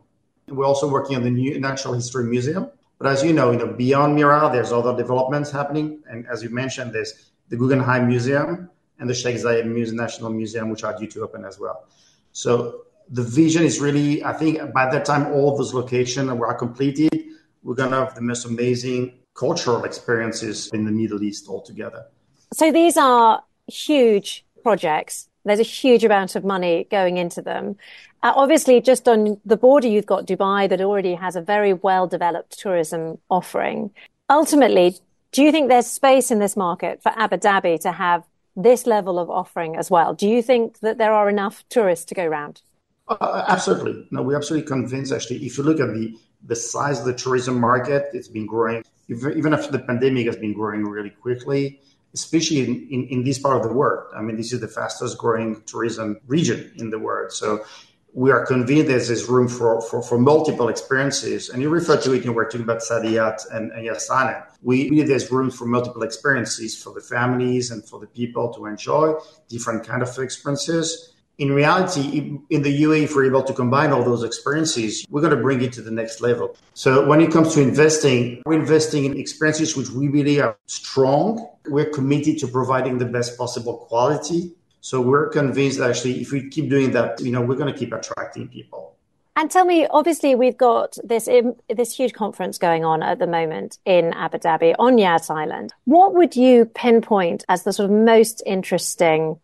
We're 0.46 0.64
also 0.64 0.88
working 0.88 1.16
on 1.16 1.24
the 1.24 1.30
new 1.30 1.58
Natural 1.58 1.94
History 1.94 2.24
Museum. 2.24 2.70
But 2.98 3.08
as 3.08 3.24
you 3.24 3.32
know, 3.32 3.50
you 3.50 3.58
know, 3.58 3.66
beyond 3.66 4.16
Miral, 4.16 4.52
there's 4.52 4.70
other 4.70 4.96
developments 4.96 5.50
happening. 5.50 6.02
And 6.08 6.24
as 6.28 6.40
you 6.44 6.50
mentioned, 6.50 6.92
there's 6.92 7.32
the 7.48 7.56
Guggenheim 7.56 8.06
Museum 8.06 8.70
and 9.00 9.10
the 9.10 9.14
Sheikh 9.14 9.36
Zayed 9.36 9.92
National 9.92 10.30
Museum, 10.30 10.70
which 10.70 10.84
are 10.84 10.96
due 10.96 11.08
to 11.08 11.22
open 11.22 11.44
as 11.44 11.58
well. 11.58 11.88
So 12.32 12.82
the 13.10 13.22
vision 13.22 13.64
is 13.64 13.80
really, 13.80 14.24
I 14.24 14.32
think 14.32 14.72
by 14.72 14.90
that 14.90 15.04
time, 15.04 15.32
all 15.32 15.56
those 15.56 15.74
locations 15.74 16.30
are 16.30 16.54
completed. 16.54 17.24
We're 17.62 17.74
going 17.74 17.90
to 17.90 17.96
have 17.96 18.14
the 18.14 18.22
most 18.22 18.44
amazing 18.44 19.18
cultural 19.34 19.84
experiences 19.84 20.70
in 20.72 20.84
the 20.84 20.92
Middle 20.92 21.22
East 21.22 21.48
altogether. 21.48 22.06
So 22.52 22.72
these 22.72 22.96
are 22.96 23.42
huge 23.66 24.44
projects. 24.62 25.28
There's 25.44 25.60
a 25.60 25.64
huge 25.64 26.04
amount 26.04 26.36
of 26.36 26.44
money 26.44 26.86
going 26.90 27.16
into 27.16 27.40
them. 27.40 27.76
Uh, 28.22 28.32
obviously, 28.36 28.80
just 28.80 29.08
on 29.08 29.40
the 29.46 29.56
border, 29.56 29.88
you've 29.88 30.06
got 30.06 30.26
Dubai 30.26 30.68
that 30.68 30.80
already 30.80 31.14
has 31.14 31.36
a 31.36 31.40
very 31.40 31.72
well 31.72 32.06
developed 32.06 32.58
tourism 32.58 33.18
offering. 33.30 33.90
Ultimately, 34.28 34.96
do 35.32 35.42
you 35.42 35.52
think 35.52 35.68
there's 35.68 35.86
space 35.86 36.30
in 36.30 36.38
this 36.38 36.56
market 36.56 37.02
for 37.02 37.12
Abu 37.16 37.36
Dhabi 37.36 37.80
to 37.80 37.92
have 37.92 38.24
this 38.56 38.86
level 38.86 39.18
of 39.18 39.30
offering 39.30 39.76
as 39.76 39.90
well? 39.90 40.14
Do 40.14 40.28
you 40.28 40.42
think 40.42 40.80
that 40.80 40.98
there 40.98 41.12
are 41.12 41.28
enough 41.28 41.64
tourists 41.68 42.04
to 42.06 42.14
go 42.14 42.24
around? 42.24 42.62
Uh, 43.08 43.44
absolutely. 43.48 44.06
No, 44.10 44.22
we're 44.22 44.36
absolutely 44.36 44.68
convinced, 44.68 45.12
actually. 45.12 45.44
If 45.44 45.58
you 45.58 45.64
look 45.64 45.80
at 45.80 45.92
the, 45.92 46.16
the 46.46 46.56
size 46.56 47.00
of 47.00 47.06
the 47.06 47.14
tourism 47.14 47.58
market, 47.58 48.08
it's 48.12 48.28
been 48.28 48.46
growing. 48.46 48.84
Even 49.08 49.52
after 49.52 49.72
the 49.72 49.80
pandemic, 49.80 50.26
has 50.26 50.36
been 50.36 50.52
growing 50.52 50.84
really 50.84 51.10
quickly 51.10 51.80
especially 52.14 52.60
in, 52.60 52.88
in, 52.90 53.06
in, 53.08 53.24
this 53.24 53.38
part 53.38 53.56
of 53.56 53.62
the 53.62 53.72
world. 53.72 54.12
I 54.16 54.20
mean, 54.22 54.36
this 54.36 54.52
is 54.52 54.60
the 54.60 54.68
fastest 54.68 55.18
growing 55.18 55.62
tourism 55.66 56.18
region 56.26 56.72
in 56.76 56.90
the 56.90 56.98
world. 56.98 57.32
So 57.32 57.64
we 58.12 58.30
are 58.30 58.44
convinced 58.44 58.88
there's 58.88 59.08
this 59.08 59.28
room 59.28 59.48
for, 59.48 59.80
for, 59.82 60.02
for 60.02 60.18
multiple 60.18 60.68
experiences. 60.68 61.48
And 61.48 61.62
you 61.62 61.68
refer 61.68 61.96
to 62.00 62.12
it, 62.12 62.24
you 62.24 62.32
were 62.32 62.44
talking 62.44 62.62
about 62.62 62.80
Saadiyat 62.80 63.42
and, 63.52 63.70
and 63.72 63.84
Yas 63.84 64.08
We 64.62 64.88
believe 64.88 65.08
there's 65.08 65.30
room 65.30 65.50
for 65.50 65.66
multiple 65.66 66.02
experiences 66.02 66.80
for 66.80 66.92
the 66.92 67.00
families 67.00 67.70
and 67.70 67.86
for 67.86 68.00
the 68.00 68.06
people 68.06 68.52
to 68.54 68.66
enjoy 68.66 69.14
different 69.48 69.86
kind 69.86 70.02
of 70.02 70.18
experiences. 70.18 71.14
In 71.38 71.52
reality, 71.52 72.38
in 72.50 72.62
the 72.62 72.82
UAE, 72.82 73.04
if 73.04 73.16
we're 73.16 73.24
able 73.24 73.42
to 73.44 73.54
combine 73.54 73.92
all 73.92 74.04
those 74.04 74.24
experiences, 74.24 75.06
we're 75.08 75.22
going 75.22 75.34
to 75.34 75.40
bring 75.40 75.62
it 75.62 75.72
to 75.72 75.80
the 75.80 75.90
next 75.90 76.20
level. 76.20 76.54
So 76.74 77.06
when 77.06 77.22
it 77.22 77.32
comes 77.32 77.54
to 77.54 77.62
investing, 77.62 78.42
we're 78.44 78.60
investing 78.60 79.06
in 79.06 79.16
experiences 79.18 79.74
which 79.74 79.88
we 79.88 80.08
really 80.08 80.38
are 80.42 80.58
strong, 80.66 81.48
we're 81.66 81.88
committed 81.88 82.38
to 82.40 82.48
providing 82.48 82.98
the 82.98 83.06
best 83.06 83.38
possible 83.38 83.78
quality. 83.88 84.52
So 84.80 85.00
we're 85.00 85.28
convinced 85.28 85.80
actually 85.80 86.20
if 86.20 86.32
we 86.32 86.48
keep 86.48 86.70
doing 86.70 86.92
that, 86.92 87.20
you 87.20 87.32
know, 87.32 87.42
we're 87.42 87.56
going 87.56 87.72
to 87.72 87.78
keep 87.78 87.92
attracting 87.92 88.48
people. 88.48 88.96
And 89.36 89.50
tell 89.50 89.64
me, 89.64 89.86
obviously, 89.88 90.34
we've 90.34 90.56
got 90.56 90.98
this 91.04 91.28
this 91.68 91.96
huge 91.96 92.12
conference 92.12 92.58
going 92.58 92.84
on 92.84 93.02
at 93.02 93.18
the 93.18 93.26
moment 93.26 93.78
in 93.84 94.12
Abu 94.12 94.38
Dhabi 94.38 94.74
on 94.78 94.98
Yas 94.98 95.30
Island. 95.30 95.72
What 95.84 96.14
would 96.14 96.36
you 96.36 96.66
pinpoint 96.66 97.44
as 97.48 97.62
the 97.62 97.72
sort 97.72 97.90
of 97.90 97.96
most 97.96 98.42
interesting 98.44 99.38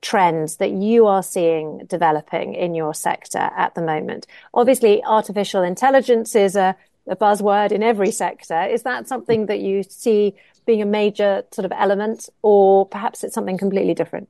trends 0.00 0.56
that 0.56 0.70
you 0.70 1.06
are 1.06 1.22
seeing 1.22 1.84
developing 1.86 2.54
in 2.54 2.74
your 2.74 2.92
sector 2.94 3.38
at 3.38 3.74
the 3.74 3.80
moment? 3.80 4.26
Obviously, 4.52 5.02
artificial 5.04 5.62
intelligence 5.62 6.34
is 6.34 6.56
a, 6.56 6.76
a 7.06 7.16
buzzword 7.16 7.72
in 7.72 7.82
every 7.82 8.10
sector. 8.10 8.64
Is 8.64 8.82
that 8.82 9.08
something 9.08 9.46
that 9.46 9.60
you 9.60 9.82
see 9.82 10.34
being 10.66 10.82
a 10.82 10.86
major 10.86 11.44
sort 11.52 11.64
of 11.64 11.72
element, 11.72 12.28
or 12.42 12.84
perhaps 12.86 13.24
it's 13.24 13.34
something 13.34 13.56
completely 13.56 13.94
different? 13.94 14.28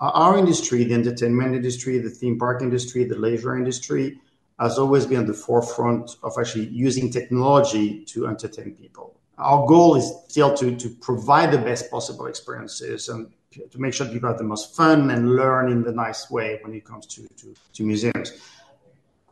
Our 0.00 0.38
industry, 0.38 0.84
the 0.84 0.94
entertainment 0.94 1.54
industry, 1.54 1.98
the 1.98 2.08
theme 2.08 2.38
park 2.38 2.62
industry, 2.62 3.04
the 3.04 3.18
leisure 3.18 3.56
industry, 3.56 4.18
has 4.58 4.78
always 4.78 5.06
been 5.06 5.18
on 5.18 5.26
the 5.26 5.34
forefront 5.34 6.16
of 6.22 6.32
actually 6.38 6.68
using 6.68 7.10
technology 7.10 8.04
to 8.06 8.26
entertain 8.26 8.74
people. 8.74 9.18
Our 9.36 9.66
goal 9.66 9.96
is 9.96 10.10
still 10.28 10.54
to, 10.56 10.74
to 10.76 10.88
provide 10.88 11.50
the 11.50 11.58
best 11.58 11.90
possible 11.90 12.26
experiences 12.26 13.08
and 13.08 13.30
to 13.52 13.80
make 13.80 13.92
sure 13.92 14.06
people 14.06 14.28
have 14.28 14.38
the 14.38 14.44
most 14.44 14.74
fun 14.74 15.10
and 15.10 15.34
learn 15.34 15.70
in 15.70 15.82
the 15.82 15.92
nice 15.92 16.30
way 16.30 16.60
when 16.62 16.74
it 16.74 16.84
comes 16.84 17.06
to, 17.06 17.26
to, 17.36 17.54
to 17.74 17.82
museums. 17.82 18.32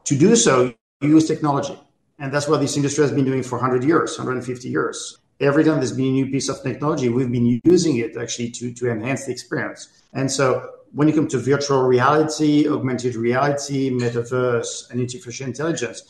To 0.05 0.19
do 0.19 0.35
so, 0.35 0.75
you 1.01 1.09
use 1.11 1.29
technology. 1.29 1.79
And 2.19 2.33
that's 2.33 2.49
what 2.49 2.61
this 2.61 2.77
industry 2.77 3.03
has 3.03 3.13
been 3.13 3.25
doing 3.25 3.43
for 3.43 3.59
100 3.59 3.85
years, 3.85 4.19
150 4.19 4.69
years. 4.69 5.19
Every 5.41 5.63
time 5.63 5.77
there's 5.77 5.93
been 5.93 6.07
a 6.07 6.11
new 6.11 6.27
piece 6.27 6.49
of 6.49 6.63
technology, 6.63 7.09
we've 7.09 7.31
been 7.31 7.61
using 7.65 7.99
it 7.99 8.17
actually 8.17 8.51
to, 8.51 8.75
to 8.75 8.91
enhance 8.91 9.27
the 9.27 9.33
experience. 9.33 10.03
And 10.13 10.31
so 10.31 10.69
when 10.93 11.09
it 11.09 11.15
comes 11.15 11.31
to 11.33 11.39
virtual 11.39 11.83
reality, 11.83 12.69
augmented 12.69 13.15
reality, 13.15 13.91
metaverse, 13.91 14.91
and 14.91 15.01
artificial 15.01 15.47
intelligence, 15.47 16.03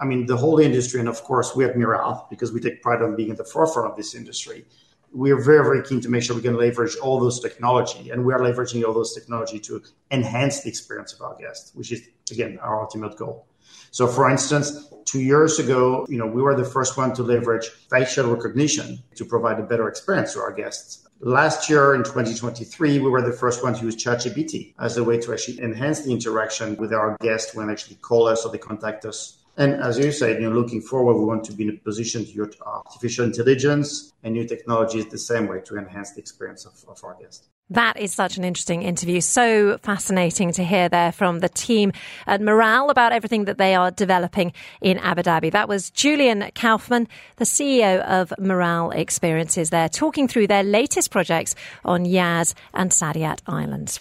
I 0.00 0.04
mean, 0.04 0.26
the 0.26 0.36
whole 0.36 0.58
industry, 0.58 0.98
and 0.98 1.08
of 1.08 1.22
course, 1.22 1.54
we 1.54 1.64
at 1.64 1.76
Miral, 1.76 2.28
because 2.28 2.50
we 2.50 2.58
take 2.58 2.82
pride 2.82 3.02
on 3.02 3.14
being 3.14 3.30
at 3.30 3.36
the 3.36 3.44
forefront 3.44 3.88
of 3.88 3.96
this 3.96 4.16
industry, 4.16 4.64
we 5.12 5.30
are 5.30 5.40
very, 5.40 5.62
very 5.62 5.82
keen 5.84 6.00
to 6.00 6.08
make 6.08 6.24
sure 6.24 6.34
we 6.34 6.42
can 6.42 6.56
leverage 6.56 6.96
all 6.96 7.20
those 7.20 7.38
technology, 7.38 8.10
and 8.10 8.24
we 8.24 8.32
are 8.32 8.40
leveraging 8.40 8.82
all 8.84 8.94
those 8.94 9.14
technology 9.14 9.60
to 9.60 9.80
enhance 10.10 10.62
the 10.62 10.68
experience 10.68 11.12
of 11.12 11.20
our 11.20 11.36
guests, 11.36 11.72
which 11.74 11.92
is 11.92 12.02
again 12.32 12.58
our 12.60 12.80
ultimate 12.80 13.16
goal. 13.16 13.46
So, 13.92 14.08
for 14.08 14.28
instance, 14.28 14.88
two 15.04 15.20
years 15.20 15.58
ago, 15.58 16.06
you 16.08 16.18
know, 16.18 16.26
we 16.26 16.42
were 16.42 16.56
the 16.56 16.64
first 16.64 16.96
one 16.96 17.14
to 17.14 17.22
leverage 17.22 17.68
facial 17.90 18.34
recognition 18.34 19.02
to 19.14 19.24
provide 19.24 19.60
a 19.60 19.62
better 19.62 19.86
experience 19.86 20.32
to 20.32 20.40
our 20.40 20.52
guests. 20.52 21.06
Last 21.20 21.70
year 21.70 21.94
in 21.94 22.02
2023, 22.02 22.98
we 22.98 23.08
were 23.08 23.22
the 23.22 23.32
first 23.32 23.62
one 23.62 23.74
to 23.74 23.84
use 23.84 23.94
ChatGPT 23.94 24.74
as 24.80 24.96
a 24.96 25.04
way 25.04 25.18
to 25.20 25.32
actually 25.32 25.60
enhance 25.60 26.00
the 26.00 26.10
interaction 26.10 26.74
with 26.76 26.92
our 26.92 27.16
guests 27.20 27.54
when 27.54 27.70
actually 27.70 27.96
call 27.96 28.26
us 28.26 28.44
or 28.44 28.50
they 28.50 28.58
contact 28.58 29.04
us 29.04 29.42
and 29.56 29.74
as 29.74 29.98
you 29.98 30.12
said, 30.12 30.40
you 30.40 30.48
know, 30.48 30.56
looking 30.56 30.80
forward, 30.80 31.14
we 31.14 31.26
want 31.26 31.44
to 31.44 31.52
be 31.52 31.64
in 31.64 31.70
a 31.70 31.76
position 31.76 32.24
to 32.24 32.30
use 32.30 32.54
artificial 32.64 33.26
intelligence 33.26 34.12
and 34.22 34.32
new 34.32 34.46
technologies 34.48 35.06
the 35.06 35.18
same 35.18 35.46
way 35.46 35.60
to 35.66 35.76
enhance 35.76 36.12
the 36.12 36.20
experience 36.20 36.64
of, 36.64 36.72
of 36.88 37.04
our 37.04 37.14
guests. 37.20 37.48
That 37.72 37.98
is 37.98 38.12
such 38.12 38.36
an 38.36 38.44
interesting 38.44 38.82
interview. 38.82 39.22
So 39.22 39.78
fascinating 39.78 40.52
to 40.52 40.64
hear 40.64 40.90
there 40.90 41.10
from 41.10 41.40
the 41.40 41.48
team 41.48 41.92
at 42.26 42.42
Miral 42.42 42.90
about 42.90 43.12
everything 43.12 43.46
that 43.46 43.56
they 43.56 43.74
are 43.74 43.90
developing 43.90 44.52
in 44.82 44.98
Abu 44.98 45.22
Dhabi. 45.22 45.50
That 45.50 45.68
was 45.68 45.90
Julian 45.90 46.50
Kaufman, 46.54 47.08
the 47.36 47.46
CEO 47.46 48.02
of 48.02 48.30
Miral 48.38 48.94
Experiences 48.94 49.70
there, 49.70 49.88
talking 49.88 50.28
through 50.28 50.48
their 50.48 50.62
latest 50.62 51.10
projects 51.10 51.54
on 51.82 52.04
Yas 52.04 52.54
and 52.74 52.90
Saadiyat 52.90 53.40
Islands. 53.46 53.98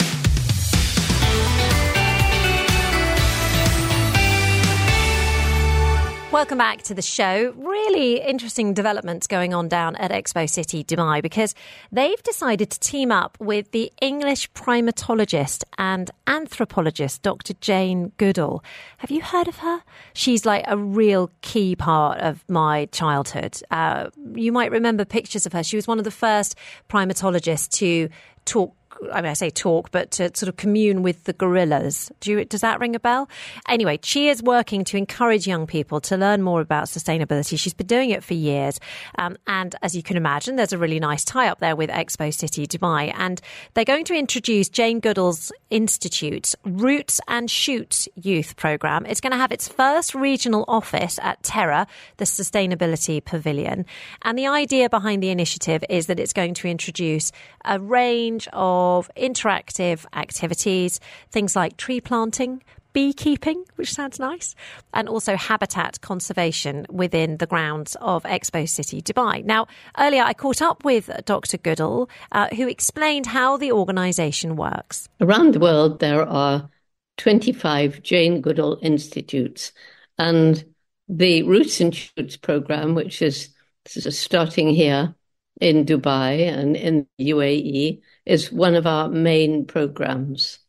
Welcome 6.31 6.59
back 6.59 6.83
to 6.83 6.93
the 6.93 7.01
show. 7.01 7.53
Really 7.57 8.21
interesting 8.21 8.73
developments 8.73 9.27
going 9.27 9.53
on 9.53 9.67
down 9.67 9.97
at 9.97 10.11
Expo 10.11 10.49
City 10.49 10.81
Dubai 10.81 11.21
because 11.21 11.53
they've 11.91 12.23
decided 12.23 12.69
to 12.69 12.79
team 12.79 13.11
up 13.11 13.37
with 13.41 13.71
the 13.71 13.91
English 14.01 14.49
primatologist 14.53 15.65
and 15.77 16.09
anthropologist 16.27 17.21
Dr. 17.21 17.53
Jane 17.59 18.13
Goodall. 18.15 18.63
Have 18.99 19.11
you 19.11 19.21
heard 19.21 19.49
of 19.49 19.57
her? 19.57 19.83
She's 20.13 20.45
like 20.45 20.63
a 20.67 20.77
real 20.77 21.31
key 21.41 21.75
part 21.75 22.19
of 22.19 22.45
my 22.47 22.85
childhood. 22.93 23.61
Uh, 23.69 24.09
you 24.33 24.53
might 24.53 24.71
remember 24.71 25.03
pictures 25.03 25.45
of 25.45 25.51
her. 25.51 25.63
She 25.63 25.75
was 25.75 25.85
one 25.85 25.97
of 25.97 26.05
the 26.05 26.11
first 26.11 26.55
primatologists 26.87 27.67
to 27.79 28.07
talk 28.45 28.73
I 29.11 29.21
mean, 29.21 29.31
I 29.31 29.33
say 29.33 29.49
talk, 29.49 29.89
but 29.91 30.11
to 30.11 30.31
sort 30.35 30.47
of 30.47 30.57
commune 30.57 31.01
with 31.01 31.23
the 31.23 31.33
gorillas. 31.33 32.11
Do 32.19 32.31
you, 32.31 32.45
does 32.45 32.61
that 32.61 32.79
ring 32.79 32.95
a 32.95 32.99
bell? 32.99 33.29
Anyway, 33.67 33.99
she 34.03 34.29
is 34.29 34.43
working 34.43 34.83
to 34.85 34.97
encourage 34.97 35.47
young 35.47 35.65
people 35.65 35.99
to 36.01 36.17
learn 36.17 36.43
more 36.43 36.61
about 36.61 36.85
sustainability. 36.85 37.57
She's 37.57 37.73
been 37.73 37.87
doing 37.87 38.11
it 38.11 38.23
for 38.23 38.35
years. 38.35 38.79
Um, 39.17 39.37
and 39.47 39.75
as 39.81 39.95
you 39.95 40.03
can 40.03 40.17
imagine, 40.17 40.55
there's 40.55 40.73
a 40.73 40.77
really 40.77 40.99
nice 40.99 41.23
tie 41.23 41.47
up 41.47 41.59
there 41.59 41.75
with 41.75 41.89
Expo 41.89 42.31
City 42.33 42.67
Dubai. 42.67 43.11
And 43.17 43.41
they're 43.73 43.85
going 43.85 44.05
to 44.05 44.13
introduce 44.13 44.69
Jane 44.69 44.99
Goodall's 44.99 45.51
Institute's 45.71 46.55
Roots 46.63 47.19
and 47.27 47.49
Shoots 47.49 48.07
Youth 48.15 48.55
Programme. 48.55 49.05
It's 49.07 49.21
going 49.21 49.31
to 49.31 49.37
have 49.37 49.51
its 49.51 49.67
first 49.67 50.13
regional 50.13 50.63
office 50.67 51.17
at 51.23 51.41
Terra, 51.41 51.87
the 52.17 52.25
Sustainability 52.25 53.23
Pavilion. 53.23 53.85
And 54.21 54.37
the 54.37 54.47
idea 54.47 54.89
behind 54.89 55.23
the 55.23 55.29
initiative 55.29 55.83
is 55.89 56.05
that 56.05 56.19
it's 56.19 56.33
going 56.33 56.53
to 56.55 56.67
introduce 56.67 57.31
a 57.65 57.79
range 57.79 58.47
of 58.53 58.90
of 58.97 59.09
interactive 59.15 60.05
activities, 60.13 60.99
things 61.29 61.55
like 61.55 61.77
tree 61.77 62.01
planting, 62.01 62.61
beekeeping, 62.93 63.63
which 63.75 63.93
sounds 63.93 64.19
nice, 64.19 64.55
and 64.93 65.07
also 65.07 65.35
habitat 65.35 66.01
conservation 66.01 66.85
within 66.89 67.37
the 67.37 67.47
grounds 67.47 67.95
of 68.01 68.23
Expo 68.23 68.67
City 68.67 69.01
Dubai. 69.01 69.43
Now, 69.43 69.67
earlier 69.97 70.23
I 70.23 70.33
caught 70.33 70.61
up 70.61 70.83
with 70.83 71.09
Dr. 71.25 71.57
Goodall, 71.57 72.09
uh, 72.31 72.47
who 72.55 72.67
explained 72.67 73.27
how 73.27 73.57
the 73.57 73.71
organisation 73.71 74.55
works. 74.55 75.09
Around 75.19 75.53
the 75.53 75.59
world, 75.59 75.99
there 75.99 76.27
are 76.27 76.69
25 77.17 78.01
Jane 78.03 78.41
Goodall 78.41 78.79
Institutes, 78.81 79.71
and 80.17 80.63
the 81.07 81.43
Roots 81.43 81.81
and 81.81 81.95
Shoots 81.95 82.37
program, 82.37 82.95
which 82.95 83.21
is, 83.21 83.49
is 83.95 84.17
starting 84.17 84.69
here 84.69 85.15
in 85.59 85.85
Dubai 85.85 86.47
and 86.47 86.75
in 86.75 87.07
the 87.17 87.29
UAE, 87.29 88.01
is 88.25 88.51
one 88.51 88.75
of 88.75 88.85
our 88.85 89.09
main 89.09 89.65
programs. 89.65 90.59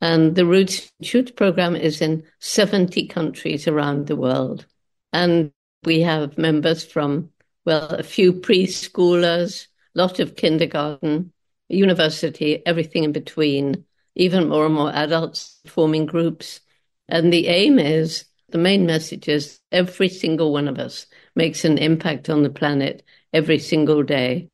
And 0.00 0.34
the 0.34 0.46
Roots 0.46 0.90
Shoot 1.02 1.36
program 1.36 1.76
is 1.76 2.00
in 2.00 2.24
70 2.38 3.06
countries 3.08 3.68
around 3.68 4.06
the 4.06 4.16
world. 4.16 4.66
And 5.12 5.52
we 5.84 6.00
have 6.00 6.38
members 6.38 6.84
from, 6.84 7.30
well, 7.64 7.88
a 7.88 8.02
few 8.02 8.32
preschoolers, 8.32 9.66
a 9.94 9.98
lot 9.98 10.20
of 10.20 10.36
kindergarten, 10.36 11.32
university, 11.68 12.64
everything 12.66 13.04
in 13.04 13.12
between, 13.12 13.84
even 14.14 14.48
more 14.48 14.66
and 14.66 14.74
more 14.74 14.92
adults 14.92 15.60
forming 15.66 16.06
groups. 16.06 16.60
And 17.08 17.32
the 17.32 17.48
aim 17.48 17.78
is 17.78 18.24
the 18.50 18.58
main 18.58 18.86
message 18.86 19.28
is 19.28 19.60
every 19.70 20.08
single 20.08 20.52
one 20.52 20.68
of 20.68 20.78
us 20.78 21.06
makes 21.36 21.64
an 21.64 21.78
impact 21.78 22.28
on 22.28 22.42
the 22.42 22.50
planet 22.50 23.02
every 23.32 23.58
single 23.58 24.02
day. 24.02 24.48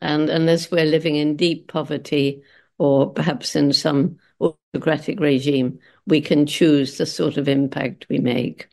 And 0.00 0.28
unless 0.28 0.70
we're 0.70 0.84
living 0.84 1.16
in 1.16 1.36
deep 1.36 1.68
poverty 1.68 2.42
or 2.78 3.12
perhaps 3.12 3.56
in 3.56 3.72
some 3.72 4.18
autocratic 4.40 5.20
regime, 5.20 5.78
we 6.06 6.20
can 6.20 6.46
choose 6.46 6.98
the 6.98 7.06
sort 7.06 7.36
of 7.36 7.48
impact 7.48 8.06
we 8.08 8.18
make. 8.18 8.68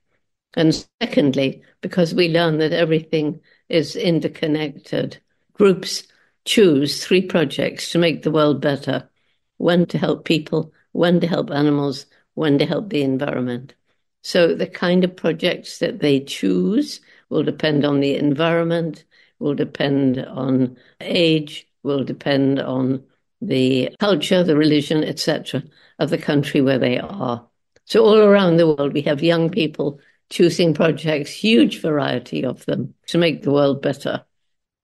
And 0.56 0.86
secondly, 1.02 1.64
because 1.82 2.14
we 2.14 2.30
learn 2.30 2.60
that 2.60 2.74
everything 2.74 3.40
is 3.70 3.96
interconnected, 3.96 5.20
groups 5.54 6.04
choose 6.46 7.04
three 7.04 7.22
projects 7.22 7.92
to 7.92 8.00
make 8.00 8.24
the 8.24 8.32
world 8.32 8.62
better 8.62 9.10
one 9.58 9.86
to 9.86 9.98
help 9.98 10.26
people, 10.26 10.74
one 10.92 11.20
to 11.22 11.28
help 11.28 11.50
animals, 11.50 12.06
one 12.34 12.58
to 12.60 12.66
help 12.66 12.90
the 12.90 13.02
environment. 13.02 13.74
So 14.22 14.54
the 14.54 14.68
kind 14.68 15.04
of 15.04 15.16
projects 15.16 15.80
that 15.80 16.00
they 16.00 16.20
choose 16.20 17.02
will 17.30 17.44
depend 17.44 17.86
on 17.86 18.00
the 18.00 18.16
environment, 18.16 19.06
will 19.44 19.56
depend 19.56 20.18
on 20.20 20.78
age, 21.02 21.68
will 21.84 22.06
depend 22.06 22.62
on 22.62 23.04
the 23.42 23.94
culture, 24.00 24.42
the 24.42 24.56
religion, 24.56 25.04
etc., 25.04 25.62
of 26.00 26.10
the 26.10 26.18
country 26.18 26.62
where 26.62 26.80
they 26.80 26.98
are. 26.98 27.46
So, 27.84 28.06
all 28.06 28.18
around 28.18 28.56
the 28.56 28.68
world, 28.68 28.94
we 28.94 29.02
have 29.02 29.22
young 29.22 29.50
people 29.50 30.00
choosing 30.30 30.74
projects, 30.74 31.30
huge 31.30 31.82
variety 31.82 32.46
of 32.46 32.66
them, 32.66 32.94
to 33.08 33.18
make 33.18 33.42
the 33.42 33.52
world 33.52 33.82
better. 33.82 34.24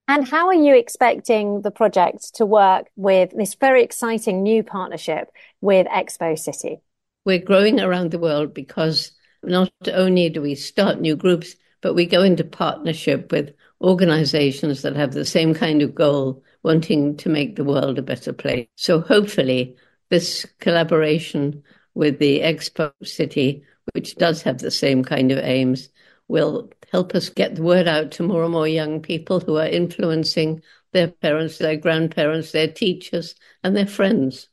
And 0.06 0.28
how 0.28 0.48
are 0.48 0.54
you 0.54 0.76
expecting 0.76 1.62
the 1.62 1.70
project 1.70 2.34
to 2.34 2.44
work 2.44 2.88
with 2.96 3.30
this 3.34 3.54
very 3.54 3.82
exciting 3.82 4.42
new 4.42 4.62
partnership 4.62 5.30
with 5.62 5.86
Expo 5.86 6.38
City? 6.38 6.82
We're 7.24 7.38
growing 7.38 7.80
around 7.80 8.10
the 8.10 8.18
world 8.18 8.52
because 8.52 9.12
not 9.42 9.72
only 9.90 10.28
do 10.28 10.42
we 10.42 10.54
start 10.54 11.00
new 11.00 11.16
groups, 11.16 11.56
but 11.80 11.94
we 11.94 12.04
go 12.04 12.22
into 12.22 12.44
partnership 12.44 13.32
with 13.32 13.54
organizations 13.80 14.82
that 14.82 14.96
have 14.96 15.12
the 15.12 15.24
same 15.24 15.54
kind 15.54 15.82
of 15.82 15.94
goal, 15.94 16.42
wanting 16.62 17.16
to 17.16 17.28
make 17.28 17.56
the 17.56 17.64
world 17.64 17.98
a 17.98 18.02
better 18.02 18.32
place. 18.32 18.68
So 18.76 19.00
hopefully, 19.00 19.76
this 20.10 20.46
collaboration 20.58 21.62
with 21.94 22.18
the 22.18 22.40
Expo 22.40 22.92
City, 23.02 23.64
which 23.94 24.16
does 24.16 24.42
have 24.42 24.58
the 24.58 24.70
same 24.70 25.02
kind 25.02 25.32
of 25.32 25.38
aims, 25.38 25.88
will 26.28 26.70
help 26.92 27.14
us 27.14 27.28
get 27.28 27.56
the 27.56 27.62
word 27.62 27.88
out 27.88 28.12
to 28.12 28.22
more 28.22 28.44
and 28.44 28.52
more 28.52 28.68
young 28.68 29.00
people 29.00 29.40
who 29.40 29.56
are 29.56 29.66
influencing 29.66 30.62
their 30.92 31.08
parents, 31.08 31.58
their 31.58 31.76
grandparents, 31.76 32.52
their 32.52 32.68
teachers, 32.68 33.34
and 33.62 33.76
their 33.76 33.86
friends. 33.86 34.48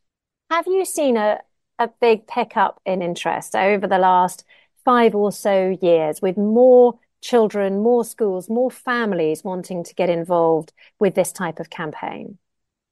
Have 0.50 0.68
you 0.68 0.86
seen 0.86 1.18
a, 1.18 1.40
a 1.78 1.90
big 2.00 2.28
pickup 2.28 2.80
in 2.86 3.02
interest 3.02 3.56
over 3.56 3.88
the 3.88 3.98
last 3.98 4.44
five 4.86 5.14
or 5.16 5.32
so 5.32 5.78
years 5.82 6.22
with 6.22 6.38
more 6.38 6.98
children, 7.22 7.82
more 7.82 8.06
schools, 8.06 8.50
more 8.50 8.72
families 8.72 9.44
wanting 9.44 9.84
to 9.84 9.96
get 9.96 10.10
involved 10.10 10.74
with 11.00 11.16
this 11.16 11.32
type 11.32 11.60
of 11.60 11.70
campaign? 11.70 12.38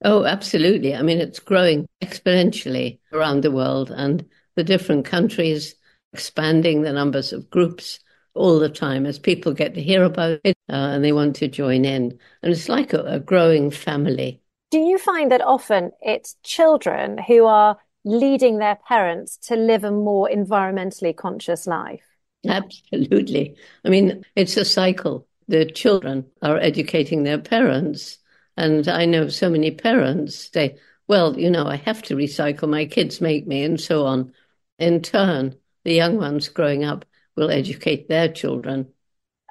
Oh, 0.03 0.25
absolutely. 0.25 0.95
I 0.95 1.01
mean, 1.01 1.19
it's 1.19 1.39
growing 1.39 1.87
exponentially 2.03 2.99
around 3.11 3.41
the 3.41 3.51
world, 3.51 3.91
and 3.91 4.25
the 4.55 4.63
different 4.63 5.05
countries 5.05 5.75
expanding 6.13 6.81
the 6.81 6.93
numbers 6.93 7.33
of 7.33 7.49
groups 7.49 7.99
all 8.33 8.59
the 8.59 8.69
time 8.69 9.05
as 9.05 9.17
people 9.17 9.53
get 9.53 9.73
to 9.73 9.81
hear 9.81 10.03
about 10.03 10.39
it 10.43 10.55
uh, 10.69 10.73
and 10.73 11.03
they 11.03 11.11
want 11.13 11.35
to 11.37 11.47
join 11.47 11.85
in. 11.85 12.19
And 12.43 12.51
it's 12.51 12.69
like 12.69 12.93
a, 12.93 13.03
a 13.03 13.19
growing 13.19 13.71
family. 13.71 14.41
Do 14.71 14.79
you 14.79 14.97
find 14.97 15.31
that 15.31 15.41
often 15.41 15.91
it's 16.01 16.35
children 16.43 17.17
who 17.17 17.45
are 17.45 17.77
leading 18.03 18.57
their 18.57 18.75
parents 18.75 19.37
to 19.37 19.55
live 19.55 19.83
a 19.83 19.91
more 19.91 20.29
environmentally 20.29 21.15
conscious 21.15 21.65
life? 21.65 22.14
Absolutely. 22.47 23.55
I 23.83 23.89
mean, 23.89 24.23
it's 24.35 24.57
a 24.57 24.65
cycle. 24.65 25.27
The 25.47 25.65
children 25.65 26.25
are 26.41 26.57
educating 26.57 27.23
their 27.23 27.39
parents. 27.39 28.17
And 28.57 28.87
I 28.87 29.05
know 29.05 29.27
so 29.27 29.49
many 29.49 29.71
parents 29.71 30.49
say, 30.51 30.77
well, 31.07 31.37
you 31.39 31.49
know, 31.49 31.67
I 31.67 31.75
have 31.77 32.01
to 32.03 32.15
recycle, 32.15 32.69
my 32.69 32.85
kids 32.85 33.21
make 33.21 33.45
me, 33.45 33.63
and 33.63 33.79
so 33.79 34.05
on. 34.05 34.33
In 34.79 35.01
turn, 35.01 35.55
the 35.83 35.93
young 35.93 36.17
ones 36.17 36.49
growing 36.49 36.83
up 36.83 37.05
will 37.35 37.51
educate 37.51 38.07
their 38.07 38.27
children. 38.29 38.87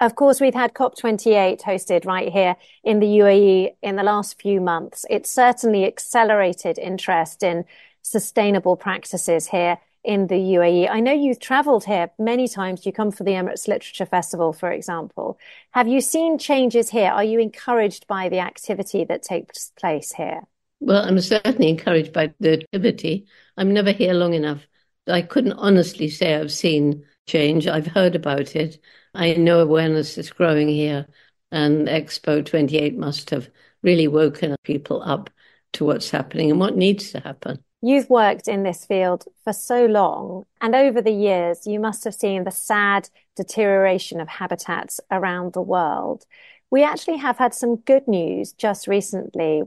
Of 0.01 0.15
course, 0.15 0.41
we've 0.41 0.53
had 0.53 0.73
COP28 0.73 1.61
hosted 1.61 2.05
right 2.05 2.29
here 2.29 2.57
in 2.83 2.99
the 2.99 3.05
UAE 3.05 3.75
in 3.81 3.95
the 3.95 4.03
last 4.03 4.41
few 4.41 4.59
months. 4.59 5.05
It 5.09 5.25
certainly 5.25 5.85
accelerated 5.85 6.77
interest 6.77 7.43
in 7.43 7.63
sustainable 8.01 8.75
practices 8.75 9.47
here 9.47 9.77
in 10.05 10.27
the 10.27 10.35
UAE. 10.35 10.89
I 10.89 10.99
know 10.99 11.11
you've 11.11 11.39
traveled 11.39 11.85
here 11.85 12.11
many 12.19 12.47
times. 12.47 12.85
You 12.85 12.93
come 12.93 13.11
for 13.11 13.23
the 13.23 13.31
Emirates 13.31 13.67
Literature 13.67 14.05
Festival, 14.05 14.53
for 14.53 14.71
example. 14.71 15.37
Have 15.71 15.87
you 15.87 16.01
seen 16.01 16.37
changes 16.37 16.89
here? 16.89 17.11
Are 17.11 17.23
you 17.23 17.39
encouraged 17.39 18.07
by 18.07 18.29
the 18.29 18.39
activity 18.39 19.03
that 19.05 19.23
takes 19.23 19.71
place 19.79 20.13
here? 20.13 20.41
Well, 20.79 21.03
I'm 21.03 21.19
certainly 21.19 21.69
encouraged 21.69 22.13
by 22.13 22.33
the 22.39 22.53
activity. 22.61 23.25
I'm 23.57 23.73
never 23.73 23.91
here 23.91 24.13
long 24.13 24.33
enough. 24.33 24.65
I 25.07 25.21
couldn't 25.21 25.53
honestly 25.53 26.09
say 26.09 26.35
I've 26.35 26.51
seen 26.51 27.05
change. 27.27 27.67
I've 27.67 27.87
heard 27.87 28.15
about 28.15 28.55
it. 28.55 28.79
I 29.13 29.33
know 29.33 29.59
awareness 29.59 30.17
is 30.17 30.29
growing 30.29 30.67
here, 30.67 31.07
and 31.51 31.87
Expo 31.87 32.45
28 32.45 32.97
must 32.97 33.29
have 33.29 33.49
really 33.81 34.07
woken 34.07 34.55
people 34.63 35.01
up 35.01 35.29
to 35.73 35.85
what's 35.85 36.09
happening 36.09 36.51
and 36.51 36.59
what 36.59 36.75
needs 36.75 37.11
to 37.11 37.19
happen. 37.19 37.63
You've 37.85 38.09
worked 38.09 38.47
in 38.47 38.63
this 38.63 38.83
field 38.83 39.25
for 39.43 39.53
so 39.53 39.85
long, 39.85 40.47
and 40.59 40.73
over 40.73 41.03
the 41.03 41.11
years, 41.11 41.67
you 41.67 41.79
must 41.79 42.03
have 42.03 42.15
seen 42.15 42.43
the 42.43 42.49
sad 42.49 43.09
deterioration 43.35 44.19
of 44.19 44.27
habitats 44.27 44.99
around 45.11 45.53
the 45.53 45.61
world. 45.61 46.25
We 46.71 46.83
actually 46.83 47.17
have 47.17 47.37
had 47.37 47.53
some 47.53 47.75
good 47.75 48.07
news 48.07 48.53
just 48.53 48.87
recently. 48.87 49.61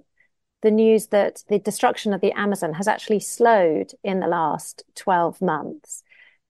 The 0.63 0.73
news 0.73 1.07
that 1.07 1.45
the 1.49 1.61
destruction 1.61 2.13
of 2.13 2.21
the 2.21 2.33
Amazon 2.33 2.73
has 2.73 2.89
actually 2.89 3.21
slowed 3.21 3.93
in 4.03 4.19
the 4.19 4.27
last 4.27 4.83
12 4.97 5.41
months. 5.41 6.03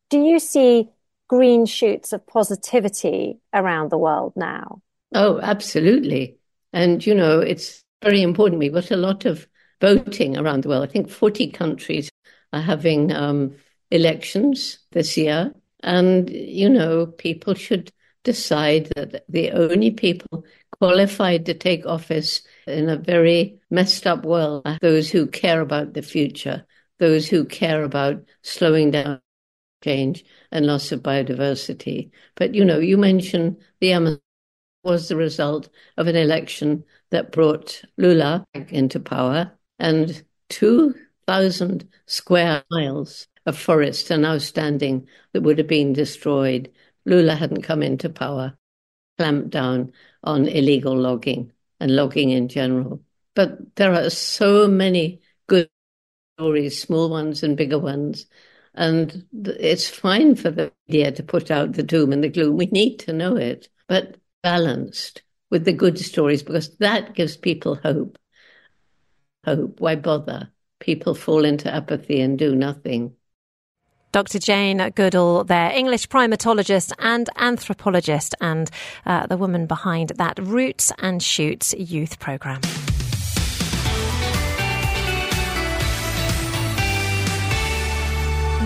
Do 0.09 0.21
you 0.21 0.39
see 0.39 0.89
green 1.29 1.67
shoots 1.67 2.15
of 2.15 2.27
positivity 2.27 3.41
around 3.53 3.91
the 3.91 3.99
world 3.99 4.33
now? 4.37 4.81
Oh, 5.13 5.39
absolutely. 5.43 6.39
And, 6.73 7.05
you 7.05 7.15
know, 7.15 7.41
it's 7.41 7.85
very 8.03 8.23
important. 8.23 8.59
We've 8.59 8.73
got 8.73 8.91
a 8.91 8.97
lot 8.97 9.27
of 9.27 9.47
voting 9.81 10.37
around 10.37 10.63
the 10.63 10.69
world. 10.69 10.85
I 10.85 10.93
think 10.93 11.11
40 11.11 11.51
countries 11.51 12.11
are 12.53 12.61
having 12.61 13.13
um, 13.13 13.55
elections 13.91 14.79
this 14.93 15.17
year. 15.17 15.53
And, 15.83 16.29
you 16.31 16.69
know, 16.69 17.07
people 17.07 17.55
should 17.55 17.93
decide 18.25 18.91
that 18.97 19.25
the 19.29 19.51
only 19.53 19.91
people 19.91 20.45
qualified 20.81 21.47
to 21.47 21.55
take 21.55 21.87
office 21.87 22.43
in 22.67 22.89
a 22.89 22.97
very 22.97 23.61
messed 23.71 24.07
up 24.07 24.25
world 24.25 24.63
are 24.65 24.79
those 24.81 25.11
who 25.11 25.27
care 25.27 25.61
about 25.61 25.95
the 25.95 26.03
future, 26.03 26.67
those 26.99 27.29
who 27.29 27.45
care 27.45 27.85
about 27.85 28.23
slowing 28.43 28.91
down 28.91 29.21
change 29.85 30.25
and 30.51 30.67
loss 30.67 30.91
of 30.93 31.03
biodiversity. 31.03 32.11
But, 32.35 32.55
you 32.55 32.65
know, 32.65 32.79
you 32.79 32.97
mentioned 32.97 33.59
the 33.81 33.93
Amazon 33.93 34.21
was 34.83 35.09
the 35.09 35.17
result 35.17 35.69
of 35.97 36.07
an 36.07 36.17
election 36.17 36.85
that 37.11 37.33
brought 37.33 37.83
Lula 37.97 38.45
into 38.71 39.01
power, 39.01 39.58
and 39.79 40.23
2,000 40.49 41.89
square 42.07 42.65
miles 42.71 43.29
of 43.47 43.59
forest 43.59 44.11
are 44.11 44.19
now 44.19 44.39
standing 44.39 45.07
that 45.33 45.43
would 45.43 45.59
have 45.59 45.67
been 45.67 45.93
destroyed. 45.93 46.73
Lula 47.05 47.35
hadn't 47.35 47.63
come 47.63 47.83
into 47.83 48.09
power, 48.09 48.57
clamped 49.19 49.51
down 49.51 49.93
on 50.23 50.47
illegal 50.47 50.97
logging 50.97 51.53
and 51.81 51.95
logging 51.95 52.31
in 52.31 52.49
general. 52.49 53.03
But 53.35 53.77
there 53.77 53.95
are 53.95 54.11
so 54.11 54.69
many 54.69 55.21
good 55.47 55.71
stories, 56.37 56.81
small 56.81 57.11
ones 57.11 57.43
and 57.43 57.57
bigger 57.57 57.79
ones, 57.79 58.27
and 58.75 59.27
it's 59.33 59.89
fine 59.89 60.35
for 60.37 60.51
the 60.51 60.73
media 60.89 61.13
to 61.13 61.23
put 61.23 61.51
out 61.51 61.73
the 61.73 61.83
doom 61.83 62.13
and 62.13 62.23
the 62.23 62.29
gloom. 62.29 62.57
We 62.57 62.67
need 62.67 62.99
to 63.01 63.13
know 63.13 63.37
it, 63.37 63.69
but 63.89 64.17
balanced 64.43 65.23
with 65.51 65.65
the 65.65 65.73
good 65.73 65.99
stories 65.99 66.43
because 66.43 66.77
that 66.79 67.15
gives 67.15 67.37
people 67.37 67.77
hope. 67.77 68.19
Hope. 69.45 69.81
Why 69.81 69.97
bother? 69.97 70.51
People 70.81 71.15
fall 71.15 71.45
into 71.45 71.73
apathy 71.73 72.21
and 72.21 72.39
do 72.39 72.55
nothing. 72.55 73.15
Dr. 74.11 74.39
Jane 74.39 74.91
Goodall, 74.95 75.45
there, 75.45 75.71
English 75.71 76.09
primatologist 76.09 76.93
and 76.99 77.29
anthropologist, 77.37 78.35
and 78.41 78.71
uh, 79.05 79.27
the 79.27 79.37
woman 79.37 79.67
behind 79.67 80.11
that 80.17 80.39
Roots 80.39 80.93
and 80.99 81.23
Shoots 81.23 81.75
youth 81.75 82.19
programme. 82.19 82.63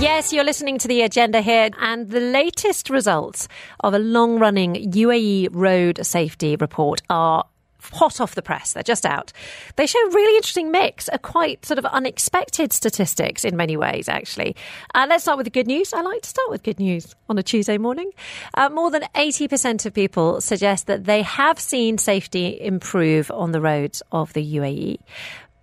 Yes, 0.03 0.33
you're 0.33 0.43
listening 0.43 0.79
to 0.79 0.89
the 0.89 1.03
agenda 1.03 1.41
here, 1.41 1.71
and 1.81 2.09
the 2.09 2.19
latest 2.19 2.91
results 2.91 3.47
of 3.81 3.95
a 3.95 4.01
long 4.01 4.39
running 4.39 4.75
UAE 4.75 5.49
road 5.53 6.05
safety 6.05 6.57
report 6.57 7.03
are 7.09 7.45
hot 7.93 8.21
off 8.21 8.35
the 8.35 8.43
press. 8.43 8.73
They're 8.73 8.83
just 8.83 9.07
out. 9.07 9.33
They 9.77 9.87
show 9.87 9.99
a 9.99 10.11
really 10.11 10.37
interesting 10.37 10.71
mix, 10.71 11.09
a 11.13 11.19
quite 11.19 11.65
sort 11.65 11.79
of 11.79 11.85
unexpected 11.87 12.73
statistics 12.73 13.45
in 13.45 13.57
many 13.57 13.77
ways, 13.77 14.09
actually. 14.09 14.57
Uh, 14.95 15.07
let's 15.09 15.25
start 15.25 15.39
with 15.39 15.45
the 15.45 15.51
good 15.51 15.67
news. 15.67 15.93
I 15.93 16.03
like 16.03 16.23
to 16.23 16.29
start 16.29 16.51
with 16.51 16.63
good 16.63 16.79
news 16.79 17.15
on 17.29 17.39
a 17.39 17.43
Tuesday 17.43 17.79
morning. 17.79 18.11
Uh, 18.55 18.69
more 18.69 18.91
than 18.91 19.03
80% 19.15 19.87
of 19.87 19.95
people 19.95 20.41
suggest 20.41 20.87
that 20.87 21.05
they 21.05 21.23
have 21.23 21.59
seen 21.59 21.99
safety 21.99 22.61
improve 22.61 23.31
on 23.31 23.53
the 23.53 23.61
roads 23.61 24.03
of 24.13 24.33
the 24.33 24.57
UAE. 24.57 24.99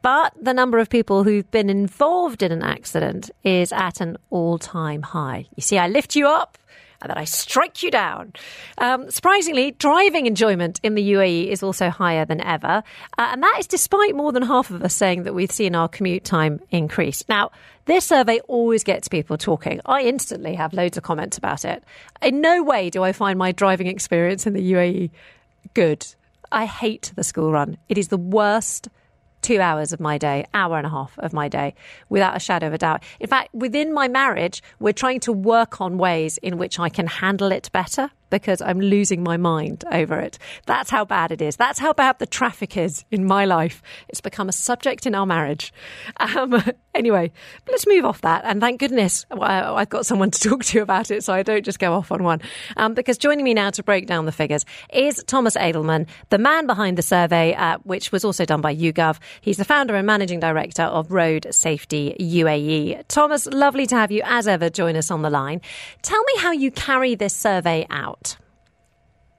But 0.02 0.34
the 0.42 0.54
number 0.54 0.80
of 0.80 0.90
people 0.90 1.24
who've 1.24 1.50
been 1.52 1.70
involved 1.70 2.42
in 2.42 2.52
an 2.52 2.64
accident 2.64 3.32
is 3.44 3.74
at 3.74 4.00
an 4.00 4.18
all 4.30 4.58
time 4.58 5.02
high. 5.02 5.48
You 5.56 5.62
see, 5.62 5.78
I 5.78 5.88
lift 5.88 6.16
you 6.16 6.28
up 6.28 6.58
and 7.02 7.10
then 7.10 7.18
I 7.18 7.24
strike 7.24 7.82
you 7.84 7.92
down. 7.92 8.34
Um, 8.78 9.10
surprisingly, 9.10 9.72
driving 9.72 10.26
enjoyment 10.26 10.80
in 10.84 10.96
the 10.96 11.12
UAE 11.14 11.48
is 11.48 11.64
also 11.64 11.90
higher 11.90 12.26
than 12.26 12.42
ever. 12.42 12.84
Uh, 13.18 13.30
and 13.32 13.44
that 13.44 13.56
is 13.60 13.68
despite 13.68 14.16
more 14.16 14.32
than 14.32 14.44
half 14.44 14.70
of 14.70 14.84
us 14.84 14.94
saying 14.94 15.24
that 15.24 15.34
we've 15.34 15.52
seen 15.52 15.76
our 15.76 15.88
commute 15.88 16.24
time 16.24 16.60
increase. 16.72 17.24
Now, 17.30 17.52
this 17.86 18.06
survey 18.06 18.40
always 18.48 18.84
gets 18.84 19.08
people 19.08 19.38
talking. 19.38 19.82
I 19.86 20.04
instantly 20.04 20.56
have 20.56 20.74
loads 20.74 20.98
of 20.98 21.04
comments 21.04 21.38
about 21.38 21.66
it. 21.66 21.84
In 22.22 22.42
no 22.42 22.62
way 22.62 22.90
do 22.90 23.04
I 23.04 23.14
find 23.14 23.40
my 23.40 23.52
driving 23.52 23.88
experience 23.88 24.46
in 24.46 24.54
the 24.54 24.74
UAE 24.74 25.10
good. 25.74 26.06
I 26.52 26.66
hate 26.66 27.12
the 27.16 27.24
school 27.24 27.52
run. 27.52 27.78
It 27.90 27.98
is 27.98 28.08
the 28.10 28.18
worst 28.18 28.90
two 29.42 29.60
hours 29.60 29.94
of 29.94 30.00
my 30.00 30.18
day, 30.18 30.46
hour 30.54 30.78
and 30.78 30.86
a 30.86 30.90
half 30.90 31.18
of 31.20 31.34
my 31.34 31.48
day, 31.48 31.74
without 32.10 32.36
a 32.36 32.40
shadow 32.40 32.68
of 32.68 32.74
a 32.74 32.78
doubt. 32.78 33.04
In 33.20 33.28
fact, 33.28 33.54
within 33.54 33.94
my 33.94 34.08
marriage, 34.08 34.62
we're 34.80 34.94
trying 34.94 35.20
to 35.22 35.34
work 35.34 35.82
on 35.82 35.98
ways 35.98 36.38
in 36.40 36.58
which 36.58 36.80
I 36.80 36.90
can 36.90 37.08
handle 37.08 37.52
it 37.52 37.70
better 37.72 38.12
because 38.30 38.62
I'm 38.62 38.80
losing 38.80 39.24
my 39.24 39.38
mind 39.38 39.84
over 39.92 40.20
it. 40.20 40.38
That's 40.66 40.90
how 40.90 41.06
bad 41.06 41.32
it 41.32 41.42
is. 41.42 41.56
That's 41.56 41.80
how 41.80 41.94
bad 41.94 42.20
the 42.20 42.26
traffic 42.26 42.78
is 42.78 43.04
in 43.12 43.26
my 43.26 43.46
life. 43.46 43.82
It's 44.08 44.22
become 44.22 44.50
a 44.50 44.54
subject 44.54 45.06
in 45.06 45.16
our 45.16 45.26
marriage. 45.26 45.74
Um, 46.18 46.62
Anyway, 46.96 47.32
let's 47.68 47.86
move 47.86 48.04
off 48.04 48.22
that. 48.22 48.44
And 48.46 48.60
thank 48.60 48.80
goodness 48.80 49.26
I've 49.32 49.90
got 49.90 50.06
someone 50.06 50.32
to 50.32 50.50
talk 50.50 50.66
to 50.66 50.80
about 50.80 51.12
it 51.12 51.24
so 51.24 51.34
I 51.34 51.44
don't 51.44 51.64
just 51.64 51.80
go 51.80 51.94
off 51.94 52.12
on 52.12 52.24
one. 52.24 52.42
Um, 52.78 52.94
because 52.94 53.18
joining 53.18 53.46
me 53.46 53.54
now 53.54 53.70
to 53.72 53.84
break 53.84 54.08
down 54.08 54.26
the 54.26 54.32
figures 54.32 54.66
is 54.92 55.24
Thomas 55.28 55.56
Edelmann, 55.56 56.08
the 56.30 56.38
man 56.38 56.66
behind 56.66 56.98
the 56.98 57.02
survey, 57.02 57.54
uh, 57.54 57.78
which 57.84 58.12
was 58.12 58.26
also 58.26 58.44
done 58.44 58.62
by 58.62 58.76
YouGov. 58.76 59.20
He's 59.42 59.58
the 59.58 59.66
founder 59.66 59.96
and 59.96 60.08
managing 60.08 60.40
director 60.40 60.84
of 60.84 61.12
Road 61.12 61.48
Safety 61.52 62.16
UAE. 62.20 63.04
Thomas, 63.08 63.46
lovely 63.46 63.86
to 63.88 63.96
have 63.96 64.12
you 64.12 64.22
as 64.26 64.48
ever 64.48 64.70
join 64.70 64.96
us 64.96 65.12
on 65.12 65.22
the 65.22 65.30
line. 65.30 65.62
Tell 66.02 66.24
me 66.24 66.34
how 66.40 66.52
you 66.52 66.72
carry 66.72 67.16
this 67.16 67.36
survey 67.36 67.86
out. 67.90 68.36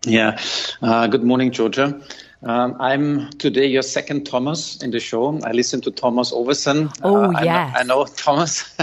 Yeah. 0.06 0.40
Uh, 0.80 1.08
good 1.08 1.24
morning, 1.24 1.50
Georgia. 1.50 2.00
Um, 2.42 2.76
I'm 2.80 3.30
today 3.32 3.66
your 3.66 3.82
second 3.82 4.24
Thomas 4.24 4.82
in 4.82 4.90
the 4.90 5.00
show. 5.00 5.38
I 5.44 5.52
listen 5.52 5.82
to 5.82 5.90
Thomas 5.90 6.32
Ovesen. 6.32 6.90
Oh, 7.02 7.24
uh, 7.24 7.42
yes. 7.42 7.74
I 7.76 7.82
know, 7.82 8.00
I 8.02 8.04
know 8.04 8.06
Thomas. 8.06 8.76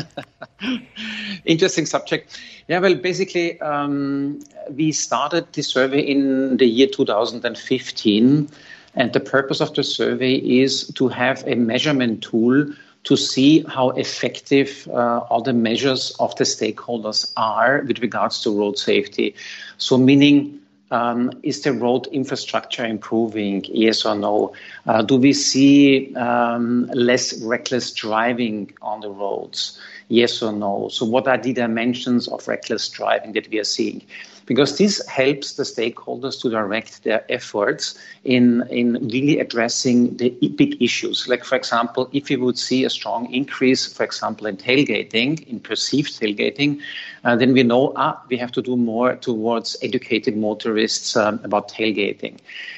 Interesting 1.45 1.87
subject. 1.87 2.39
Yeah, 2.67 2.79
well, 2.79 2.93
basically, 2.93 3.59
um, 3.61 4.39
we 4.69 4.91
started 4.91 5.51
the 5.53 5.63
survey 5.63 6.01
in 6.01 6.57
the 6.57 6.65
year 6.65 6.87
2015. 6.87 8.49
And 8.93 9.13
the 9.13 9.19
purpose 9.19 9.61
of 9.61 9.73
the 9.73 9.83
survey 9.83 10.35
is 10.35 10.87
to 10.95 11.07
have 11.07 11.43
a 11.47 11.55
measurement 11.55 12.23
tool 12.23 12.73
to 13.03 13.15
see 13.15 13.63
how 13.63 13.91
effective 13.91 14.87
uh, 14.91 15.19
all 15.29 15.41
the 15.41 15.53
measures 15.53 16.15
of 16.19 16.35
the 16.35 16.43
stakeholders 16.43 17.31
are 17.37 17.83
with 17.87 17.99
regards 17.99 18.41
to 18.41 18.57
road 18.57 18.77
safety. 18.77 19.35
So, 19.77 19.97
meaning, 19.97 20.59
um, 20.91 21.31
is 21.43 21.61
the 21.61 21.73
road 21.73 22.07
infrastructure 22.07 22.85
improving? 22.85 23.63
Yes 23.65 24.05
or 24.05 24.15
no? 24.15 24.53
Uh, 24.85 25.01
do 25.01 25.17
we 25.17 25.33
see 25.33 26.15
um, 26.15 26.88
less 26.93 27.41
reckless 27.41 27.91
driving 27.91 28.71
on 28.81 29.01
the 29.01 29.09
roads? 29.09 29.79
Yes 30.07 30.41
or 30.41 30.53
no? 30.53 30.88
So, 30.89 31.05
what 31.05 31.27
are 31.27 31.38
the 31.38 31.53
dimensions 31.53 32.27
of 32.27 32.47
reckless 32.47 32.88
driving 32.89 33.33
that 33.33 33.49
we 33.49 33.59
are 33.59 33.65
seeing? 33.65 34.03
Because 34.47 34.77
this 34.77 35.05
helps 35.07 35.53
the 35.53 35.63
stakeholders 35.63 36.41
to 36.41 36.49
direct 36.49 37.03
their 37.03 37.23
efforts 37.29 37.99
in, 38.23 38.65
in 38.69 38.93
really 39.09 39.39
addressing 39.39 40.15
the 40.17 40.29
big 40.55 40.81
issues. 40.81 41.27
Like, 41.27 41.43
for 41.43 41.55
example, 41.55 42.09
if 42.13 42.31
you 42.31 42.39
would 42.39 42.57
see 42.57 42.85
a 42.85 42.89
strong 42.89 43.31
increase, 43.31 43.91
for 43.93 44.03
example, 44.03 44.47
in 44.47 44.57
tailgating, 44.57 45.45
in 45.47 45.59
perceived 45.59 46.19
tailgating, 46.19 46.79
uh, 47.25 47.35
then 47.35 47.53
we 47.53 47.61
know 47.63 47.91
ah, 47.97 48.19
we 48.29 48.37
have 48.37 48.51
to 48.53 48.61
do 48.61 48.77
more 48.77 49.15
towards 49.17 49.75
educated 49.81 50.37
motorists 50.37 51.17
um, 51.17 51.41
about 51.43 51.69
tailgating. 51.69 52.37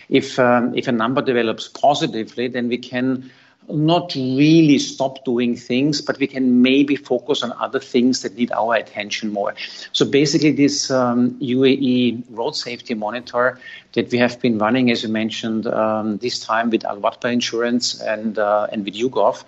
If, 0.09 0.39
um, 0.39 0.75
if 0.75 0.87
a 0.87 0.91
number 0.91 1.21
develops 1.21 1.67
positively, 1.67 2.47
then 2.47 2.67
we 2.67 2.79
can 2.79 3.29
not 3.69 4.15
really 4.15 4.79
stop 4.79 5.23
doing 5.25 5.55
things, 5.55 6.01
but 6.01 6.17
we 6.19 6.27
can 6.27 6.61
maybe 6.61 6.95
focus 6.95 7.43
on 7.43 7.51
other 7.53 7.79
things 7.79 8.21
that 8.21 8.35
need 8.35 8.51
our 8.51 8.75
attention 8.75 9.31
more. 9.31 9.53
So 9.93 10.05
basically, 10.05 10.51
this 10.51 10.89
um, 10.91 11.31
UAE 11.39 12.23
road 12.29 12.55
safety 12.55 12.93
monitor 12.93 13.59
that 13.93 14.11
we 14.11 14.17
have 14.17 14.39
been 14.41 14.57
running, 14.57 14.91
as 14.91 15.03
you 15.03 15.09
mentioned, 15.09 15.67
um, 15.67 16.17
this 16.17 16.39
time 16.39 16.69
with 16.69 16.85
Al 16.85 16.99
Wathba 16.99 17.31
Insurance 17.31 17.99
and 18.01 18.37
uh, 18.37 18.67
and 18.71 18.85
with 18.85 18.95
YouGov, 18.95 19.43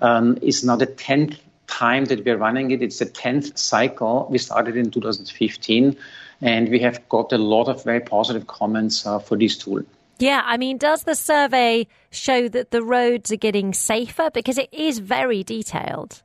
um, 0.00 0.38
is 0.42 0.64
now 0.64 0.76
the 0.76 0.86
tenth 0.86 1.40
time 1.66 2.04
that 2.06 2.24
we're 2.24 2.36
running 2.36 2.70
it. 2.70 2.82
It's 2.82 2.98
the 2.98 3.06
tenth 3.06 3.58
cycle. 3.58 4.26
We 4.30 4.38
started 4.38 4.76
in 4.76 4.90
2015, 4.90 5.96
and 6.40 6.68
we 6.68 6.78
have 6.80 7.08
got 7.08 7.32
a 7.32 7.38
lot 7.38 7.68
of 7.68 7.84
very 7.84 8.00
positive 8.00 8.46
comments 8.46 9.06
uh, 9.06 9.18
for 9.18 9.36
this 9.36 9.56
tool. 9.56 9.82
Yeah, 10.18 10.42
I 10.44 10.56
mean, 10.56 10.78
does 10.78 11.02
the 11.02 11.14
survey 11.14 11.86
show 12.10 12.48
that 12.48 12.70
the 12.70 12.82
roads 12.82 13.30
are 13.32 13.36
getting 13.36 13.74
safer? 13.74 14.30
Because 14.32 14.58
it 14.58 14.72
is 14.72 14.98
very 14.98 15.44
detailed. 15.44 16.22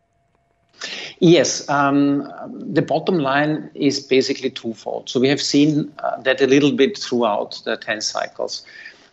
Yes, 1.20 1.68
um, 1.70 2.32
the 2.50 2.82
bottom 2.82 3.20
line 3.20 3.70
is 3.76 4.00
basically 4.00 4.50
twofold. 4.50 5.10
So 5.10 5.20
we 5.20 5.28
have 5.28 5.42
seen 5.42 5.94
uh, 6.00 6.20
that 6.22 6.42
a 6.42 6.48
little 6.48 6.72
bit 6.72 6.98
throughout 6.98 7.62
the 7.66 7.78
10 7.78 8.02
cycles. 8.02 8.64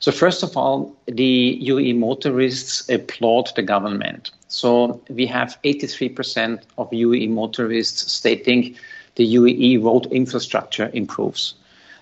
So, 0.01 0.13
first 0.13 0.45
of 0.45 0.57
all, 0.57 0.97
the 1.07 1.61
UAE 1.61 1.99
motorists 1.99 2.89
applaud 2.89 3.51
the 3.57 3.63
government. 3.63 4.31
So, 4.47 5.03
we 5.11 5.27
have 5.27 5.59
83% 5.65 6.63
of 6.79 6.89
UAE 6.91 7.29
motorists 7.31 8.13
stating 8.13 8.77
the 9.17 9.35
UAE 9.35 9.83
road 9.83 10.07
infrastructure 10.13 10.89
improves. 10.93 11.55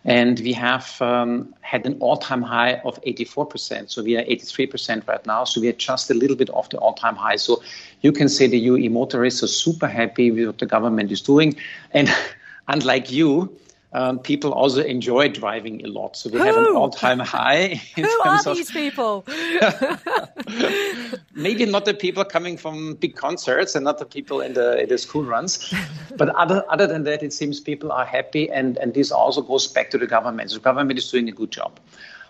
And 0.06 0.38
we 0.38 0.52
have 0.52 1.02
um, 1.02 1.52
had 1.62 1.84
an 1.84 1.96
all 1.98 2.16
time 2.16 2.40
high 2.40 2.74
of 2.84 3.02
84%. 3.02 3.90
So 3.90 4.02
we 4.04 4.16
are 4.16 4.22
83% 4.22 5.06
right 5.08 5.26
now. 5.26 5.42
So 5.44 5.60
we 5.60 5.68
are 5.68 5.72
just 5.72 6.10
a 6.10 6.14
little 6.14 6.36
bit 6.36 6.48
off 6.50 6.70
the 6.70 6.78
all 6.78 6.94
time 6.94 7.16
high. 7.16 7.36
So 7.36 7.60
you 8.02 8.12
can 8.12 8.28
say 8.28 8.46
the 8.46 8.66
UAE 8.68 8.90
motorists 8.92 9.42
are 9.42 9.48
super 9.48 9.88
happy 9.88 10.30
with 10.30 10.46
what 10.46 10.58
the 10.58 10.66
government 10.66 11.10
is 11.10 11.20
doing. 11.20 11.56
And 11.90 12.08
unlike 12.68 13.10
you, 13.10 13.50
um, 13.92 14.18
people 14.18 14.52
also 14.52 14.82
enjoy 14.82 15.28
driving 15.28 15.84
a 15.84 15.88
lot. 15.88 16.16
So 16.16 16.28
we 16.28 16.38
Who? 16.38 16.44
have 16.44 16.56
an 16.56 16.74
all-time 16.74 17.18
high. 17.18 17.80
Who 17.96 18.20
are 18.24 18.42
these 18.42 18.70
people? 18.70 19.24
Maybe 21.34 21.66
not 21.66 21.84
the 21.84 21.94
people 21.94 22.24
coming 22.24 22.56
from 22.56 22.94
big 22.94 23.16
concerts 23.16 23.74
and 23.74 23.84
not 23.84 23.98
the 23.98 24.04
people 24.04 24.40
in 24.40 24.54
the, 24.54 24.82
in 24.82 24.88
the 24.88 24.98
school 24.98 25.24
runs, 25.24 25.72
but 26.16 26.28
other 26.30 26.64
other 26.68 26.86
than 26.86 27.04
that, 27.04 27.22
it 27.22 27.32
seems 27.32 27.60
people 27.60 27.92
are 27.92 28.04
happy, 28.04 28.50
and 28.50 28.76
and 28.78 28.94
this 28.94 29.10
also 29.10 29.42
goes 29.42 29.66
back 29.66 29.90
to 29.90 29.98
the 29.98 30.06
government. 30.06 30.50
So 30.50 30.56
the 30.56 30.64
government 30.64 30.98
is 30.98 31.10
doing 31.10 31.28
a 31.28 31.32
good 31.32 31.50
job. 31.50 31.78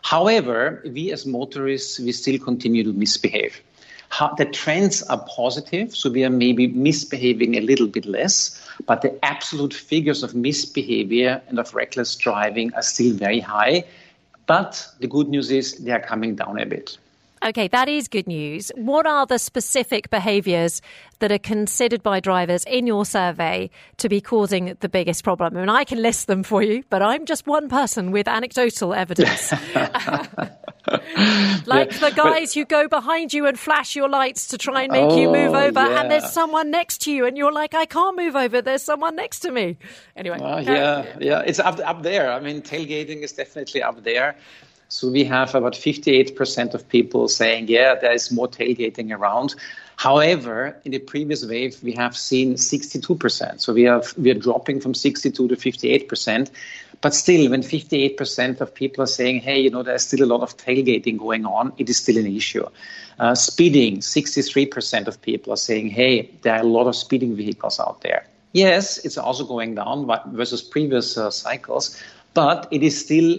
However, 0.02 0.82
we 0.84 1.12
as 1.12 1.26
motorists, 1.26 1.98
we 1.98 2.12
still 2.12 2.38
continue 2.38 2.84
to 2.84 2.92
misbehave. 2.92 3.60
How, 4.08 4.34
the 4.34 4.46
trends 4.46 5.02
are 5.04 5.24
positive, 5.28 5.94
so 5.94 6.10
we 6.10 6.24
are 6.24 6.30
maybe 6.30 6.68
misbehaving 6.68 7.56
a 7.56 7.60
little 7.60 7.86
bit 7.86 8.06
less, 8.06 8.60
but 8.86 9.02
the 9.02 9.18
absolute 9.24 9.74
figures 9.74 10.22
of 10.22 10.34
misbehavior 10.34 11.42
and 11.48 11.58
of 11.58 11.74
reckless 11.74 12.16
driving 12.16 12.72
are 12.74 12.82
still 12.82 13.14
very 13.14 13.40
high. 13.40 13.84
But 14.46 14.86
the 15.00 15.08
good 15.08 15.28
news 15.28 15.50
is 15.50 15.78
they 15.78 15.90
are 15.90 16.00
coming 16.00 16.36
down 16.36 16.58
a 16.60 16.66
bit. 16.66 16.98
Okay, 17.46 17.68
that 17.68 17.88
is 17.88 18.08
good 18.08 18.26
news. 18.26 18.72
What 18.74 19.06
are 19.06 19.24
the 19.24 19.38
specific 19.38 20.10
behaviours 20.10 20.82
that 21.20 21.30
are 21.30 21.38
considered 21.38 22.02
by 22.02 22.18
drivers 22.18 22.64
in 22.64 22.88
your 22.88 23.06
survey 23.06 23.70
to 23.98 24.08
be 24.08 24.20
causing 24.20 24.76
the 24.80 24.88
biggest 24.88 25.22
problem? 25.22 25.56
I 25.56 25.60
mean, 25.60 25.68
I 25.68 25.84
can 25.84 26.02
list 26.02 26.26
them 26.26 26.42
for 26.42 26.60
you, 26.60 26.82
but 26.90 27.02
I'm 27.02 27.24
just 27.24 27.46
one 27.46 27.68
person 27.68 28.10
with 28.10 28.26
anecdotal 28.26 28.92
evidence. 28.92 29.52
like 31.66 31.92
yeah, 31.92 31.98
the 32.00 32.12
guys 32.16 32.48
but, 32.48 32.54
who 32.54 32.64
go 32.64 32.88
behind 32.88 33.32
you 33.32 33.46
and 33.46 33.56
flash 33.56 33.94
your 33.94 34.08
lights 34.08 34.48
to 34.48 34.58
try 34.58 34.82
and 34.82 34.90
make 34.90 35.04
oh, 35.04 35.20
you 35.20 35.28
move 35.30 35.54
oh, 35.54 35.66
over, 35.66 35.80
yeah. 35.80 36.00
and 36.00 36.10
there's 36.10 36.32
someone 36.32 36.72
next 36.72 37.02
to 37.02 37.12
you, 37.12 37.26
and 37.26 37.36
you're 37.36 37.52
like, 37.52 37.74
I 37.74 37.86
can't 37.86 38.16
move 38.16 38.34
over. 38.34 38.60
There's 38.60 38.82
someone 38.82 39.14
next 39.14 39.40
to 39.40 39.52
me. 39.52 39.78
Anyway, 40.16 40.40
uh, 40.40 40.58
yeah, 40.62 41.16
yeah, 41.20 41.42
it's 41.46 41.60
up 41.60 41.78
up 41.78 42.02
there. 42.02 42.32
I 42.32 42.40
mean, 42.40 42.60
tailgating 42.60 43.22
is 43.22 43.32
definitely 43.32 43.84
up 43.84 44.02
there. 44.02 44.36
So 44.88 45.10
we 45.10 45.24
have 45.24 45.54
about 45.54 45.74
58% 45.74 46.74
of 46.74 46.88
people 46.88 47.28
saying, 47.28 47.68
yeah, 47.68 47.96
there 47.96 48.12
is 48.12 48.30
more 48.30 48.48
tailgating 48.48 49.16
around. 49.16 49.54
However, 49.96 50.76
in 50.84 50.92
the 50.92 50.98
previous 50.98 51.44
wave, 51.44 51.82
we 51.82 51.92
have 51.92 52.16
seen 52.16 52.54
62%. 52.54 53.60
So 53.60 53.72
we 53.72 53.84
have 53.84 54.16
we 54.18 54.30
are 54.30 54.34
dropping 54.34 54.80
from 54.80 54.94
62 54.94 55.48
to 55.48 55.56
58%. 55.56 56.50
But 57.00 57.14
still, 57.14 57.50
when 57.50 57.62
58% 57.62 58.60
of 58.60 58.74
people 58.74 59.04
are 59.04 59.08
saying, 59.08 59.40
hey, 59.40 59.60
you 59.60 59.70
know, 59.70 59.82
there's 59.82 60.02
still 60.02 60.24
a 60.24 60.30
lot 60.32 60.42
of 60.42 60.56
tailgating 60.56 61.18
going 61.18 61.44
on, 61.44 61.72
it 61.78 61.90
is 61.90 61.98
still 61.98 62.16
an 62.16 62.26
issue. 62.26 62.66
Uh, 63.18 63.34
speeding, 63.34 63.98
63% 63.98 65.06
of 65.06 65.20
people 65.20 65.52
are 65.52 65.58
saying, 65.58 65.90
hey, 65.90 66.30
there 66.42 66.54
are 66.54 66.60
a 66.60 66.66
lot 66.66 66.86
of 66.86 66.96
speeding 66.96 67.34
vehicles 67.34 67.80
out 67.80 68.00
there. 68.02 68.26
Yes, 68.52 68.98
it's 69.04 69.18
also 69.18 69.44
going 69.44 69.74
down 69.74 70.10
versus 70.32 70.62
previous 70.62 71.18
uh, 71.18 71.30
cycles, 71.30 72.00
but 72.32 72.68
it 72.70 72.82
is 72.82 72.98
still 72.98 73.38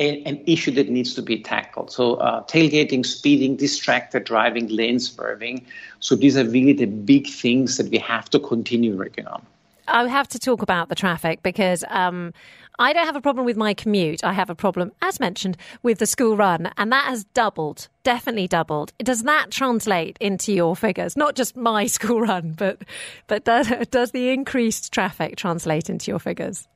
a, 0.00 0.22
an 0.24 0.42
issue 0.46 0.70
that 0.72 0.88
needs 0.88 1.14
to 1.14 1.22
be 1.22 1.38
tackled. 1.38 1.92
So, 1.92 2.14
uh, 2.14 2.42
tailgating, 2.44 3.04
speeding, 3.04 3.56
distracted 3.56 4.24
driving, 4.24 4.68
lane 4.68 4.98
swerving. 4.98 5.66
So, 6.00 6.16
these 6.16 6.36
are 6.36 6.44
really 6.44 6.72
the 6.72 6.86
big 6.86 7.28
things 7.28 7.76
that 7.76 7.88
we 7.90 7.98
have 7.98 8.30
to 8.30 8.40
continue 8.40 8.96
working 8.96 9.26
on. 9.26 9.46
I 9.86 10.06
have 10.08 10.28
to 10.28 10.38
talk 10.38 10.62
about 10.62 10.88
the 10.88 10.94
traffic 10.94 11.42
because 11.42 11.84
um, 11.88 12.32
I 12.78 12.92
don't 12.92 13.06
have 13.06 13.16
a 13.16 13.20
problem 13.20 13.44
with 13.44 13.56
my 13.56 13.74
commute. 13.74 14.24
I 14.24 14.32
have 14.32 14.48
a 14.48 14.54
problem, 14.54 14.92
as 15.02 15.20
mentioned, 15.20 15.56
with 15.82 15.98
the 15.98 16.06
school 16.06 16.36
run, 16.36 16.70
and 16.76 16.90
that 16.92 17.06
has 17.06 17.24
doubled, 17.24 17.88
definitely 18.04 18.48
doubled. 18.48 18.92
Does 18.98 19.22
that 19.24 19.50
translate 19.50 20.16
into 20.20 20.52
your 20.52 20.76
figures? 20.76 21.16
Not 21.16 21.34
just 21.34 21.56
my 21.56 21.86
school 21.96 22.20
run, 22.20 22.52
but 22.52 22.82
but 23.26 23.44
does, 23.44 23.68
does 23.90 24.12
the 24.12 24.30
increased 24.30 24.92
traffic 24.92 25.36
translate 25.36 25.90
into 25.90 26.10
your 26.10 26.20
figures? 26.20 26.68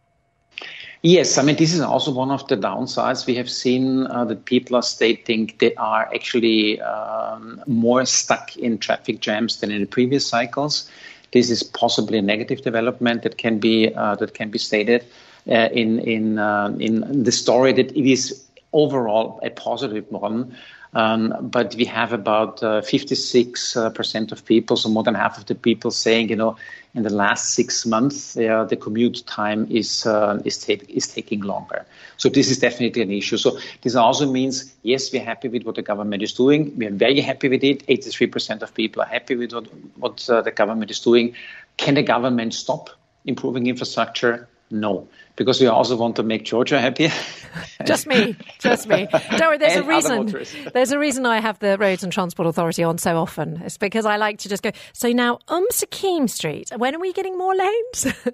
Yes, 1.07 1.37
I 1.37 1.43
mean, 1.43 1.57
this 1.57 1.75
is 1.75 1.83
also 1.83 2.11
one 2.11 2.31
of 2.31 2.49
the 2.49 2.57
downsides. 2.57 3.27
We 3.27 3.35
have 3.35 3.51
seen 3.51 4.07
uh, 4.07 4.25
that 4.25 4.47
people 4.47 4.75
are 4.75 4.83
stating 4.83 5.53
they 5.59 5.75
are 5.75 6.11
actually 6.15 6.81
um, 6.81 7.63
more 7.67 8.07
stuck 8.07 8.57
in 8.57 8.79
traffic 8.79 9.21
jams 9.21 9.61
than 9.61 9.71
in 9.71 9.83
the 9.83 9.87
previous 9.87 10.27
cycles. 10.27 10.91
This 11.33 11.51
is 11.51 11.63
possibly 11.63 12.17
a 12.17 12.23
negative 12.23 12.63
development 12.63 13.23
that 13.25 13.37
can 13.37 13.59
be 13.59 13.93
uh, 13.95 14.15
that 14.15 14.33
can 14.33 14.49
be 14.49 14.57
stated 14.57 15.05
uh, 15.47 15.69
in 15.73 15.99
in 15.99 16.39
uh, 16.39 16.75
in 16.81 17.23
the 17.23 17.33
story 17.33 17.75
that 17.75 17.95
it 17.95 18.11
is 18.11 18.43
overall 18.73 19.41
a 19.43 19.51
positive 19.51 20.11
one. 20.11 20.57
Um, 20.95 21.35
but 21.41 21.75
we 21.75 21.85
have 21.87 22.13
about 22.13 22.63
uh, 22.63 22.81
56% 22.81 23.77
uh, 23.77 24.33
of 24.33 24.45
people, 24.45 24.77
so 24.77 24.89
more 24.89 25.03
than 25.03 25.15
half 25.15 25.39
of 25.39 25.47
the 25.47 25.55
people 25.55 25.91
saying, 25.91 26.29
you 26.29 26.37
know, 26.37 26.57
in 26.95 27.03
the 27.03 27.13
last 27.13 27.55
six 27.55 27.85
months, 27.85 28.35
the 28.35 28.79
commute 28.81 29.27
time 29.27 29.67
is 29.69 30.07
uh, 30.07 30.41
is, 30.45 30.65
is 30.69 31.09
taking 31.09 31.41
longer. 31.41 31.85
So 32.17 32.29
this 32.29 32.51
is 32.51 32.61
definitely 32.61 33.03
an 33.03 33.11
issue. 33.11 33.37
So 33.37 33.59
this 33.83 33.97
also 33.97 34.31
means, 34.31 34.73
yes, 34.83 35.13
we're 35.13 35.25
happy 35.25 35.49
with 35.49 35.65
what 35.65 35.75
the 35.75 35.83
government 35.83 36.23
is 36.23 36.33
doing. 36.33 36.77
We 36.77 36.87
are 36.87 36.93
very 36.93 37.21
happy 37.21 37.49
with 37.49 37.65
it. 37.65 37.85
83% 37.89 38.63
of 38.63 38.73
people 38.75 39.03
are 39.03 39.07
happy 39.07 39.35
with 39.35 39.53
what, 39.53 39.67
what 39.97 40.31
uh, 40.31 40.43
the 40.43 40.53
government 40.53 40.93
is 40.93 41.01
doing. 41.01 41.35
Can 41.77 41.95
the 41.95 42.05
government 42.05 42.55
stop 42.55 42.91
improving 43.25 43.67
infrastructure? 43.67 44.49
No, 44.71 45.09
because 45.37 45.61
we 45.61 45.67
also 45.67 45.97
want 45.97 46.17
to 46.17 46.23
make 46.23 46.45
Georgia 46.45 46.81
happy. 46.81 47.11
just 47.85 48.07
me, 48.07 48.37
just 48.59 48.89
me. 48.89 49.07
Don't 49.11 49.41
worry, 49.41 49.59
there's 49.59 49.77
a 49.77 49.83
reason. 49.83 50.27
There's 50.73 50.93
a 50.93 50.99
reason 50.99 51.27
I 51.27 51.41
have 51.41 51.59
the 51.59 51.79
Roads 51.79 52.03
and 52.03 52.13
Transport 52.13 52.47
Authority 52.49 52.83
on 52.83 52.99
so 52.99 53.17
often. 53.17 53.61
It's 53.65 53.77
because 53.77 54.07
I 54.07 54.17
like 54.17 54.39
to 54.41 54.49
just 54.49 54.63
go. 54.63 54.71
So 54.93 55.11
now, 55.13 55.39
Um 55.49 55.67
Sakim 55.71 56.29
Street. 56.29 56.71
When 56.77 56.95
are 56.95 56.99
we 56.99 57.13
getting 57.13 57.39
more 57.39 57.55
lanes? 57.55 58.07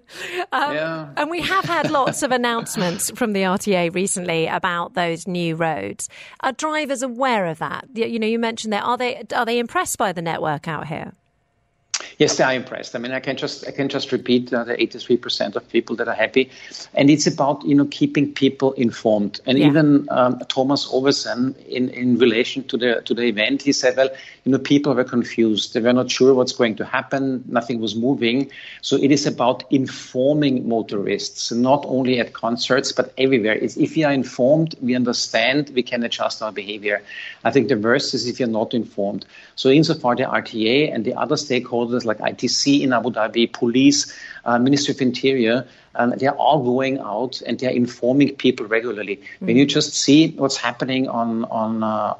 um, 0.52 0.74
yeah. 0.74 1.08
And 1.16 1.30
we 1.30 1.40
have 1.42 1.64
had 1.64 1.90
lots 1.90 2.22
of 2.22 2.32
announcements 2.32 3.10
from 3.14 3.32
the 3.32 3.42
RTA 3.42 3.94
recently 3.94 4.46
about 4.46 4.94
those 4.94 5.26
new 5.26 5.56
roads. 5.56 6.08
Are 6.40 6.52
drivers 6.52 7.02
aware 7.02 7.46
of 7.46 7.58
that? 7.58 7.86
You 7.94 8.18
know, 8.18 8.26
you 8.26 8.38
mentioned 8.38 8.72
that. 8.72 8.84
Are 8.84 8.96
they 8.96 9.22
are 9.34 9.44
they 9.44 9.58
impressed 9.58 9.98
by 9.98 10.12
the 10.12 10.22
network 10.22 10.68
out 10.68 10.86
here? 10.86 11.12
Yes, 12.18 12.36
they 12.36 12.44
are 12.44 12.52
impressed. 12.52 12.94
I 12.94 12.98
mean, 12.98 13.12
I 13.12 13.20
can 13.20 13.36
just 13.36 13.66
I 13.66 13.70
can 13.70 13.88
just 13.88 14.12
repeat 14.12 14.52
uh, 14.52 14.64
the 14.64 14.74
83% 14.74 15.56
of 15.56 15.68
people 15.68 15.96
that 15.96 16.08
are 16.08 16.14
happy, 16.14 16.50
and 16.94 17.10
it's 17.10 17.26
about 17.26 17.64
you 17.64 17.74
know 17.74 17.86
keeping 17.86 18.32
people 18.32 18.72
informed. 18.74 19.40
And 19.46 19.58
yeah. 19.58 19.66
even 19.66 20.08
um, 20.10 20.38
Thomas 20.48 20.86
Ovesen, 20.88 21.56
in, 21.66 21.88
in 21.90 22.18
relation 22.18 22.64
to 22.68 22.76
the 22.76 23.02
to 23.04 23.14
the 23.14 23.22
event, 23.22 23.62
he 23.62 23.72
said, 23.72 23.96
well, 23.96 24.10
you 24.44 24.52
know, 24.52 24.58
people 24.58 24.94
were 24.94 25.04
confused. 25.04 25.74
They 25.74 25.80
were 25.80 25.92
not 25.92 26.10
sure 26.10 26.34
what's 26.34 26.52
going 26.52 26.76
to 26.76 26.84
happen. 26.84 27.44
Nothing 27.46 27.80
was 27.80 27.94
moving. 27.94 28.50
So 28.80 28.96
it 28.96 29.10
is 29.10 29.26
about 29.26 29.64
informing 29.70 30.68
motorists, 30.68 31.52
not 31.52 31.84
only 31.86 32.20
at 32.20 32.32
concerts 32.32 32.92
but 32.92 33.12
everywhere. 33.18 33.54
It's, 33.54 33.76
if 33.76 33.96
we 33.96 34.04
are 34.04 34.12
informed, 34.12 34.74
we 34.80 34.94
understand, 34.94 35.70
we 35.74 35.82
can 35.82 36.02
adjust 36.02 36.42
our 36.42 36.52
behavior. 36.52 37.02
I 37.44 37.50
think 37.50 37.68
the 37.68 37.78
worst 37.78 38.14
is 38.14 38.26
if 38.26 38.38
you're 38.38 38.48
not 38.48 38.74
informed. 38.74 39.26
So 39.56 39.68
insofar 39.68 40.16
the 40.16 40.24
RTA 40.24 40.94
and 40.94 41.04
the 41.04 41.14
other 41.14 41.36
stakeholders 41.36 41.89
like 42.04 42.18
ITC 42.18 42.82
in 42.82 42.92
Abu 42.92 43.10
Dhabi, 43.10 43.52
police, 43.52 44.16
uh, 44.44 44.58
Ministry 44.58 44.94
of 44.94 45.00
Interior, 45.00 45.66
um, 45.94 46.10
they 46.10 46.26
are 46.26 46.36
all 46.36 46.62
going 46.62 46.98
out 46.98 47.40
and 47.46 47.58
they 47.58 47.66
are 47.66 47.76
informing 47.76 48.34
people 48.36 48.66
regularly. 48.66 49.16
Mm-hmm. 49.16 49.46
When 49.46 49.56
you 49.56 49.66
just 49.66 49.94
see 49.94 50.32
what's 50.32 50.56
happening 50.56 51.08
on 51.08 51.44
on 51.44 51.82
uh, 51.82 52.14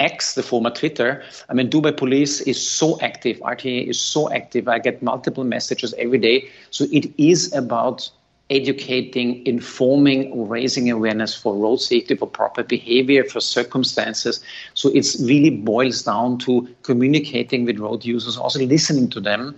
X, 0.00 0.34
the 0.34 0.42
former 0.42 0.70
Twitter, 0.70 1.22
I 1.48 1.54
mean, 1.54 1.70
Dubai 1.70 1.96
Police 1.96 2.40
is 2.40 2.60
so 2.60 3.00
active, 3.00 3.38
RTA 3.38 3.88
is 3.88 4.00
so 4.00 4.30
active. 4.32 4.68
I 4.68 4.78
get 4.78 5.02
multiple 5.02 5.44
messages 5.44 5.94
every 5.98 6.18
day. 6.18 6.48
So 6.70 6.86
it 6.92 7.12
is 7.18 7.52
about 7.54 8.10
educating, 8.52 9.44
informing, 9.46 10.48
raising 10.48 10.90
awareness 10.90 11.34
for 11.34 11.56
road 11.56 11.80
safety, 11.80 12.14
for 12.14 12.28
proper 12.28 12.62
behavior, 12.62 13.24
for 13.24 13.40
circumstances. 13.40 14.40
So 14.74 14.90
it 14.90 15.06
really 15.20 15.50
boils 15.50 16.02
down 16.02 16.38
to 16.40 16.68
communicating 16.82 17.64
with 17.64 17.78
road 17.78 18.04
users, 18.04 18.36
also 18.36 18.60
listening 18.60 19.08
to 19.10 19.20
them, 19.20 19.56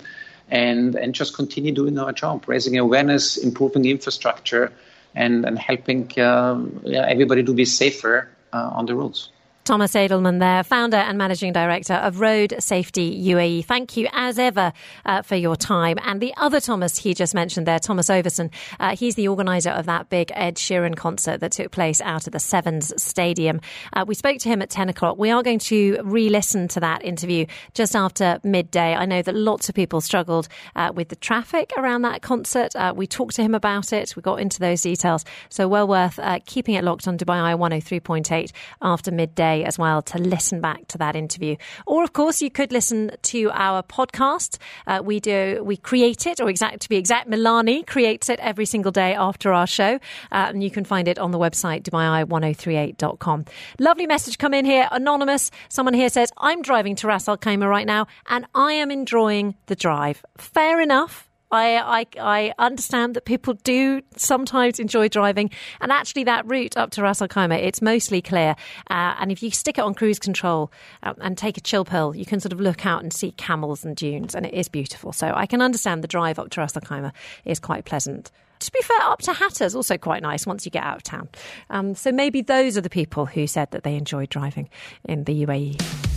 and, 0.49 0.95
and 0.95 1.14
just 1.14 1.34
continue 1.34 1.72
doing 1.72 1.99
our 1.99 2.12
job, 2.12 2.45
raising 2.47 2.78
awareness, 2.78 3.36
improving 3.36 3.84
infrastructure, 3.84 4.72
and, 5.16 5.45
and 5.45 5.59
helping 5.59 6.11
uh, 6.18 6.64
everybody 6.86 7.42
to 7.42 7.53
be 7.53 7.64
safer 7.64 8.28
uh, 8.53 8.70
on 8.72 8.86
the 8.86 8.95
roads. 8.95 9.30
Thomas 9.65 9.95
Edelmann 9.95 10.41
there, 10.41 10.62
founder 10.62 10.99
and 10.99 11.17
managing 11.17 11.51
director 11.51 11.95
of 11.95 12.21
Road 12.21 12.55
Safety 12.59 13.19
UAE. 13.29 13.65
Thank 13.65 13.97
you 13.97 14.09
as 14.12 14.39
ever 14.39 14.75
uh, 15.07 15.23
for 15.23 15.37
your 15.37 15.57
time. 15.57 15.97
And 16.05 16.21
the 16.21 16.35
other 16.37 16.61
Thomas 16.61 16.99
he 16.99 17.15
just 17.15 17.35
mentioned 17.35 17.67
there, 17.67 17.79
Thomas 17.79 18.11
Ovesen, 18.11 18.53
uh, 18.79 18.95
he's 18.95 19.15
the 19.15 19.27
organizer 19.27 19.71
of 19.71 19.87
that 19.87 20.11
big 20.11 20.31
Ed 20.35 20.57
Sheeran 20.57 20.95
concert 20.97 21.41
that 21.41 21.53
took 21.53 21.71
place 21.71 22.03
out 22.03 22.27
at 22.27 22.35
the 22.35 22.41
Sevens 22.41 22.93
Stadium. 23.03 23.62
Uh, 23.95 24.05
we 24.07 24.15
spoke 24.15 24.37
to 24.41 24.51
him 24.51 24.61
at 24.61 24.69
10 24.69 24.91
o'clock. 24.91 25.17
We 25.17 25.31
are 25.31 25.43
going 25.43 25.61
to 25.61 25.99
re-listen 26.05 26.69
to 26.69 26.81
that 26.81 27.03
interview 27.03 27.47
just 27.73 27.97
after 27.97 28.41
midday. 28.45 28.95
I 28.95 29.07
know 29.07 29.23
that 29.23 29.35
lots 29.35 29.71
of 29.71 29.75
people 29.75 30.03
struggled 30.03 30.47
uh, 30.77 30.93
with 30.95 31.09
the 31.09 31.17
traffic 31.17 31.73
around 31.79 32.03
that 32.03 32.21
concert. 32.21 32.77
Uh, 32.77 32.93
we 32.95 33.07
talked 33.07 33.35
to 33.37 33.43
him 33.43 33.55
about 33.55 33.95
it. 33.95 34.15
We 34.15 34.21
got 34.21 34.41
into 34.41 34.61
those 34.61 34.83
details. 34.83 35.25
So 35.49 35.69
well 35.69 35.89
worth 35.89 36.19
uh, 36.19 36.41
keeping 36.45 36.75
it 36.75 36.85
locked 36.85 37.09
on 37.09 37.17
Dubai 37.17 37.41
Eye 37.43 37.55
103.8 37.55 38.53
after 38.83 39.11
midday 39.11 39.54
as 39.63 39.79
well 39.79 40.03
to 40.03 40.19
listen 40.19 40.61
back 40.61 40.89
to 40.89 40.99
that 40.99 41.15
interview. 41.15 41.57
Or, 41.87 42.03
of 42.03 42.13
course, 42.13 42.43
you 42.43 42.51
could 42.51 42.73
listen 42.73 43.13
to 43.23 43.51
our 43.53 43.83
podcast. 43.83 44.59
Uh, 44.87 45.03
we 45.05 45.21
do, 45.21 45.63
we 45.65 45.77
create 45.77 46.27
it, 46.27 46.41
or 46.41 46.49
exact 46.49 46.81
to 46.81 46.89
be 46.89 46.97
exact, 46.97 47.31
Milani 47.31 47.87
creates 47.87 48.29
it 48.29 48.41
every 48.41 48.67
single 48.67 48.93
day 48.93 49.15
after 49.15 49.53
our 49.53 49.67
show. 49.67 49.95
Uh, 50.33 50.49
and 50.49 50.63
you 50.63 50.71
can 50.71 50.85
find 50.85 51.07
it 51.07 51.19
on 51.19 51.31
the 51.31 51.39
website, 51.39 51.83
dubai1038.com. 51.83 53.45
Lovely 53.79 54.07
message 54.07 54.39
come 54.39 54.55
in 54.55 54.65
here, 54.65 54.89
anonymous. 54.91 55.51
Someone 55.69 55.95
here 55.95 56.09
says, 56.09 56.33
I'm 56.37 56.63
driving 56.63 56.97
to 56.97 57.07
Ras 57.07 57.29
Al 57.29 57.37
Khaimah 57.37 57.69
right 57.69 57.87
now 57.87 58.07
and 58.29 58.47
I 58.55 58.75
am 58.75 58.91
enjoying 58.91 59.55
the 59.67 59.77
drive. 59.77 60.25
Fair 60.39 60.81
enough. 60.81 61.29
I, 61.51 61.76
I, 61.76 62.07
I 62.20 62.55
understand 62.59 63.14
that 63.14 63.24
people 63.24 63.55
do 63.55 64.03
sometimes 64.16 64.78
enjoy 64.78 65.09
driving, 65.09 65.51
and 65.80 65.92
actually 65.92 66.24
that 66.24 66.47
route 66.47 66.76
up 66.76 66.90
to 66.92 67.03
Ras 67.03 67.22
Al 67.22 67.28
Khaimah, 67.28 67.62
it's 67.62 67.80
mostly 67.80 68.20
clear. 68.20 68.57
Uh, 68.90 69.14
and 69.18 69.30
if 69.30 69.42
you 69.42 69.51
stick 69.51 69.78
it 69.78 69.82
on 69.82 69.95
cruise 69.95 70.18
control 70.18 70.72
uh, 71.03 71.14
and 71.20 71.38
take 71.38 71.57
a 71.57 71.61
chill 71.61 71.84
pill, 71.84 72.14
you 72.14 72.24
can 72.24 72.40
sort 72.40 72.53
of 72.53 72.61
look 72.61 72.86
out 72.86 73.03
and 73.03 73.12
see 73.12 73.32
camels 73.32 73.84
and 73.84 73.97
dunes, 73.97 74.34
and 74.34 74.47
it 74.47 74.55
is 74.55 74.68
beautiful. 74.68 75.12
So 75.12 75.32
I 75.34 75.47
can 75.47 75.62
understand 75.62 76.03
the 76.03 76.09
drive 76.09 76.38
up 76.38 76.51
to 76.51 76.61
Ras 76.61 76.76
Al 76.76 76.82
Khaimah 76.82 77.12
is 77.45 77.61
quite 77.61 77.84
pleasant 77.84 78.30
to 78.61 78.72
be 78.72 78.80
fair, 78.82 79.01
up 79.03 79.20
to 79.22 79.32
Hatta's 79.32 79.74
also 79.74 79.99
quite 79.99 80.22
nice 80.22 80.47
once 80.47 80.64
you 80.64 80.70
get 80.70 80.84
out 80.84 80.97
of 80.97 81.03
town. 81.03 81.28
Um, 81.70 81.95
so 81.95 82.11
maybe 82.12 82.40
those 82.40 82.76
are 82.78 82.80
the 82.80 82.90
people 82.90 83.26
who 83.26 83.47
said 83.47 83.70
that 83.72 83.82
they 83.82 83.95
enjoyed 83.95 84.30
driving 84.30 84.68
in 85.05 85.24
the 85.24 85.45
UAE. 85.45 86.14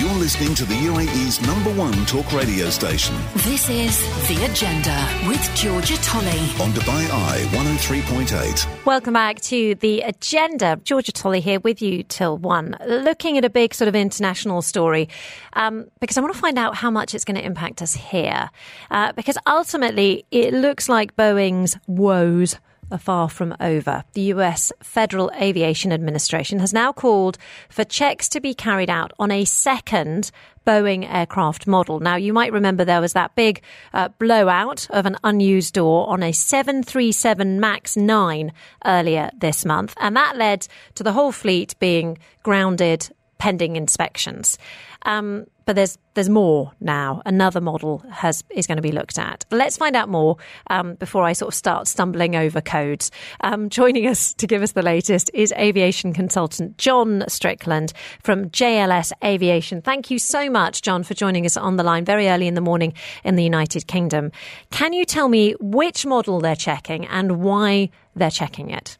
You're 0.00 0.08
listening 0.14 0.54
to 0.54 0.64
the 0.64 0.72
UAE's 0.72 1.46
number 1.46 1.70
one 1.74 1.92
talk 2.06 2.32
radio 2.32 2.70
station. 2.70 3.14
This 3.34 3.68
is 3.68 4.00
The 4.28 4.46
Agenda 4.46 5.28
with 5.28 5.54
Georgia 5.54 5.94
Tolley 6.00 6.40
on 6.58 6.72
Dubai 6.72 7.04
Eye 7.10 7.46
103.8. 7.50 8.86
Welcome 8.86 9.12
back 9.12 9.42
to 9.42 9.74
The 9.74 10.00
Agenda. 10.00 10.80
Georgia 10.84 11.12
Tolley 11.12 11.40
here 11.40 11.60
with 11.60 11.82
you 11.82 12.02
till 12.02 12.38
one, 12.38 12.78
looking 12.86 13.36
at 13.36 13.44
a 13.44 13.50
big 13.50 13.74
sort 13.74 13.88
of 13.88 13.94
international 13.94 14.62
story 14.62 15.10
um, 15.52 15.90
because 16.00 16.16
I 16.16 16.22
want 16.22 16.32
to 16.32 16.40
find 16.40 16.58
out 16.58 16.76
how 16.76 16.90
much 16.90 17.14
it's 17.14 17.26
going 17.26 17.36
to 17.36 17.44
impact 17.44 17.82
us 17.82 17.92
here. 17.92 18.48
Uh, 18.90 19.12
because 19.12 19.36
ultimately, 19.46 20.24
it 20.30 20.54
looks 20.54 20.88
like 20.88 21.14
Boeing's 21.14 21.76
woes 21.86 22.56
are 22.90 22.98
far 22.98 23.28
from 23.28 23.54
over. 23.60 24.04
The 24.12 24.32
US 24.34 24.72
Federal 24.82 25.30
Aviation 25.40 25.92
Administration 25.92 26.58
has 26.58 26.72
now 26.72 26.92
called 26.92 27.38
for 27.68 27.84
checks 27.84 28.28
to 28.30 28.40
be 28.40 28.54
carried 28.54 28.90
out 28.90 29.12
on 29.18 29.30
a 29.30 29.44
second 29.44 30.30
Boeing 30.66 31.10
aircraft 31.10 31.66
model. 31.66 32.00
Now, 32.00 32.16
you 32.16 32.32
might 32.32 32.52
remember 32.52 32.84
there 32.84 33.00
was 33.00 33.14
that 33.14 33.34
big 33.34 33.62
uh, 33.92 34.08
blowout 34.18 34.86
of 34.90 35.06
an 35.06 35.16
unused 35.24 35.74
door 35.74 36.08
on 36.08 36.22
a 36.22 36.32
737 36.32 37.58
MAX 37.58 37.96
9 37.96 38.52
earlier 38.84 39.30
this 39.38 39.64
month, 39.64 39.94
and 39.98 40.14
that 40.16 40.36
led 40.36 40.66
to 40.94 41.02
the 41.02 41.12
whole 41.12 41.32
fleet 41.32 41.74
being 41.80 42.18
grounded 42.42 43.08
pending 43.40 43.74
inspections. 43.74 44.58
Um, 45.02 45.46
but 45.64 45.76
there's 45.76 45.98
there's 46.14 46.28
more 46.28 46.72
now. 46.80 47.22
Another 47.24 47.60
model 47.60 48.04
has 48.10 48.44
is 48.50 48.66
going 48.66 48.76
to 48.76 48.82
be 48.82 48.92
looked 48.92 49.18
at. 49.18 49.46
Let's 49.50 49.76
find 49.76 49.96
out 49.96 50.08
more 50.08 50.36
um, 50.68 50.94
before 50.94 51.22
I 51.22 51.32
sort 51.32 51.48
of 51.48 51.54
start 51.54 51.86
stumbling 51.86 52.36
over 52.36 52.60
codes. 52.60 53.10
Um, 53.40 53.70
joining 53.70 54.06
us 54.06 54.34
to 54.34 54.46
give 54.46 54.62
us 54.62 54.72
the 54.72 54.82
latest 54.82 55.30
is 55.32 55.52
aviation 55.52 56.12
consultant 56.12 56.76
John 56.76 57.24
Strickland 57.28 57.92
from 58.22 58.50
JLS 58.50 59.12
Aviation. 59.24 59.80
Thank 59.80 60.10
you 60.10 60.18
so 60.18 60.50
much, 60.50 60.82
John, 60.82 61.02
for 61.02 61.14
joining 61.14 61.46
us 61.46 61.56
on 61.56 61.76
the 61.76 61.84
line 61.84 62.04
very 62.04 62.28
early 62.28 62.46
in 62.46 62.54
the 62.54 62.60
morning 62.60 62.92
in 63.24 63.36
the 63.36 63.44
United 63.44 63.86
Kingdom. 63.86 64.32
Can 64.70 64.92
you 64.92 65.04
tell 65.04 65.28
me 65.28 65.54
which 65.60 66.04
model 66.04 66.40
they're 66.40 66.56
checking 66.56 67.06
and 67.06 67.40
why 67.40 67.90
they're 68.14 68.30
checking 68.30 68.70
it? 68.70 68.98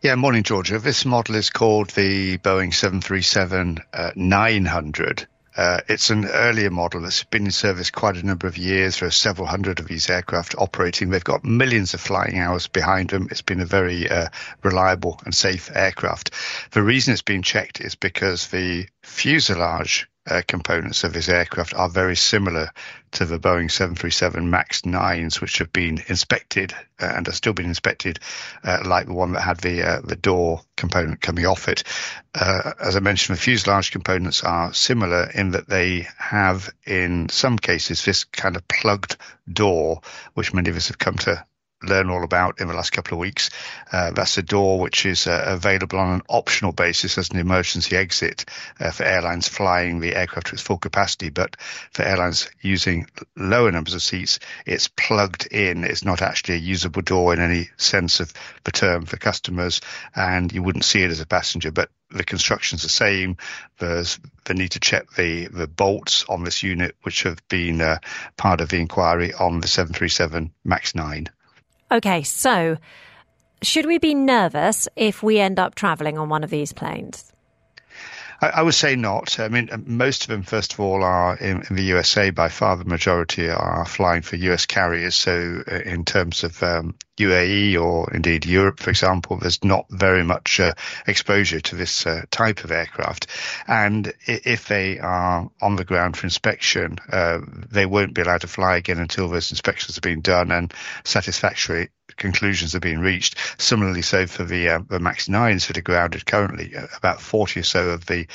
Yeah, 0.00 0.14
morning, 0.14 0.44
Georgia. 0.44 0.78
This 0.78 1.04
model 1.04 1.34
is 1.34 1.50
called 1.50 1.90
the 1.90 2.38
Boeing 2.38 2.72
737 2.72 3.78
uh, 3.92 4.12
900. 4.14 5.26
Uh, 5.56 5.80
it's 5.88 6.10
an 6.10 6.24
earlier 6.24 6.70
model 6.70 7.00
that's 7.00 7.24
been 7.24 7.46
in 7.46 7.50
service 7.50 7.90
quite 7.90 8.16
a 8.16 8.24
number 8.24 8.46
of 8.46 8.56
years. 8.56 9.00
There 9.00 9.08
are 9.08 9.10
several 9.10 9.48
hundred 9.48 9.80
of 9.80 9.88
these 9.88 10.08
aircraft 10.08 10.54
operating. 10.56 11.10
They've 11.10 11.24
got 11.24 11.44
millions 11.44 11.94
of 11.94 12.00
flying 12.00 12.38
hours 12.38 12.68
behind 12.68 13.10
them. 13.10 13.26
It's 13.32 13.42
been 13.42 13.60
a 13.60 13.66
very 13.66 14.08
uh, 14.08 14.28
reliable 14.62 15.20
and 15.24 15.34
safe 15.34 15.68
aircraft. 15.74 16.30
The 16.70 16.82
reason 16.84 17.12
it's 17.12 17.22
being 17.22 17.42
checked 17.42 17.80
is 17.80 17.96
because 17.96 18.46
the 18.46 18.86
fuselage 19.02 20.08
uh, 20.28 20.42
components 20.46 21.04
of 21.04 21.14
his 21.14 21.28
aircraft 21.28 21.74
are 21.74 21.88
very 21.88 22.16
similar 22.16 22.70
to 23.12 23.24
the 23.24 23.38
Boeing 23.38 23.70
737 23.70 24.50
MAX 24.50 24.82
9s, 24.82 25.40
which 25.40 25.58
have 25.58 25.72
been 25.72 26.02
inspected 26.08 26.72
uh, 27.00 27.12
and 27.16 27.28
are 27.28 27.32
still 27.32 27.52
being 27.52 27.68
inspected, 27.68 28.18
uh, 28.64 28.78
like 28.84 29.06
the 29.06 29.14
one 29.14 29.32
that 29.32 29.40
had 29.40 29.58
the 29.58 29.82
uh, 29.82 30.00
the 30.02 30.16
door 30.16 30.60
component 30.76 31.20
coming 31.20 31.46
off 31.46 31.68
it. 31.68 31.84
Uh, 32.34 32.72
as 32.80 32.96
I 32.96 33.00
mentioned, 33.00 33.36
the 33.36 33.42
fuselage 33.42 33.90
components 33.90 34.44
are 34.44 34.72
similar 34.74 35.30
in 35.34 35.52
that 35.52 35.68
they 35.68 36.06
have, 36.18 36.70
in 36.86 37.28
some 37.28 37.58
cases, 37.58 38.04
this 38.04 38.24
kind 38.24 38.56
of 38.56 38.68
plugged 38.68 39.16
door, 39.50 40.02
which 40.34 40.52
many 40.52 40.70
of 40.70 40.76
us 40.76 40.88
have 40.88 40.98
come 40.98 41.16
to 41.16 41.44
learn 41.82 42.10
all 42.10 42.24
about 42.24 42.60
in 42.60 42.68
the 42.68 42.74
last 42.74 42.90
couple 42.90 43.14
of 43.14 43.20
weeks. 43.20 43.50
Uh, 43.92 44.10
that's 44.10 44.36
a 44.38 44.42
door 44.42 44.80
which 44.80 45.06
is 45.06 45.26
uh, 45.26 45.44
available 45.46 45.98
on 45.98 46.14
an 46.14 46.22
optional 46.28 46.72
basis 46.72 47.18
as 47.18 47.30
an 47.30 47.38
emergency 47.38 47.96
exit 47.96 48.44
uh, 48.80 48.90
for 48.90 49.04
airlines 49.04 49.48
flying 49.48 50.00
the 50.00 50.14
aircraft 50.14 50.48
to 50.48 50.54
its 50.54 50.62
full 50.62 50.78
capacity. 50.78 51.30
But 51.30 51.56
for 51.92 52.02
airlines 52.02 52.50
using 52.60 53.06
lower 53.36 53.70
numbers 53.70 53.94
of 53.94 54.02
seats, 54.02 54.40
it's 54.66 54.88
plugged 54.88 55.46
in. 55.46 55.84
It's 55.84 56.04
not 56.04 56.22
actually 56.22 56.54
a 56.54 56.58
usable 56.58 57.02
door 57.02 57.32
in 57.32 57.40
any 57.40 57.70
sense 57.76 58.20
of 58.20 58.32
the 58.64 58.72
term 58.72 59.06
for 59.06 59.16
customers, 59.16 59.80
and 60.14 60.52
you 60.52 60.62
wouldn't 60.62 60.84
see 60.84 61.02
it 61.02 61.10
as 61.10 61.20
a 61.20 61.26
passenger. 61.26 61.70
But 61.70 61.90
the 62.10 62.24
construction's 62.24 62.82
the 62.82 62.88
same. 62.88 63.36
There's 63.78 64.18
the 64.44 64.54
need 64.54 64.72
to 64.72 64.80
check 64.80 65.10
the, 65.12 65.46
the 65.48 65.68
bolts 65.68 66.24
on 66.28 66.42
this 66.42 66.62
unit, 66.62 66.96
which 67.02 67.22
have 67.24 67.46
been 67.48 67.80
uh, 67.80 67.98
part 68.36 68.60
of 68.60 68.68
the 68.68 68.80
inquiry 68.80 69.32
on 69.34 69.60
the 69.60 69.68
737 69.68 70.52
MAX 70.64 70.94
9. 70.94 71.28
Okay, 71.90 72.22
so 72.22 72.76
should 73.62 73.86
we 73.86 73.98
be 73.98 74.14
nervous 74.14 74.88
if 74.94 75.22
we 75.22 75.38
end 75.38 75.58
up 75.58 75.74
travelling 75.74 76.18
on 76.18 76.28
one 76.28 76.44
of 76.44 76.50
these 76.50 76.72
planes? 76.72 77.32
I, 78.40 78.48
I, 78.48 78.62
would 78.62 78.74
say 78.74 78.96
not. 78.96 79.40
I 79.40 79.48
mean, 79.48 79.68
most 79.86 80.22
of 80.22 80.28
them, 80.28 80.42
first 80.42 80.72
of 80.72 80.80
all, 80.80 81.02
are 81.02 81.36
in, 81.36 81.64
in, 81.68 81.76
the 81.76 81.82
USA. 81.84 82.30
By 82.30 82.48
far, 82.48 82.76
the 82.76 82.84
majority 82.84 83.48
are 83.48 83.84
flying 83.84 84.22
for 84.22 84.36
US 84.36 84.66
carriers. 84.66 85.14
So, 85.14 85.62
uh, 85.70 85.74
in 85.74 86.04
terms 86.04 86.44
of 86.44 86.62
um, 86.62 86.94
UAE 87.18 87.80
or 87.80 88.12
indeed 88.12 88.46
Europe, 88.46 88.80
for 88.80 88.90
example, 88.90 89.38
there's 89.38 89.64
not 89.64 89.86
very 89.90 90.24
much 90.24 90.60
uh, 90.60 90.74
exposure 91.06 91.60
to 91.60 91.76
this 91.76 92.06
uh, 92.06 92.22
type 92.30 92.64
of 92.64 92.70
aircraft. 92.70 93.26
And 93.66 94.12
if 94.26 94.68
they 94.68 94.98
are 94.98 95.50
on 95.60 95.76
the 95.76 95.84
ground 95.84 96.16
for 96.16 96.26
inspection, 96.26 96.98
uh, 97.10 97.40
they 97.70 97.86
won't 97.86 98.14
be 98.14 98.22
allowed 98.22 98.42
to 98.42 98.48
fly 98.48 98.76
again 98.76 98.98
until 98.98 99.28
those 99.28 99.50
inspections 99.50 99.96
have 99.96 100.02
been 100.02 100.20
done 100.20 100.52
and 100.52 100.72
satisfactory 101.04 101.90
conclusions 102.18 102.72
have 102.72 102.82
been 102.82 103.00
reached. 103.00 103.36
Similarly, 103.60 104.02
so 104.02 104.26
for 104.26 104.44
the 104.44 104.68
uh, 104.68 104.80
the 104.88 104.98
Max 104.98 105.28
9s 105.28 105.68
that 105.68 105.78
are 105.78 105.82
grounded 105.82 106.26
currently, 106.26 106.76
uh, 106.76 106.86
about 106.96 107.20
40 107.20 107.60
or 107.60 107.62
so 107.62 107.90
of 107.90 108.06
the 108.06 108.26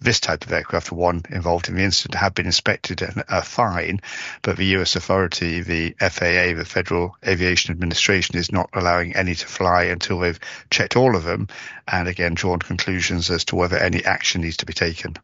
this 0.00 0.20
type 0.20 0.44
of 0.44 0.52
aircraft, 0.52 0.90
one 0.90 1.22
involved 1.30 1.68
in 1.68 1.76
the 1.76 1.82
incident, 1.82 2.14
have 2.14 2.34
been 2.34 2.46
inspected 2.46 3.02
and 3.02 3.22
are 3.28 3.42
fine. 3.42 4.00
But 4.42 4.56
the 4.56 4.66
US 4.78 4.96
authority, 4.96 5.60
the 5.60 5.94
FAA, 6.00 6.54
the 6.56 6.66
Federal 6.66 7.16
Aviation 7.26 7.72
Administration, 7.72 8.36
is 8.36 8.50
not 8.50 8.70
allowing 8.72 9.14
any 9.14 9.34
to 9.34 9.46
fly 9.46 9.84
until 9.84 10.18
they've 10.18 10.40
checked 10.70 10.96
all 10.96 11.16
of 11.16 11.24
them 11.24 11.48
and 11.86 12.08
again 12.08 12.34
drawn 12.34 12.58
conclusions 12.58 13.30
as 13.30 13.44
to 13.46 13.56
whether 13.56 13.76
any 13.76 14.04
action 14.04 14.40
needs 14.40 14.56
to 14.58 14.66
be 14.66 14.72
taken. 14.72 15.16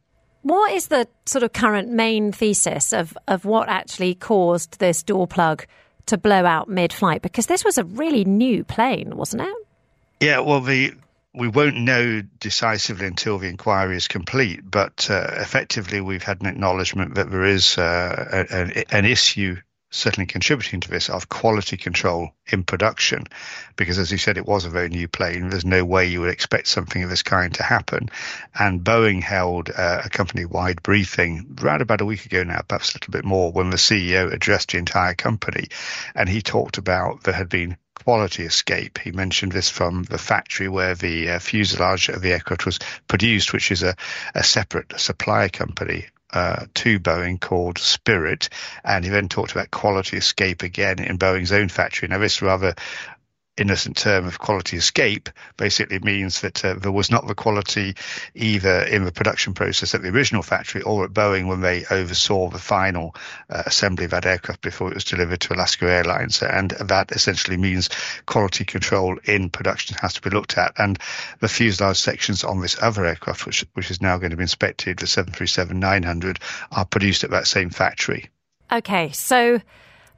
What 0.43 0.73
is 0.73 0.87
the 0.87 1.09
sort 1.27 1.43
of 1.43 1.53
current 1.53 1.91
main 1.91 2.33
thesis 2.33 2.93
of, 2.93 3.19
of 3.27 3.45
what 3.45 3.69
actually 3.69 4.15
caused 4.15 4.79
this 4.79 5.03
door 5.03 5.27
plug 5.27 5.67
to 6.09 6.19
blow 6.19 6.45
out 6.45 6.69
mid 6.69 6.93
flight? 6.93 7.23
Because 7.23 7.47
this 7.47 7.65
was 7.65 7.79
a 7.79 7.85
really 7.85 8.25
new 8.25 8.65
plane, 8.65 9.17
wasn't 9.17 9.43
it? 9.43 9.57
Yeah, 10.21 10.41
well, 10.41 10.61
the 10.61 10.95
we 11.35 11.49
won't 11.49 11.77
know 11.77 12.23
decisively 12.41 13.07
until 13.07 13.39
the 13.39 13.49
inquiry 13.49 13.97
is 13.97 14.09
complete, 14.09 14.61
but 14.69 15.09
uh, 15.11 15.29
effectively 15.37 16.01
we've 16.01 16.23
had 16.23 16.41
an 16.41 16.47
acknowledgement 16.47 17.15
that 17.15 17.31
there 17.31 17.45
is 17.45 17.79
uh, 17.79 18.45
an, 18.51 18.85
an 18.91 19.05
issue 19.05 19.57
certainly 19.91 20.27
contributing 20.27 20.81
to 20.81 20.91
this 20.91 21.09
of 21.09 21.29
quality 21.29 21.77
control 21.77 22.31
in 22.47 22.63
production. 22.63 23.25
Because 23.77 23.99
as 23.99 24.13
you 24.13 24.19
said 24.19 24.37
it 24.37 24.47
was 24.47 24.65
a 24.65 24.71
very 24.71 24.89
new 24.89 25.09
plane. 25.09 25.49
There's 25.49 25.65
no 25.65 25.85
way 25.85 26.07
you 26.07 26.21
would 26.21 26.31
expect 26.31 26.69
something 26.69 27.03
of 27.03 27.11
this 27.11 27.23
kind 27.23 27.55
to 27.55 27.63
happen. 27.63 28.11
And 28.55 28.85
boeing 28.85 29.23
held 29.23 29.71
uh, 29.71 30.03
a 30.05 30.11
company 30.11 30.45
wide 30.45 30.83
briefing 30.83 31.57
right 31.61 31.81
about 31.81 32.01
a 32.01 32.07
week 32.07 32.27
ago 32.27 32.43
now 32.45 32.61
perhaps 32.67 32.93
a 32.93 32.97
little 32.97 33.13
bit 33.13 33.25
more 33.25 33.51
when 33.51 33.71
the 33.71 33.77
ceo 33.77 34.33
addressed 34.33 34.73
the 34.73 34.79
entire 34.79 35.15
company. 35.15 35.69
And 36.15 36.29
he 36.29 36.43
talked 36.43 36.79
about 36.79 37.23
there 37.23 37.35
had 37.35 37.49
been 37.49 37.77
quality 37.95 38.45
escape. 38.45 38.99
He 38.99 39.11
mentioned 39.11 39.53
this 39.53 39.69
from 39.69 40.05
the 40.05 40.19
factory 40.19 40.69
where 40.69 40.95
the 40.95 41.31
uh, 41.31 41.39
fuselage 41.39 42.09
of 42.09 42.23
the 42.23 42.33
aircraft 42.33 42.65
was 42.65 42.79
produced, 43.09 43.53
which 43.53 43.73
is 43.73 43.83
a, 43.83 43.97
a 44.35 44.45
separate 44.45 44.99
supply 45.01 45.49
company 45.49 46.07
uh, 46.33 46.67
to 46.75 47.01
Boeing 47.01 47.41
called 47.41 47.79
Spirit, 47.79 48.49
and 48.85 49.05
he 49.05 49.11
then 49.11 49.29
talked 49.29 49.53
about 49.53 49.71
quality 49.71 50.17
escape 50.17 50.63
again 50.63 50.99
in 50.99 51.19
Boeing's 51.19 51.53
own 51.53 51.69
factory. 51.69 52.09
Now, 52.09 52.19
this 52.19 52.43
rather 52.43 52.75
innocent 53.59 53.97
term 53.97 54.27
of 54.27 54.39
quality 54.39 54.77
escape 54.77 55.29
basically 55.57 55.99
means 55.99 56.41
that 56.41 56.65
uh, 56.65 56.75
there 56.75 56.93
was 56.93 57.11
not 57.11 57.27
the 57.27 57.35
quality 57.35 57.95
either 58.35 58.83
in 58.83 59.05
the 59.05 59.13
production 59.13 59.55
process 59.55 59.95
at 59.95 60.03
the 60.03 60.09
original 60.09 60.43
factory 60.43 60.83
or 60.83 61.05
at 61.05 61.13
Boeing 61.13 61.47
when 61.49 61.61
they 61.61 61.85
oversaw 61.91 62.49
the 62.49 62.59
final 62.59 63.15
uh, 63.51 63.63
assembly 63.67 64.05
of 64.05 64.13
that 64.13 64.27
aircraft 64.27 64.63
before 64.63 64.91
it 64.91 64.95
was 64.95 65.05
delivered 65.05 65.41
to 65.41 65.55
Alaska 65.55 65.87
Airlines. 65.87 66.43
And 66.43 66.71
that 66.71 67.13
essentially 67.13 67.57
means 67.57 67.91
quality 68.27 68.65
control 68.65 69.19
in 69.25 69.51
production 69.51 69.97
has 70.01 70.15
to 70.15 70.23
be 70.23 70.31
looked 70.31 70.57
at. 70.57 70.73
And 70.79 70.99
the 71.41 71.49
fuselage 71.49 71.99
sections 71.99 72.45
on 72.45 72.61
this 72.61 72.81
other 72.81 73.05
aircraft, 73.05 73.47
which, 73.47 73.65
which 73.75 73.91
is 73.91 74.01
now 74.01 74.19
going 74.19 74.31
to 74.31 74.37
be 74.37 74.43
inspected, 74.43 74.99
the 74.99 75.07
737-900, 75.07 76.39
are 76.73 76.85
produced 76.85 77.25
at 77.25 77.31
that 77.31 77.47
same 77.47 77.71
factory. 77.71 78.29
Okay, 78.71 79.11
so 79.13 79.61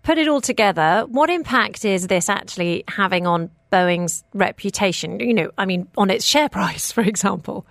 put 0.03 0.19
it 0.19 0.29
all 0.29 0.41
together, 0.41 1.05
what 1.09 1.31
impact 1.31 1.85
is 1.85 2.07
this 2.07 2.29
actually 2.29 2.85
having 2.89 3.27
on 3.27 3.51
Boeing's 3.73 4.25
reputation? 4.35 5.21
You 5.21 5.35
know, 5.35 5.51
I 5.59 5.67
mean, 5.67 5.89
on 5.97 6.11
its 6.11 6.25
share 6.25 6.49
price, 6.49 6.93
for 6.97 7.03
example. 7.03 7.67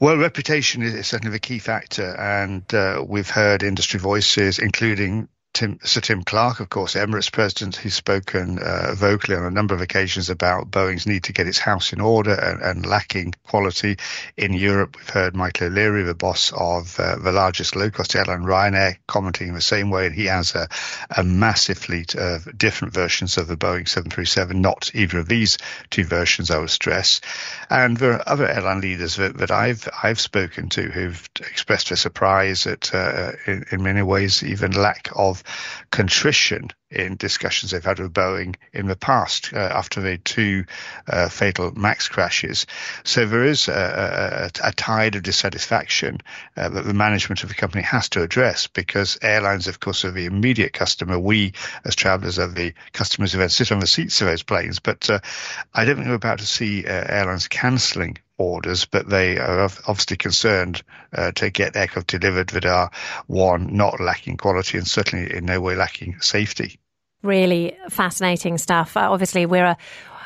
Well, 0.00 0.16
reputation 0.16 0.82
is 0.82 1.06
certainly 1.06 1.32
the 1.32 1.38
key 1.38 1.58
factor, 1.58 2.16
and 2.16 2.62
uh, 2.72 3.04
we've 3.06 3.28
heard 3.28 3.62
industry 3.62 4.00
voices, 4.00 4.58
including 4.58 5.28
Tim, 5.52 5.78
Sir 5.82 6.00
Tim 6.00 6.22
Clark, 6.22 6.60
of 6.60 6.70
course, 6.70 6.94
Emirates 6.94 7.30
president, 7.30 7.76
who's 7.76 7.94
spoken 7.94 8.58
uh, 8.58 8.94
vocally 8.94 9.36
on 9.36 9.44
a 9.44 9.50
number 9.50 9.74
of 9.74 9.80
occasions 9.80 10.30
about 10.30 10.70
Boeing's 10.70 11.06
need 11.06 11.24
to 11.24 11.32
get 11.32 11.48
its 11.48 11.58
house 11.58 11.92
in 11.92 12.00
order 12.00 12.32
and, 12.32 12.62
and 12.62 12.86
lacking 12.86 13.34
quality. 13.46 13.98
In 14.36 14.52
Europe, 14.52 14.96
we've 14.96 15.10
heard 15.10 15.34
Michael 15.34 15.66
O'Leary, 15.66 16.04
the 16.04 16.14
boss 16.14 16.52
of 16.52 16.98
uh, 17.00 17.16
the 17.16 17.32
largest 17.32 17.74
low-cost 17.74 18.14
airline, 18.14 18.42
Ryanair, 18.42 18.96
commenting 19.06 19.48
in 19.48 19.54
the 19.54 19.60
same 19.60 19.90
way, 19.90 20.06
and 20.06 20.14
he 20.14 20.26
has 20.26 20.54
a, 20.54 20.68
a 21.14 21.24
massive 21.24 21.78
fleet 21.78 22.14
of 22.14 22.56
different 22.56 22.94
versions 22.94 23.36
of 23.36 23.48
the 23.48 23.56
Boeing 23.56 23.88
737, 23.88 24.60
not 24.60 24.92
either 24.94 25.18
of 25.18 25.28
these 25.28 25.58
two 25.90 26.04
versions, 26.04 26.50
I 26.50 26.58
would 26.58 26.70
stress. 26.70 27.20
And 27.68 27.96
there 27.96 28.12
are 28.12 28.22
other 28.26 28.48
airline 28.48 28.80
leaders 28.80 29.16
that, 29.16 29.36
that 29.38 29.50
I've 29.50 29.88
I've 30.02 30.20
spoken 30.20 30.68
to 30.70 30.82
who've 30.82 31.28
expressed 31.40 31.88
their 31.88 31.96
surprise 31.96 32.66
at, 32.66 32.94
uh, 32.94 33.32
in, 33.46 33.64
in 33.72 33.82
many 33.82 34.02
ways, 34.02 34.42
even 34.42 34.72
lack 34.72 35.10
of 35.14 35.39
contrition 35.90 36.68
in 36.90 37.16
discussions 37.16 37.70
they've 37.70 37.84
had 37.84 38.00
with 38.00 38.12
Boeing 38.12 38.56
in 38.72 38.86
the 38.86 38.96
past 38.96 39.52
uh, 39.52 39.56
after 39.56 40.00
the 40.00 40.18
two 40.18 40.64
uh, 41.06 41.28
fatal 41.28 41.72
MAX 41.72 42.08
crashes. 42.08 42.66
So 43.04 43.26
there 43.26 43.44
is 43.44 43.68
a, 43.68 44.50
a, 44.62 44.68
a 44.68 44.72
tide 44.72 45.14
of 45.14 45.22
dissatisfaction 45.22 46.18
uh, 46.56 46.68
that 46.68 46.84
the 46.84 46.94
management 46.94 47.42
of 47.42 47.48
the 47.48 47.54
company 47.54 47.84
has 47.84 48.08
to 48.10 48.22
address 48.22 48.66
because 48.66 49.18
airlines, 49.22 49.68
of 49.68 49.78
course, 49.78 50.04
are 50.04 50.10
the 50.10 50.26
immediate 50.26 50.72
customer. 50.72 51.18
We, 51.18 51.52
as 51.84 51.94
travellers, 51.94 52.38
are 52.38 52.48
the 52.48 52.74
customers 52.92 53.32
who 53.32 53.48
sit 53.48 53.72
on 53.72 53.80
the 53.80 53.86
seats 53.86 54.20
of 54.20 54.26
those 54.26 54.42
planes. 54.42 54.80
But 54.80 55.08
uh, 55.08 55.20
I 55.72 55.84
don't 55.84 55.96
think 55.96 56.08
we're 56.08 56.14
about 56.14 56.40
to 56.40 56.46
see 56.46 56.84
uh, 56.84 56.90
airlines 56.90 57.48
cancelling 57.48 58.18
orders, 58.40 58.86
but 58.86 59.08
they 59.08 59.38
are 59.38 59.64
obviously 59.86 60.16
concerned 60.16 60.82
uh, 61.12 61.30
to 61.32 61.50
get 61.50 61.76
aircraft 61.76 62.08
delivered 62.08 62.48
that 62.50 62.64
are 62.64 62.90
one 63.26 63.76
not 63.76 64.00
lacking 64.00 64.38
quality 64.38 64.78
and 64.78 64.88
certainly 64.88 65.36
in 65.36 65.44
no 65.44 65.60
way 65.60 65.76
lacking 65.76 66.20
safety. 66.20 66.79
Really 67.22 67.76
fascinating 67.88 68.58
stuff. 68.58 68.96
Uh, 68.96 69.10
obviously, 69.10 69.46
we're 69.46 69.66
a 69.66 69.76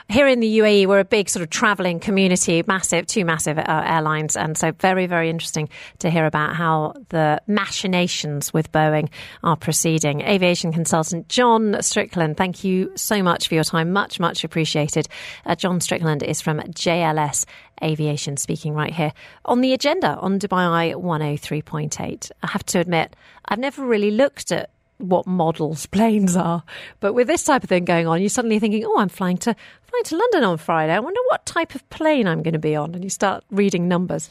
here 0.08 0.28
in 0.28 0.40
the 0.40 0.58
UAE, 0.58 0.86
we're 0.86 1.00
a 1.00 1.04
big 1.04 1.28
sort 1.28 1.42
of 1.42 1.50
traveling 1.50 1.98
community, 1.98 2.62
massive, 2.66 3.06
two 3.06 3.24
massive 3.24 3.58
uh, 3.58 3.82
airlines. 3.86 4.36
And 4.36 4.56
so 4.56 4.72
very, 4.72 5.06
very 5.06 5.30
interesting 5.30 5.68
to 6.00 6.10
hear 6.10 6.26
about 6.26 6.56
how 6.56 6.94
the 7.08 7.40
machinations 7.46 8.52
with 8.52 8.70
Boeing 8.70 9.08
are 9.42 9.56
proceeding. 9.56 10.20
Aviation 10.20 10.72
consultant 10.72 11.28
John 11.28 11.80
Strickland, 11.80 12.36
thank 12.36 12.64
you 12.64 12.92
so 12.96 13.22
much 13.22 13.48
for 13.48 13.54
your 13.54 13.64
time. 13.64 13.92
Much, 13.92 14.20
much 14.20 14.44
appreciated. 14.44 15.08
Uh, 15.46 15.54
John 15.54 15.80
Strickland 15.80 16.22
is 16.22 16.40
from 16.40 16.58
JLS 16.58 17.46
Aviation, 17.82 18.36
speaking 18.36 18.74
right 18.74 18.92
here 18.92 19.12
on 19.46 19.62
the 19.62 19.72
agenda 19.72 20.16
on 20.18 20.38
Dubai 20.38 20.94
103.8. 20.94 22.30
I 22.42 22.46
have 22.46 22.64
to 22.66 22.78
admit, 22.78 23.16
I've 23.46 23.58
never 23.58 23.84
really 23.84 24.10
looked 24.10 24.52
at 24.52 24.70
what 24.98 25.26
models 25.26 25.86
planes 25.86 26.36
are. 26.36 26.62
But 27.00 27.12
with 27.12 27.26
this 27.26 27.44
type 27.44 27.62
of 27.62 27.68
thing 27.68 27.84
going 27.84 28.06
on, 28.06 28.20
you're 28.20 28.28
suddenly 28.28 28.58
thinking, 28.58 28.84
oh, 28.84 28.98
I'm 28.98 29.08
flying 29.08 29.38
to 29.38 29.54
flying 29.82 30.04
to 30.04 30.16
London 30.16 30.44
on 30.44 30.58
Friday. 30.58 30.92
I 30.92 31.00
wonder 31.00 31.20
what 31.28 31.46
type 31.46 31.74
of 31.74 31.88
plane 31.90 32.26
I'm 32.26 32.42
going 32.42 32.52
to 32.52 32.58
be 32.58 32.74
on. 32.76 32.94
And 32.94 33.04
you 33.04 33.10
start 33.10 33.44
reading 33.50 33.88
numbers. 33.88 34.28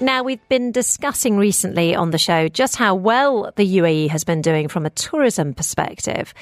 Now, 0.00 0.22
we've 0.22 0.48
been 0.48 0.70
discussing 0.70 1.38
recently 1.38 1.92
on 1.92 2.12
the 2.12 2.18
show 2.18 2.46
just 2.46 2.76
how 2.76 2.94
well 2.94 3.50
the 3.56 3.78
UAE 3.78 4.10
has 4.10 4.22
been 4.22 4.40
doing 4.40 4.68
from 4.68 4.86
a 4.86 4.90
tourism 4.90 5.54
perspective. 5.54 6.32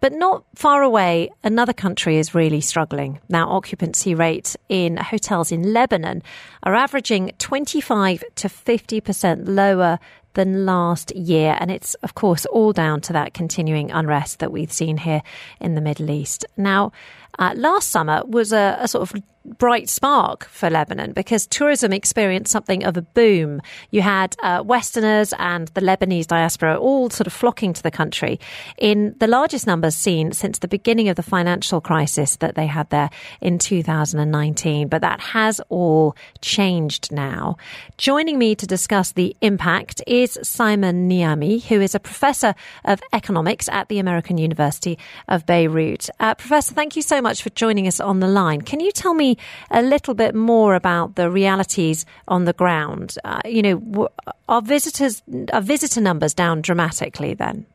But 0.00 0.14
not 0.14 0.44
far 0.54 0.82
away, 0.82 1.28
another 1.44 1.74
country 1.74 2.16
is 2.16 2.34
really 2.34 2.62
struggling. 2.62 3.20
Now, 3.28 3.50
occupancy 3.50 4.14
rates 4.14 4.56
in 4.70 4.96
hotels 4.96 5.52
in 5.52 5.74
Lebanon 5.74 6.22
are 6.62 6.74
averaging 6.74 7.32
25 7.36 8.24
to 8.36 8.48
50% 8.48 9.42
lower 9.46 9.98
than 10.32 10.64
last 10.64 11.14
year. 11.14 11.58
And 11.60 11.70
it's, 11.70 11.92
of 11.96 12.14
course, 12.14 12.46
all 12.46 12.72
down 12.72 13.02
to 13.02 13.12
that 13.12 13.34
continuing 13.34 13.90
unrest 13.90 14.38
that 14.38 14.52
we've 14.52 14.72
seen 14.72 14.96
here 14.96 15.20
in 15.60 15.74
the 15.74 15.82
Middle 15.82 16.10
East. 16.10 16.46
Now, 16.56 16.92
uh, 17.38 17.52
last 17.56 17.90
summer 17.90 18.22
was 18.24 18.54
a, 18.54 18.78
a 18.80 18.88
sort 18.88 19.02
of 19.02 19.22
bright 19.44 19.88
spark 19.88 20.44
for 20.44 20.70
Lebanon 20.70 21.12
because 21.12 21.46
tourism 21.46 21.92
experienced 21.92 22.52
something 22.52 22.84
of 22.84 22.96
a 22.96 23.02
boom. 23.02 23.60
You 23.90 24.02
had 24.02 24.36
uh, 24.42 24.62
Westerners 24.64 25.32
and 25.38 25.68
the 25.68 25.80
Lebanese 25.80 26.26
diaspora 26.26 26.78
all 26.78 27.10
sort 27.10 27.26
of 27.26 27.32
flocking 27.32 27.72
to 27.72 27.82
the 27.82 27.90
country 27.90 28.38
in 28.78 29.14
the 29.18 29.26
largest 29.26 29.66
numbers 29.66 29.94
seen 29.94 30.32
since 30.32 30.58
the 30.58 30.68
beginning 30.68 31.08
of 31.08 31.16
the 31.16 31.22
financial 31.22 31.80
crisis 31.80 32.36
that 32.36 32.54
they 32.54 32.66
had 32.66 32.88
there 32.90 33.10
in 33.40 33.58
2019. 33.58 34.88
But 34.88 35.00
that 35.00 35.20
has 35.20 35.60
all 35.68 36.16
changed 36.40 37.10
now. 37.12 37.56
Joining 37.98 38.38
me 38.38 38.54
to 38.54 38.66
discuss 38.66 39.12
the 39.12 39.36
impact 39.40 40.02
is 40.06 40.38
Simon 40.42 41.08
Neaime, 41.08 41.62
who 41.64 41.80
is 41.80 41.94
a 41.94 42.00
professor 42.00 42.54
of 42.84 43.00
economics 43.12 43.68
at 43.68 43.88
the 43.88 43.98
American 43.98 44.38
University 44.38 44.98
of 45.28 45.46
Beirut. 45.46 46.08
Uh, 46.20 46.34
professor, 46.34 46.74
thank 46.74 46.96
you 46.96 47.02
so 47.02 47.20
much 47.20 47.42
for 47.42 47.50
joining 47.50 47.86
us 47.86 48.00
on 48.00 48.20
the 48.20 48.28
line. 48.28 48.62
Can 48.62 48.80
you 48.80 48.92
tell 48.92 49.14
me 49.14 49.31
a 49.70 49.82
little 49.82 50.14
bit 50.14 50.34
more 50.34 50.74
about 50.74 51.16
the 51.16 51.30
realities 51.30 52.06
on 52.28 52.44
the 52.44 52.52
ground? 52.52 53.16
Uh, 53.24 53.40
you 53.44 53.62
know, 53.62 54.08
are 54.48 54.62
visitors 54.62 55.22
are 55.52 55.60
visitor 55.62 56.00
numbers 56.00 56.34
down 56.34 56.62
dramatically 56.62 57.34
then? 57.34 57.66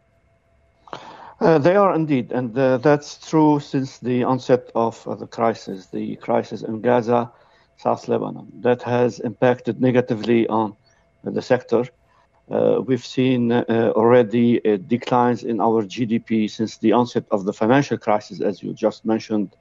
Uh, 1.39 1.59
they 1.59 1.75
are 1.75 1.93
indeed, 1.93 2.31
and 2.31 2.57
uh, 2.57 2.77
that's 2.77 3.29
true 3.29 3.59
since 3.59 3.99
the 3.99 4.23
onset 4.23 4.71
of 4.73 5.07
uh, 5.07 5.13
the 5.13 5.27
crisis, 5.27 5.85
the 5.87 6.15
crisis 6.15 6.63
in 6.63 6.81
Gaza, 6.81 7.31
South 7.77 8.07
Lebanon. 8.07 8.47
That 8.61 8.81
has 8.81 9.19
impacted 9.19 9.79
negatively 9.79 10.47
on 10.47 10.75
the 11.23 11.41
sector. 11.41 11.85
Uh, 12.49 12.81
we've 12.85 13.05
seen 13.05 13.51
uh, 13.51 13.63
already 13.95 14.65
uh, 14.65 14.77
declines 14.87 15.43
in 15.43 15.59
our 15.59 15.83
GDP 15.83 16.49
since 16.49 16.77
the 16.77 16.93
onset 16.93 17.25
of 17.29 17.43
the 17.43 17.53
financial 17.53 17.97
crisis, 17.97 18.41
as 18.41 18.63
you 18.63 18.73
just 18.73 19.05
mentioned 19.05 19.55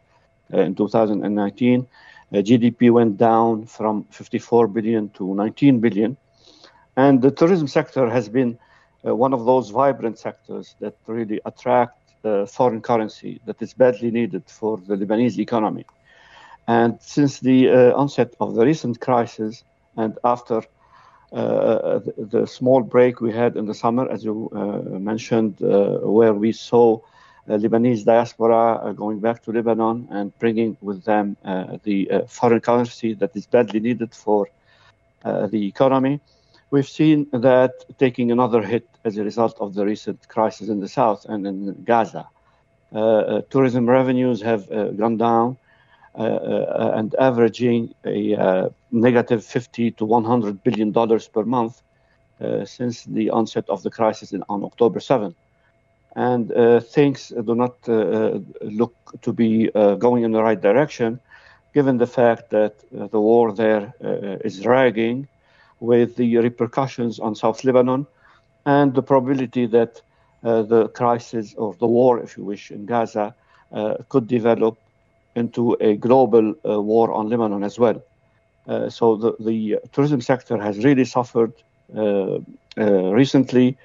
in 0.51 0.75
2019. 0.75 1.87
GDP 2.33 2.91
went 2.91 3.17
down 3.17 3.67
from 3.67 4.05
54 4.11 4.69
billion 4.69 5.09
to 5.11 5.35
19 5.35 5.81
billion. 5.81 6.17
And 6.97 7.23
the 7.23 7.31
tourism 7.31 7.69
sector 7.69 8.11
has 8.11 8.29
been 8.29 8.59
one 9.03 9.33
of 9.33 9.45
those 9.45 9.71
vibrant 9.71 10.19
sectors 10.19 10.75
that 10.81 10.97
really 11.07 11.41
attract 11.45 11.99
foreign 12.49 12.83
currency 12.83 13.41
that 13.47 13.61
is 13.63 13.75
badly 13.75 14.11
needed 14.11 14.43
for 14.47 14.79
the 14.79 14.97
Lebanese 14.97 15.39
economy. 15.39 15.85
And 16.69 16.99
since 17.01 17.41
the 17.41 17.71
uh, 17.71 17.95
onset 17.95 18.35
of 18.41 18.55
the 18.55 18.65
recent 18.65 19.01
crisis 19.01 19.63
and 19.97 20.19
after 20.25 20.63
uh, 21.33 21.99
the, 21.99 22.15
the, 22.19 22.47
small 22.47 22.83
break 22.83 23.21
we 23.21 23.33
had 23.33 23.57
in 23.57 23.67
the 23.67 23.75
summer, 23.75 24.09
as 24.11 24.25
you 24.25 24.51
uh, 24.53 24.99
mentioned, 24.99 25.61
uh, 25.63 25.99
where 25.99 26.35
we 26.35 26.53
saw 26.53 26.99
Lebanese 27.49 28.05
diaspora 28.05 28.93
going 28.97 29.21
back 29.21 29.43
to 29.43 29.53
Lebanon 29.53 30.09
and 30.11 30.37
bringing 30.39 30.77
with 30.81 31.05
them 31.05 31.37
the 31.85 32.25
foreign 32.29 32.61
currency 32.61 33.15
that 33.15 33.37
is 33.37 33.47
badly 33.47 33.81
needed 33.81 34.15
for 34.15 34.49
the 35.25 35.67
economy. 35.67 36.21
We've 36.71 36.89
seen 36.89 37.29
that 37.33 37.73
taking 37.99 38.33
another 38.33 38.63
hit 38.63 38.89
as 39.05 39.17
a 39.17 39.23
result 39.23 39.57
of 39.61 39.75
the 39.75 39.85
recent 39.85 40.29
crisis 40.29 40.69
in 40.69 40.81
the 40.81 40.89
south 40.89 41.25
and 41.29 41.47
in 41.47 41.85
Gaza. 41.85 42.29
Uh, 42.93 43.43
tourism 43.51 43.89
revenues 43.89 44.41
have 44.43 44.71
uh, 44.71 44.89
gone 44.91 45.17
down 45.17 45.57
uh, 46.17 46.23
uh, 46.23 46.93
and 46.95 47.15
averaging 47.19 47.95
a 48.05 48.35
uh, 48.35 48.69
negative 48.91 49.45
50 49.45 49.91
to 49.93 50.05
100 50.05 50.63
billion 50.63 50.91
dollars 50.93 51.29
per 51.29 51.45
month 51.45 51.83
since 52.65 53.05
the 53.05 53.31
onset 53.31 53.69
of 53.71 53.83
the 53.83 53.91
crisis 53.91 54.33
in, 54.33 54.43
on 54.49 54.63
October 54.63 55.01
7 55.01 55.35
and 56.17 56.51
uh, 56.53 56.81
things 56.81 57.29
do 57.45 57.55
not 57.55 57.77
uh, 57.89 58.39
look 58.63 58.95
to 59.23 59.33
be 59.33 59.71
uh, 59.75 59.95
going 59.95 60.25
in 60.25 60.33
the 60.33 60.43
right 60.43 60.61
direction, 60.61 61.21
given 61.75 61.99
the 61.99 62.07
fact 62.07 62.51
that 62.51 62.75
the 62.91 63.21
war 63.21 63.53
there 63.53 63.93
is 64.43 64.61
dragging 64.61 65.29
with 65.81 66.17
the 66.17 66.39
repercussions 66.39 67.21
on 67.21 67.35
South 67.35 67.63
Lebanon 67.65 68.07
and 68.65 68.95
the 68.95 69.03
probability 69.03 69.67
that 69.67 70.01
the 70.43 70.89
crisis 70.95 71.55
or 71.59 71.75
the 71.75 71.87
war, 71.87 72.19
if 72.19 72.39
you 72.39 72.45
wish, 72.45 72.71
in 72.71 72.87
Gaza 72.87 73.35
could 74.09 74.27
develop 74.27 74.79
into 75.35 75.77
a 75.81 75.97
global 75.97 76.55
uh, 76.65 76.81
war 76.81 77.13
on 77.13 77.29
Lebanon 77.29 77.63
as 77.63 77.79
well. 77.79 78.03
Uh, 78.67 78.89
so 78.89 79.17
the, 79.17 79.37
the 79.39 79.79
tourism 79.93 80.21
sector 80.21 80.57
has 80.57 80.83
really 80.83 81.05
suffered 81.05 81.53
uh, 81.95 82.39
recently, 82.77 83.77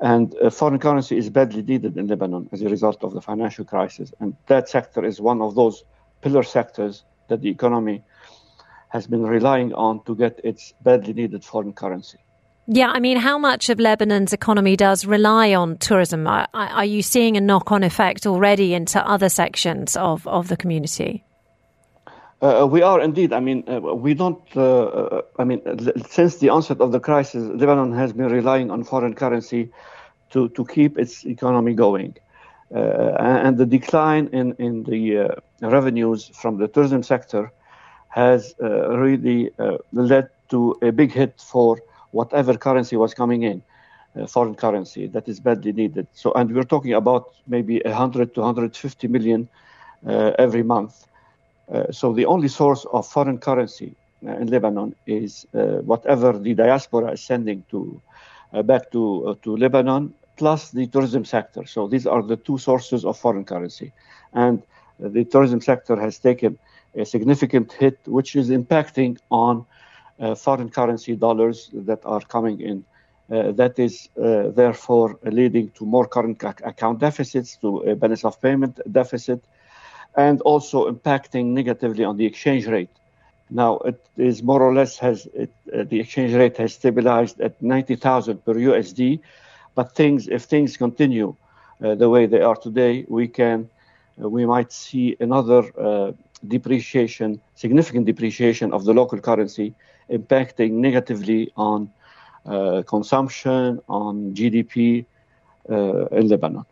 and 0.00 0.34
uh, 0.42 0.50
foreign 0.50 0.78
currency 0.78 1.16
is 1.16 1.30
badly 1.30 1.62
needed 1.62 1.96
in 1.96 2.06
Lebanon 2.06 2.48
as 2.52 2.62
a 2.62 2.68
result 2.68 3.02
of 3.04 3.14
the 3.14 3.20
financial 3.20 3.64
crisis. 3.64 4.12
And 4.20 4.36
that 4.46 4.68
sector 4.68 5.04
is 5.04 5.20
one 5.20 5.40
of 5.40 5.54
those 5.54 5.84
pillar 6.20 6.42
sectors 6.42 7.04
that 7.28 7.40
the 7.40 7.48
economy 7.48 8.02
has 8.88 9.06
been 9.06 9.22
relying 9.22 9.72
on 9.74 10.02
to 10.04 10.14
get 10.14 10.40
its 10.44 10.72
badly 10.82 11.12
needed 11.12 11.44
foreign 11.44 11.72
currency. 11.72 12.18
Yeah, 12.66 12.88
I 12.88 12.98
mean, 12.98 13.18
how 13.18 13.36
much 13.36 13.68
of 13.68 13.78
Lebanon's 13.78 14.32
economy 14.32 14.74
does 14.74 15.04
rely 15.04 15.54
on 15.54 15.76
tourism? 15.76 16.26
Are, 16.26 16.48
are 16.54 16.84
you 16.84 17.02
seeing 17.02 17.36
a 17.36 17.40
knock 17.40 17.70
on 17.70 17.82
effect 17.82 18.26
already 18.26 18.72
into 18.72 19.06
other 19.06 19.28
sections 19.28 19.96
of, 19.96 20.26
of 20.26 20.48
the 20.48 20.56
community? 20.56 21.24
Uh, 22.40 22.66
we 22.70 22.82
are 22.82 23.00
indeed. 23.00 23.32
I 23.32 23.40
mean, 23.40 23.64
uh, 23.68 23.80
we 23.80 24.14
don't. 24.14 24.42
Uh, 24.56 24.84
uh 24.84 25.22
I 25.38 25.44
mean, 25.44 25.60
since 26.08 26.36
the 26.36 26.50
onset 26.50 26.80
of 26.80 26.92
the 26.92 27.00
crisis, 27.00 27.42
Lebanon 27.44 27.92
has 27.92 28.12
been 28.12 28.28
relying 28.28 28.70
on 28.70 28.84
foreign 28.84 29.14
currency 29.14 29.70
to, 30.30 30.48
to 30.50 30.64
keep 30.64 30.98
its 30.98 31.24
economy 31.24 31.74
going. 31.74 32.16
Uh, 32.74 33.14
and 33.18 33.56
the 33.56 33.66
decline 33.66 34.28
in, 34.32 34.54
in 34.58 34.82
the 34.84 35.18
uh, 35.18 35.28
revenues 35.60 36.30
from 36.34 36.58
the 36.58 36.66
tourism 36.66 37.02
sector 37.02 37.52
has 38.08 38.54
really 38.60 39.50
led 39.92 40.28
to 40.48 40.76
a 40.82 40.90
big 40.90 41.12
hit 41.12 41.40
for 41.40 41.78
whatever 42.14 42.56
currency 42.56 42.96
was 42.96 43.12
coming 43.12 43.42
in, 43.42 43.62
uh, 44.16 44.26
foreign 44.26 44.54
currency 44.54 45.06
that 45.08 45.28
is 45.28 45.40
badly 45.40 45.72
needed. 45.72 46.06
So, 46.14 46.32
and 46.32 46.54
we're 46.54 46.70
talking 46.74 46.94
about 46.94 47.34
maybe 47.46 47.80
100 47.84 48.34
to 48.34 48.40
150 48.40 49.08
million 49.08 49.48
uh, 50.06 50.32
every 50.38 50.62
month. 50.62 51.06
Uh, 51.72 51.90
so 51.90 52.12
the 52.12 52.26
only 52.26 52.48
source 52.48 52.86
of 52.92 53.06
foreign 53.06 53.38
currency 53.38 53.94
uh, 54.26 54.32
in 54.36 54.48
Lebanon 54.48 54.94
is 55.06 55.46
uh, 55.54 55.78
whatever 55.82 56.38
the 56.38 56.54
diaspora 56.54 57.12
is 57.12 57.20
sending 57.20 57.64
to 57.70 58.00
back 58.64 58.88
to 58.92 59.36
to 59.42 59.56
Lebanon, 59.56 60.14
plus 60.36 60.70
the 60.70 60.86
tourism 60.86 61.24
sector. 61.24 61.66
So 61.66 61.88
these 61.88 62.06
are 62.06 62.22
the 62.22 62.36
two 62.36 62.56
sources 62.56 63.04
of 63.04 63.18
foreign 63.18 63.44
currency, 63.44 63.92
and 64.32 64.62
the 65.00 65.24
tourism 65.24 65.60
sector 65.60 65.96
has 65.96 66.20
taken 66.20 66.56
a 66.94 67.04
significant 67.04 67.72
hit, 67.72 67.98
which 68.06 68.36
is 68.36 68.50
impacting 68.50 69.18
on 69.30 69.66
uh, 70.20 70.34
foreign 70.34 70.70
currency 70.70 71.16
dollars 71.16 71.70
that 71.72 72.00
are 72.04 72.20
coming 72.20 72.60
in. 72.60 72.84
Uh, 73.30 73.50
that 73.52 73.78
is 73.78 74.08
uh, 74.22 74.50
therefore 74.50 75.18
leading 75.24 75.70
to 75.70 75.84
more 75.84 76.06
current 76.06 76.40
account 76.42 77.00
deficits, 77.00 77.56
to 77.56 77.78
a 77.80 77.96
balance 77.96 78.24
of 78.24 78.40
payment 78.40 78.78
deficit, 78.92 79.42
and 80.16 80.40
also 80.42 80.90
impacting 80.90 81.46
negatively 81.46 82.04
on 82.04 82.16
the 82.16 82.26
exchange 82.26 82.66
rate. 82.66 82.90
Now 83.50 83.78
it 83.78 84.00
is 84.16 84.42
more 84.42 84.62
or 84.62 84.74
less 84.74 84.98
has 84.98 85.26
it, 85.34 85.50
uh, 85.72 85.84
the 85.84 86.00
exchange 86.00 86.34
rate 86.34 86.56
has 86.56 86.74
stabilized 86.74 87.40
at 87.40 87.60
90,000 87.62 88.44
per 88.44 88.54
USD, 88.54 89.20
but 89.74 89.94
things 89.94 90.28
if 90.28 90.42
things 90.44 90.76
continue 90.76 91.34
uh, 91.84 91.94
the 91.94 92.08
way 92.08 92.26
they 92.26 92.40
are 92.40 92.56
today, 92.56 93.04
we 93.08 93.28
can 93.28 93.68
uh, 94.22 94.28
we 94.28 94.46
might 94.46 94.72
see 94.72 95.16
another 95.20 96.14
depreciation, 96.48 97.40
significant 97.54 98.06
depreciation 98.06 98.72
of 98.72 98.84
the 98.84 98.92
local 98.92 99.18
currency 99.18 99.74
impacting 100.10 100.72
negatively 100.72 101.52
on 101.56 101.90
uh, 102.46 102.82
consumption, 102.86 103.80
on 103.88 104.34
GDP 104.34 105.06
uh, 105.70 106.06
in 106.06 106.28
Lebanon. 106.28 106.64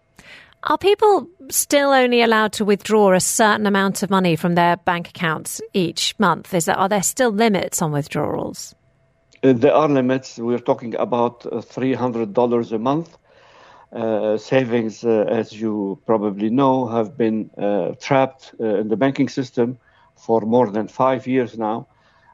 Are 0.64 0.78
people 0.78 1.28
still 1.50 1.90
only 1.90 2.22
allowed 2.22 2.52
to 2.54 2.64
withdraw 2.64 3.12
a 3.12 3.20
certain 3.20 3.66
amount 3.66 4.02
of 4.02 4.10
money 4.10 4.36
from 4.36 4.54
their 4.54 4.76
bank 4.76 5.08
accounts 5.08 5.60
each 5.72 6.14
month? 6.18 6.54
Is 6.54 6.66
that 6.66 6.78
are 6.78 6.88
there 6.88 7.02
still 7.02 7.30
limits 7.30 7.82
on 7.82 7.90
withdrawals? 7.90 8.74
Uh, 9.42 9.54
there 9.54 9.74
are 9.74 9.88
limits. 9.88 10.38
We're 10.38 10.60
talking 10.60 10.94
about 10.94 11.44
uh, 11.46 11.62
three 11.62 11.94
hundred 11.94 12.32
dollars 12.32 12.70
a 12.70 12.78
month. 12.78 13.18
Uh, 13.92 14.38
savings, 14.38 15.04
uh, 15.04 15.24
as 15.28 15.52
you 15.52 16.00
probably 16.06 16.48
know, 16.48 16.86
have 16.86 17.16
been 17.18 17.50
trapped 18.00 18.54
in 18.58 18.88
the 18.88 18.96
banking 18.96 19.28
system 19.28 19.78
for 20.16 20.40
more 20.42 20.70
than 20.70 20.88
five 20.88 21.26
years 21.26 21.58
now. 21.58 21.88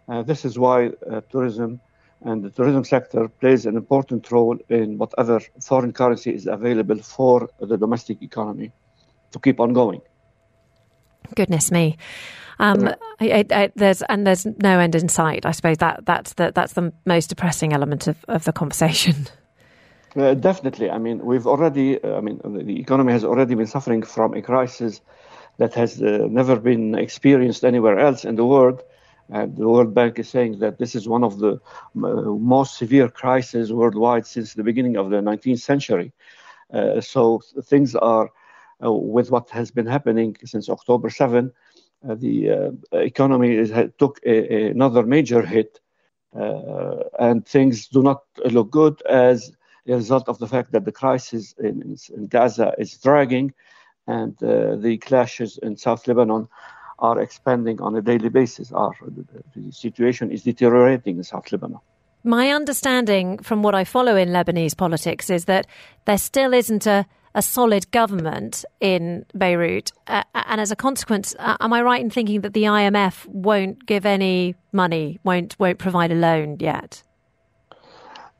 Uh, 0.08 0.22
this 0.22 0.44
is 0.44 0.58
why 0.58 0.86
uh, 0.88 1.20
tourism 1.30 1.80
and 2.22 2.42
the 2.42 2.50
tourism 2.50 2.84
sector 2.84 3.28
plays 3.28 3.66
an 3.66 3.76
important 3.76 4.30
role 4.30 4.58
in 4.68 4.98
whatever 4.98 5.40
foreign 5.60 5.92
currency 5.92 6.34
is 6.34 6.46
available 6.46 6.98
for 6.98 7.48
the 7.60 7.76
domestic 7.76 8.22
economy 8.22 8.72
to 9.32 9.38
keep 9.38 9.60
on 9.60 9.72
going. 9.72 10.00
Goodness 11.34 11.70
me. 11.70 11.96
Um, 12.60 12.88
I, 13.20 13.44
I, 13.50 13.70
there's 13.76 14.02
and 14.02 14.26
there's 14.26 14.44
no 14.44 14.80
end 14.80 14.94
in 14.94 15.08
sight. 15.08 15.46
I 15.46 15.52
suppose 15.52 15.78
that 15.78 16.04
that's 16.06 16.32
the 16.34 16.50
that's 16.52 16.72
the 16.72 16.92
most 17.06 17.28
depressing 17.28 17.72
element 17.72 18.08
of, 18.08 18.16
of 18.28 18.44
the 18.44 18.52
conversation. 18.52 19.26
Uh, 20.16 20.32
definitely. 20.32 20.90
I 20.90 20.96
mean, 20.98 21.24
we've 21.24 21.46
already. 21.46 22.02
Uh, 22.02 22.16
I 22.16 22.20
mean, 22.22 22.40
the 22.42 22.80
economy 22.80 23.12
has 23.12 23.24
already 23.24 23.54
been 23.54 23.66
suffering 23.66 24.02
from 24.02 24.32
a 24.34 24.42
crisis 24.42 25.02
that 25.58 25.74
has 25.74 26.02
uh, 26.02 26.26
never 26.30 26.56
been 26.56 26.94
experienced 26.94 27.62
anywhere 27.62 27.98
else 27.98 28.24
in 28.24 28.36
the 28.36 28.44
world. 28.44 28.82
And 29.30 29.56
the 29.56 29.68
World 29.68 29.94
Bank 29.94 30.18
is 30.18 30.28
saying 30.28 30.58
that 30.60 30.78
this 30.78 30.94
is 30.94 31.08
one 31.08 31.22
of 31.22 31.38
the 31.38 31.52
uh, 31.52 31.60
most 31.96 32.78
severe 32.78 33.08
crises 33.08 33.72
worldwide 33.72 34.26
since 34.26 34.54
the 34.54 34.62
beginning 34.62 34.96
of 34.96 35.10
the 35.10 35.16
19th 35.16 35.60
century. 35.60 36.12
Uh, 36.72 37.00
so 37.00 37.40
things 37.64 37.94
are, 37.94 38.30
uh, 38.82 38.92
with 38.92 39.30
what 39.30 39.50
has 39.50 39.70
been 39.70 39.86
happening 39.86 40.36
since 40.44 40.68
October 40.68 41.10
7, 41.10 41.52
uh, 42.08 42.14
the 42.14 42.50
uh, 42.50 42.96
economy 42.98 43.54
is, 43.56 43.72
took 43.98 44.20
a, 44.24 44.54
a 44.54 44.70
another 44.70 45.02
major 45.02 45.42
hit, 45.42 45.80
and 46.32 47.46
things 47.46 47.88
do 47.88 48.02
not 48.02 48.22
look 48.50 48.70
good 48.70 49.02
as 49.06 49.52
a 49.88 49.94
result 49.94 50.28
of 50.28 50.38
the 50.38 50.46
fact 50.46 50.72
that 50.72 50.84
the 50.84 50.92
crisis 50.92 51.54
in, 51.58 51.96
in 52.14 52.26
Gaza 52.28 52.74
is 52.78 52.96
dragging 52.98 53.52
and 54.06 54.36
the 54.38 54.98
clashes 55.02 55.58
in 55.62 55.76
South 55.76 56.06
Lebanon 56.06 56.48
are 56.98 57.20
expanding 57.20 57.80
on 57.80 57.96
a 57.96 58.02
daily 58.02 58.28
basis. 58.28 58.72
Are, 58.72 58.92
the 59.54 59.72
situation 59.72 60.30
is 60.30 60.42
deteriorating 60.42 61.16
in 61.16 61.24
South 61.24 61.50
Lebanon. 61.52 61.80
My 62.24 62.50
understanding 62.50 63.38
from 63.38 63.62
what 63.62 63.74
I 63.74 63.84
follow 63.84 64.16
in 64.16 64.30
Lebanese 64.30 64.76
politics 64.76 65.30
is 65.30 65.44
that 65.44 65.66
there 66.04 66.18
still 66.18 66.52
isn't 66.52 66.86
a, 66.86 67.06
a 67.34 67.42
solid 67.42 67.90
government 67.92 68.64
in 68.80 69.24
Beirut. 69.36 69.92
Uh, 70.08 70.24
and 70.34 70.60
as 70.60 70.72
a 70.72 70.76
consequence, 70.76 71.34
uh, 71.38 71.56
am 71.60 71.72
I 71.72 71.82
right 71.82 72.00
in 72.00 72.10
thinking 72.10 72.40
that 72.40 72.54
the 72.54 72.64
IMF 72.64 73.26
won't 73.26 73.86
give 73.86 74.04
any 74.04 74.56
money, 74.72 75.20
won't, 75.22 75.58
won't 75.60 75.78
provide 75.78 76.10
a 76.10 76.16
loan 76.16 76.56
yet? 76.58 77.02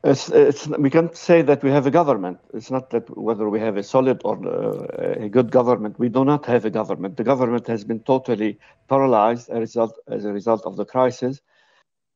It's, 0.03 0.29
it's, 0.29 0.65
we 0.67 0.89
can't 0.89 1.15
say 1.15 1.41
that 1.41 1.61
we 1.61 1.71
have 1.71 1.85
a 1.85 1.91
government. 1.91 2.39
It's 2.53 2.71
not 2.71 2.89
that 2.91 3.09
whether 3.17 3.49
we 3.49 3.59
have 3.59 3.75
a 3.75 3.83
solid 3.83 4.21
or 4.23 4.37
uh, 4.47 5.25
a 5.25 5.27
good 5.27 5.51
government. 5.51 5.99
We 5.99 6.07
do 6.07 6.23
not 6.23 6.45
have 6.45 6.63
a 6.63 6.69
government. 6.69 7.17
The 7.17 7.25
government 7.25 7.67
has 7.67 7.83
been 7.83 7.99
totally 8.01 8.59
paralyzed 8.87 9.49
as 9.49 9.57
a 9.57 9.59
result, 9.59 9.99
as 10.07 10.23
a 10.23 10.31
result 10.31 10.65
of 10.65 10.77
the 10.77 10.85
crisis, 10.85 11.41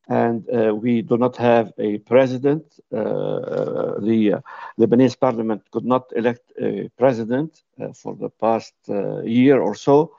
and 0.08 0.48
uh, 0.50 0.74
we 0.74 1.02
do 1.02 1.18
not 1.18 1.36
have 1.36 1.74
a 1.78 1.98
president. 2.00 2.64
Uh, 2.90 4.00
the 4.00 4.42
Lebanese 4.80 5.20
parliament 5.20 5.64
could 5.72 5.86
not 5.86 6.06
elect 6.16 6.54
a 6.62 6.90
president 6.98 7.64
uh, 7.82 7.92
for 7.92 8.16
the 8.16 8.30
past 8.30 8.74
uh, 8.88 9.22
year 9.24 9.60
or 9.60 9.76
so. 9.76 10.16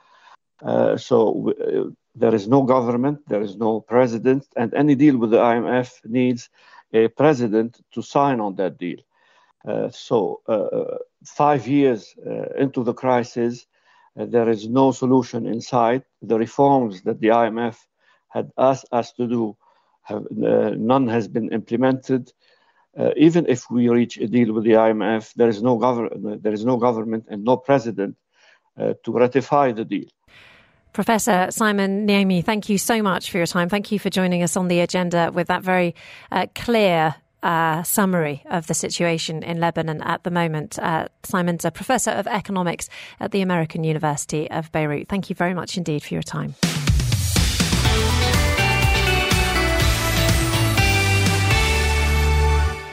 Uh, 0.63 0.99
so 0.99 1.53
there 2.15 2.35
is 2.35 2.47
no 2.47 2.63
government, 2.63 3.21
there 3.27 3.43
is 3.43 3.57
no 3.57 3.81
president, 3.81 4.47
and 4.57 4.73
any 4.75 4.95
deal 4.95 5.17
with 5.17 5.31
the 5.31 5.39
IMF 5.39 6.05
needs 6.05 6.51
a 6.93 7.09
president 7.09 7.81
to 7.93 8.03
sign 8.03 8.41
on 8.41 8.55
that 8.57 8.79
deal. 8.79 8.99
Uh, 9.67 9.89
so, 9.91 10.41
uh, 10.49 10.99
five 11.25 11.67
years 11.67 12.15
uh, 12.27 12.47
into 12.59 12.83
the 12.85 12.93
crisis, 12.93 13.67
uh, 14.19 14.27
there 14.27 14.49
is 14.49 14.69
no 14.69 14.93
solution 14.93 15.47
in 15.47 15.61
sight. 15.61 16.03
The 16.23 16.39
reforms 16.39 17.03
that 17.03 17.21
the 17.21 17.29
IMF 17.29 17.77
had 18.29 18.51
asked 18.59 18.87
us 18.93 19.13
to 19.13 19.27
do, 19.27 19.57
have, 20.03 20.25
uh, 20.27 20.71
none 20.77 21.09
has 21.09 21.29
been 21.29 21.51
implemented. 21.53 22.33
Uh, 22.99 23.11
even 23.17 23.47
if 23.49 23.71
we 23.71 23.89
reach 23.89 24.19
a 24.19 24.27
deal 24.29 24.53
with 24.53 24.65
the 24.65 24.73
IMF, 24.73 25.33
there 25.35 25.49
is 25.49 25.63
no, 25.63 25.79
gov- 25.79 26.43
there 26.43 26.53
is 26.53 26.65
no 26.65 26.77
government 26.77 27.25
and 27.29 27.45
no 27.45 27.57
president 27.57 28.17
to 29.05 29.13
ratify 29.13 29.71
the 29.73 29.85
deal. 29.85 30.09
Professor 30.95 31.49
Simon 31.51 32.07
Neaime, 32.07 32.43
thank 32.45 32.69
you 32.69 32.79
so 32.79 33.03
much 33.03 33.31
for 33.31 33.39
your 33.39 33.49
time. 33.49 33.69
Thank 33.69 33.91
you 33.91 33.99
for 33.99 34.11
joining 34.11 34.45
us 34.45 34.57
on 34.57 34.69
the 34.69 34.79
agenda 34.79 35.31
with 35.35 35.49
that 35.49 35.63
very 35.63 35.95
uh, 36.31 36.47
clear 36.55 37.17
uh, 37.43 37.83
summary 37.83 38.45
of 38.47 38.69
the 38.69 38.75
situation 38.75 39.43
in 39.43 39.59
Lebanon 39.59 40.01
at 40.03 40.23
the 40.23 40.31
moment. 40.31 40.79
Uh, 40.79 41.09
Simon's 41.25 41.65
a 41.65 41.73
professor 41.73 42.13
of 42.13 42.29
economics 42.29 42.89
at 43.19 43.33
the 43.33 43.43
American 43.43 43.83
University 43.83 44.49
of 44.51 44.71
Beirut. 44.71 45.09
Thank 45.09 45.29
you 45.29 45.35
very 45.35 45.53
much 45.53 45.77
indeed 45.77 46.05
for 46.05 46.15
your 46.15 46.23
time. 46.23 46.55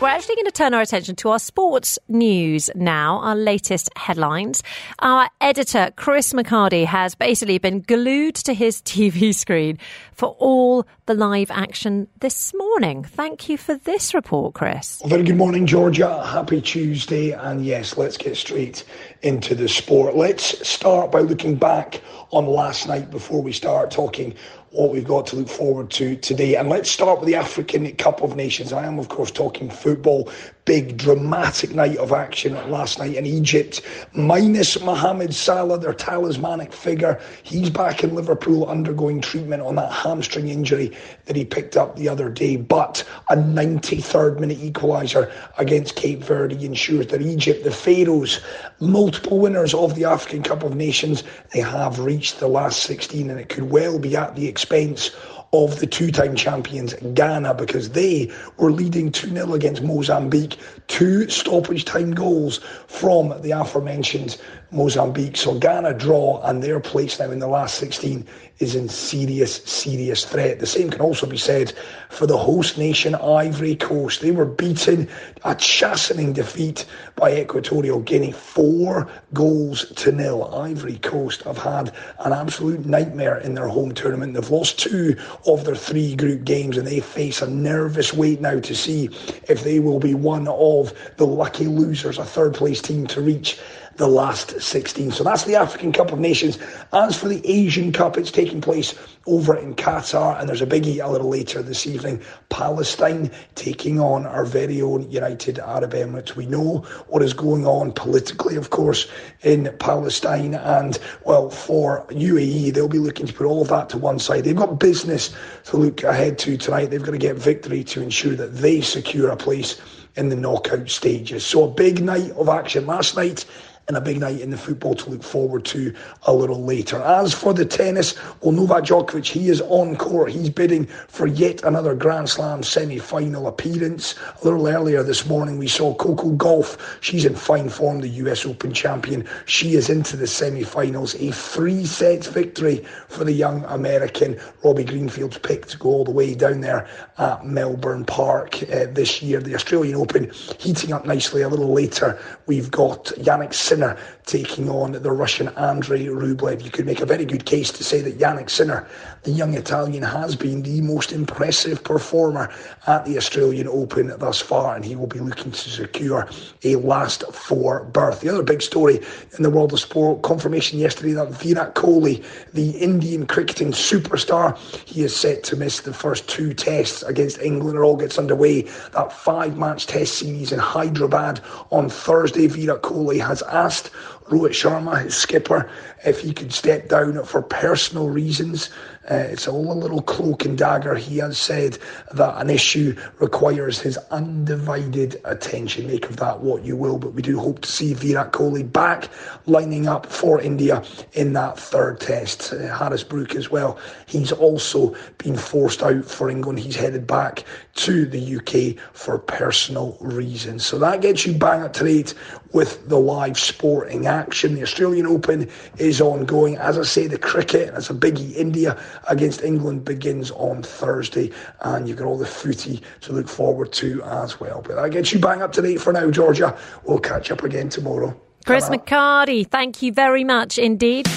We're 0.01 0.07
actually 0.07 0.37
going 0.37 0.45
to 0.47 0.51
turn 0.51 0.73
our 0.73 0.81
attention 0.81 1.15
to 1.17 1.29
our 1.29 1.37
sports 1.37 1.99
news 2.07 2.71
now, 2.73 3.19
our 3.19 3.35
latest 3.35 3.87
headlines. 3.95 4.63
Our 4.97 5.29
editor, 5.39 5.91
Chris 5.95 6.33
McHardy, 6.33 6.85
has 6.85 7.13
basically 7.13 7.59
been 7.59 7.81
glued 7.81 8.33
to 8.37 8.55
his 8.55 8.81
TV 8.81 9.31
screen 9.31 9.77
for 10.11 10.29
all 10.39 10.87
the 11.05 11.13
live 11.13 11.51
action 11.51 12.07
this 12.19 12.51
morning. 12.55 13.03
Thank 13.03 13.47
you 13.47 13.57
for 13.57 13.75
this 13.75 14.15
report, 14.15 14.55
Chris. 14.55 15.03
Very 15.05 15.21
good 15.21 15.37
morning, 15.37 15.67
Georgia. 15.67 16.25
Happy 16.25 16.61
Tuesday. 16.61 17.33
And 17.33 17.63
yes, 17.63 17.95
let's 17.95 18.17
get 18.17 18.35
straight 18.35 18.83
into 19.21 19.55
the 19.55 19.67
sport. 19.67 20.15
Let's 20.15 20.67
start 20.67 21.11
by 21.11 21.19
looking 21.19 21.55
back 21.55 22.01
on 22.31 22.45
last 22.45 22.87
night 22.87 23.11
before 23.11 23.41
we 23.41 23.51
start 23.51 23.91
talking 23.91 24.35
what 24.71 24.91
we've 24.91 25.07
got 25.07 25.27
to 25.27 25.35
look 25.35 25.49
forward 25.49 25.89
to 25.91 26.15
today. 26.15 26.55
And 26.55 26.69
let's 26.69 26.89
start 26.89 27.19
with 27.19 27.27
the 27.27 27.35
African 27.35 27.93
Cup 27.95 28.21
of 28.21 28.35
Nations. 28.35 28.71
I 28.71 28.85
am, 28.85 28.99
of 28.99 29.09
course, 29.09 29.29
talking 29.29 29.69
football 29.69 30.31
big 30.71 30.95
dramatic 30.95 31.75
night 31.75 31.97
of 31.97 32.13
action 32.13 32.53
last 32.71 32.97
night 32.97 33.15
in 33.15 33.25
Egypt. 33.25 33.81
Minus 34.13 34.79
Mohamed 34.79 35.35
Salah, 35.35 35.77
their 35.77 35.93
talismanic 35.93 36.71
figure. 36.71 37.19
He's 37.43 37.69
back 37.69 38.05
in 38.05 38.15
Liverpool 38.15 38.65
undergoing 38.65 39.19
treatment 39.19 39.63
on 39.63 39.75
that 39.75 39.91
hamstring 39.91 40.47
injury 40.47 40.95
that 41.25 41.35
he 41.35 41.43
picked 41.43 41.75
up 41.75 41.97
the 41.97 42.07
other 42.07 42.29
day. 42.29 42.55
But 42.55 43.03
a 43.29 43.35
93rd 43.35 44.39
minute 44.39 44.59
equaliser 44.59 45.29
against 45.57 45.97
Cape 45.97 46.23
Verde 46.23 46.65
ensures 46.65 47.07
that 47.07 47.21
Egypt, 47.21 47.65
the 47.65 47.71
Pharaohs, 47.71 48.39
multiple 48.79 49.39
winners 49.39 49.73
of 49.73 49.95
the 49.95 50.05
African 50.05 50.41
Cup 50.41 50.63
of 50.63 50.77
Nations, 50.77 51.25
they 51.51 51.59
have 51.59 51.99
reached 51.99 52.39
the 52.39 52.47
last 52.47 52.83
16 52.83 53.29
and 53.29 53.41
it 53.41 53.49
could 53.49 53.69
well 53.69 53.99
be 53.99 54.15
at 54.15 54.37
the 54.37 54.47
expense 54.47 55.11
of 55.53 55.79
the 55.79 55.87
two 55.87 56.11
time 56.11 56.35
champions 56.35 56.93
Ghana 57.13 57.53
because 57.55 57.89
they 57.89 58.31
were 58.57 58.71
leading 58.71 59.11
2 59.11 59.29
0 59.29 59.53
against 59.53 59.83
Mozambique. 59.83 60.57
Two 60.87 61.29
stoppage 61.29 61.83
time 61.85 62.11
goals 62.11 62.59
from 62.87 63.39
the 63.41 63.51
aforementioned 63.51 64.37
Mozambique. 64.71 65.35
So 65.35 65.57
Ghana 65.57 65.95
draw, 65.95 66.41
and 66.43 66.63
their 66.63 66.79
place 66.79 67.19
now 67.19 67.31
in 67.31 67.39
the 67.39 67.47
last 67.47 67.75
16 67.75 68.25
is 68.61 68.75
in 68.75 68.87
serious, 68.87 69.55
serious 69.65 70.23
threat. 70.23 70.59
The 70.59 70.67
same 70.67 70.89
can 70.91 71.01
also 71.01 71.25
be 71.25 71.37
said 71.37 71.73
for 72.09 72.27
the 72.27 72.37
host 72.37 72.77
nation, 72.77 73.15
Ivory 73.15 73.75
Coast. 73.75 74.21
They 74.21 74.31
were 74.31 74.45
beaten, 74.45 75.09
a 75.43 75.55
chastening 75.55 76.31
defeat 76.31 76.85
by 77.15 77.35
Equatorial 77.35 78.01
Guinea, 78.01 78.31
four 78.31 79.09
goals 79.33 79.91
to 79.95 80.11
nil. 80.11 80.53
Ivory 80.53 80.97
Coast 80.99 81.41
have 81.43 81.57
had 81.57 81.91
an 82.19 82.33
absolute 82.33 82.85
nightmare 82.85 83.39
in 83.39 83.55
their 83.55 83.67
home 83.67 83.93
tournament. 83.93 84.35
They've 84.35 84.49
lost 84.49 84.79
two 84.79 85.17
of 85.47 85.65
their 85.65 85.75
three 85.75 86.15
group 86.15 86.43
games, 86.43 86.77
and 86.77 86.87
they 86.87 86.99
face 86.99 87.41
a 87.41 87.49
nervous 87.49 88.13
wait 88.13 88.41
now 88.41 88.59
to 88.59 88.75
see 88.75 89.09
if 89.49 89.63
they 89.63 89.79
will 89.79 89.99
be 89.99 90.13
one 90.13 90.47
of 90.47 90.93
the 91.17 91.25
lucky 91.25 91.65
losers, 91.65 92.19
a 92.19 92.25
third 92.25 92.53
place 92.53 92.81
team 92.81 93.07
to 93.07 93.21
reach 93.21 93.59
the 93.97 94.07
last 94.07 94.59
16. 94.61 95.11
So 95.11 95.23
that's 95.23 95.43
the 95.43 95.55
African 95.55 95.91
Cup 95.91 96.11
of 96.11 96.19
Nations. 96.19 96.57
As 96.93 97.15
for 97.15 97.27
the 97.27 97.41
Asian 97.45 97.91
Cup, 97.91 98.17
it's 98.17 98.31
taking 98.31 98.61
place 98.61 98.95
over 99.27 99.55
in 99.55 99.75
Qatar, 99.75 100.39
and 100.39 100.49
there's 100.49 100.61
a 100.61 100.65
biggie 100.65 101.03
a 101.03 101.07
little 101.07 101.29
later 101.29 101.61
this 101.61 101.85
evening. 101.85 102.21
Palestine 102.49 103.29
taking 103.55 103.99
on 103.99 104.25
our 104.25 104.45
very 104.45 104.81
own 104.81 105.09
United 105.11 105.59
Arab 105.59 105.91
Emirates. 105.93 106.35
We 106.35 106.45
know 106.47 106.79
what 107.07 107.21
is 107.21 107.33
going 107.33 107.67
on 107.67 107.91
politically, 107.91 108.55
of 108.55 108.71
course, 108.71 109.07
in 109.41 109.73
Palestine, 109.79 110.55
and 110.55 110.97
well, 111.25 111.49
for 111.49 112.05
UAE, 112.07 112.73
they'll 112.73 112.87
be 112.87 112.97
looking 112.97 113.27
to 113.27 113.33
put 113.33 113.45
all 113.45 113.61
of 113.61 113.67
that 113.67 113.89
to 113.89 113.97
one 113.97 114.19
side. 114.19 114.43
They've 114.43 114.55
got 114.55 114.79
business 114.79 115.35
to 115.65 115.77
look 115.77 116.03
ahead 116.03 116.39
to 116.39 116.57
tonight. 116.57 116.87
They've 116.87 117.03
got 117.03 117.11
to 117.11 117.17
get 117.17 117.35
victory 117.35 117.83
to 117.85 118.01
ensure 118.01 118.35
that 118.35 118.55
they 118.57 118.81
secure 118.81 119.29
a 119.29 119.37
place 119.37 119.79
in 120.15 120.29
the 120.29 120.35
knockout 120.35 120.89
stages. 120.89 121.45
So 121.45 121.63
a 121.63 121.71
big 121.71 122.01
night 122.01 122.31
of 122.31 122.49
action 122.49 122.85
last 122.85 123.15
night 123.15 123.45
and 123.87 123.97
a 123.97 124.01
big 124.01 124.19
night 124.19 124.39
in 124.39 124.49
the 124.49 124.57
football 124.57 124.95
to 124.95 125.09
look 125.09 125.23
forward 125.23 125.65
to 125.65 125.93
a 126.23 126.33
little 126.33 126.63
later. 126.63 127.01
As 127.01 127.33
for 127.33 127.53
the 127.53 127.65
tennis, 127.65 128.15
well, 128.41 128.51
Novak 128.51 128.83
Djokovic, 128.85 129.25
he 129.25 129.49
is 129.49 129.61
on 129.61 129.95
court. 129.95 130.31
He's 130.31 130.49
bidding 130.49 130.85
for 130.85 131.27
yet 131.27 131.63
another 131.63 131.95
Grand 131.95 132.29
Slam 132.29 132.63
semi-final 132.63 133.47
appearance. 133.47 134.15
A 134.41 134.45
little 134.45 134.67
earlier 134.67 135.03
this 135.03 135.25
morning, 135.25 135.57
we 135.57 135.67
saw 135.67 135.93
Coco 135.95 136.31
Gauff. 136.31 136.77
She's 137.01 137.25
in 137.25 137.35
fine 137.35 137.69
form, 137.69 138.01
the 138.01 138.07
US 138.07 138.45
Open 138.45 138.73
champion. 138.73 139.27
She 139.45 139.75
is 139.75 139.89
into 139.89 140.15
the 140.15 140.27
semi-finals. 140.27 141.15
A 141.15 141.31
three-set 141.31 142.25
victory 142.25 142.85
for 143.09 143.23
the 143.23 143.33
young 143.33 143.65
American. 143.65 144.39
Robbie 144.63 144.85
Greenfield's 144.85 145.37
pick 145.37 145.65
to 145.67 145.77
go 145.77 145.89
all 145.89 146.05
the 146.05 146.11
way 146.11 146.35
down 146.35 146.61
there 146.61 146.87
at 147.17 147.45
Melbourne 147.45 148.05
Park 148.05 148.61
uh, 148.63 148.85
this 148.91 149.21
year. 149.21 149.39
The 149.39 149.55
Australian 149.55 149.95
Open 149.95 150.31
heating 150.59 150.93
up 150.93 151.05
nicely 151.05 151.41
a 151.41 151.49
little 151.49 151.73
later. 151.73 152.19
We've 152.45 152.71
got 152.71 153.05
Jannik 153.17 153.53
Sinner 153.71 153.95
taking 154.25 154.69
on 154.69 154.91
the 154.91 155.11
Russian 155.13 155.47
Andrei 155.55 156.07
Rublev. 156.07 156.61
You 156.61 156.69
could 156.69 156.85
make 156.85 156.99
a 156.99 157.05
very 157.05 157.23
good 157.23 157.45
case 157.45 157.71
to 157.71 157.85
say 157.85 158.01
that 158.01 158.19
Jannik 158.19 158.49
Sinner, 158.49 158.85
the 159.23 159.31
young 159.31 159.53
Italian, 159.53 160.03
has 160.03 160.35
been 160.35 160.61
the 160.61 160.81
most 160.81 161.13
impressive 161.13 161.81
performer 161.81 162.51
at 162.87 163.05
the 163.05 163.15
Australian 163.15 163.69
Open 163.69 164.07
thus 164.19 164.41
far, 164.41 164.75
and 164.75 164.83
he 164.83 164.97
will 164.97 165.07
be 165.07 165.19
looking 165.19 165.53
to 165.53 165.69
secure 165.69 166.27
a 166.65 166.75
last 166.75 167.23
four 167.31 167.85
berth. 167.85 168.19
The 168.19 168.27
other 168.27 168.43
big 168.43 168.61
story 168.61 168.99
in 169.37 169.43
the 169.43 169.49
world 169.49 169.71
of 169.71 169.79
sport, 169.79 170.21
confirmation 170.21 170.77
yesterday 170.77 171.13
that 171.13 171.29
Virat 171.29 171.73
Kohli, 171.75 172.25
the 172.53 172.71
Indian 172.71 173.25
cricketing 173.25 173.71
superstar, 173.71 174.57
he 174.85 175.03
is 175.03 175.15
set 175.15 175.43
to 175.45 175.55
miss 175.55 175.79
the 175.79 175.93
first 175.93 176.27
two 176.27 176.53
tests 176.53 177.03
against 177.03 177.39
England. 177.39 177.77
It 177.77 177.81
all 177.81 177.95
gets 177.95 178.19
underway. 178.19 178.63
That 178.91 179.13
five 179.13 179.57
match 179.57 179.87
test 179.87 180.15
series 180.15 180.51
in 180.51 180.59
Hyderabad 180.59 181.39
on 181.71 181.87
Thursday. 181.87 182.47
Virat 182.47 182.81
Kohli 182.81 183.25
has 183.25 183.41
asked 183.65 183.91
Rohit 184.29 184.51
Sharma, 184.51 185.03
his 185.03 185.15
skipper, 185.15 185.69
if 186.05 186.21
he 186.21 186.33
could 186.33 186.53
step 186.53 186.89
down 186.89 187.23
for 187.25 187.41
personal 187.41 188.09
reasons. 188.09 188.69
Uh, 189.09 189.15
it's 189.15 189.47
all 189.47 189.71
a 189.71 189.73
little 189.73 190.01
cloak 190.01 190.45
and 190.45 190.57
dagger. 190.57 190.95
He 190.95 191.17
has 191.17 191.37
said 191.37 191.79
that 192.13 192.39
an 192.39 192.49
issue 192.51 192.95
requires 193.19 193.79
his 193.79 193.97
undivided 194.11 195.19
attention. 195.25 195.87
Make 195.87 196.07
of 196.07 196.17
that 196.17 196.41
what 196.41 196.63
you 196.63 196.75
will, 196.77 196.99
but 196.99 197.13
we 197.13 197.23
do 197.23 197.39
hope 197.39 197.61
to 197.61 197.71
see 197.71 197.93
Virat 197.95 198.31
Kohli 198.31 198.71
back 198.71 199.09
lining 199.47 199.87
up 199.87 200.05
for 200.05 200.39
India 200.39 200.83
in 201.13 201.33
that 201.33 201.57
third 201.57 201.99
test. 201.99 202.53
Uh, 202.53 202.77
Harry 202.77 203.03
Brook 203.09 203.35
as 203.35 203.49
well. 203.49 203.79
He's 204.05 204.31
also 204.31 204.95
been 205.17 205.35
forced 205.35 205.81
out 205.81 206.05
for 206.05 206.29
England. 206.29 206.59
He's 206.59 206.75
headed 206.75 207.07
back 207.07 207.43
to 207.75 208.05
the 208.05 208.35
UK 208.37 208.83
for 208.93 209.17
personal 209.17 209.97
reasons. 209.99 210.65
So 210.65 210.77
that 210.79 211.01
gets 211.01 211.25
you 211.25 211.33
bang 211.33 211.63
up 211.63 211.73
to 211.73 211.85
date 211.85 212.13
with 212.53 212.87
the 212.89 212.99
live 212.99 213.39
sporting 213.39 214.07
action. 214.07 214.55
The 214.55 214.63
Australian 214.63 215.07
Open 215.07 215.49
is 215.77 216.01
ongoing. 216.01 216.57
As 216.57 216.77
I 216.77 216.83
say, 216.83 217.07
the 217.07 217.17
cricket, 217.17 217.73
as 217.73 217.89
a 217.89 217.93
biggie, 217.93 218.35
India 218.35 218.77
against 219.09 219.43
England 219.43 219.85
begins 219.85 220.31
on 220.31 220.63
Thursday, 220.63 221.31
and 221.61 221.87
you've 221.87 221.97
got 221.97 222.07
all 222.07 222.17
the 222.17 222.25
footy 222.25 222.81
to 223.01 223.13
look 223.13 223.27
forward 223.27 223.71
to 223.73 224.01
as 224.03 224.39
well. 224.39 224.61
But 224.61 224.75
that 224.75 224.91
gets 224.91 225.13
you 225.13 225.19
bang 225.19 225.41
up 225.41 225.51
to 225.53 225.61
date 225.61 225.81
for 225.81 225.93
now, 225.93 226.09
Georgia. 226.11 226.57
We'll 226.83 226.99
catch 226.99 227.31
up 227.31 227.43
again 227.43 227.69
tomorrow. 227.69 228.19
Chris 228.45 228.69
McHardy, 228.69 229.47
thank 229.47 229.81
you 229.81 229.93
very 229.93 230.23
much 230.23 230.57
indeed. 230.57 231.07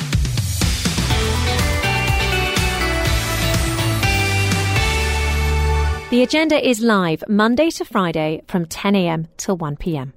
The 6.10 6.22
agenda 6.22 6.64
is 6.64 6.80
live 6.80 7.24
Monday 7.28 7.70
to 7.70 7.84
Friday 7.84 8.42
from 8.46 8.66
10am 8.66 9.26
till 9.36 9.58
1pm. 9.58 10.12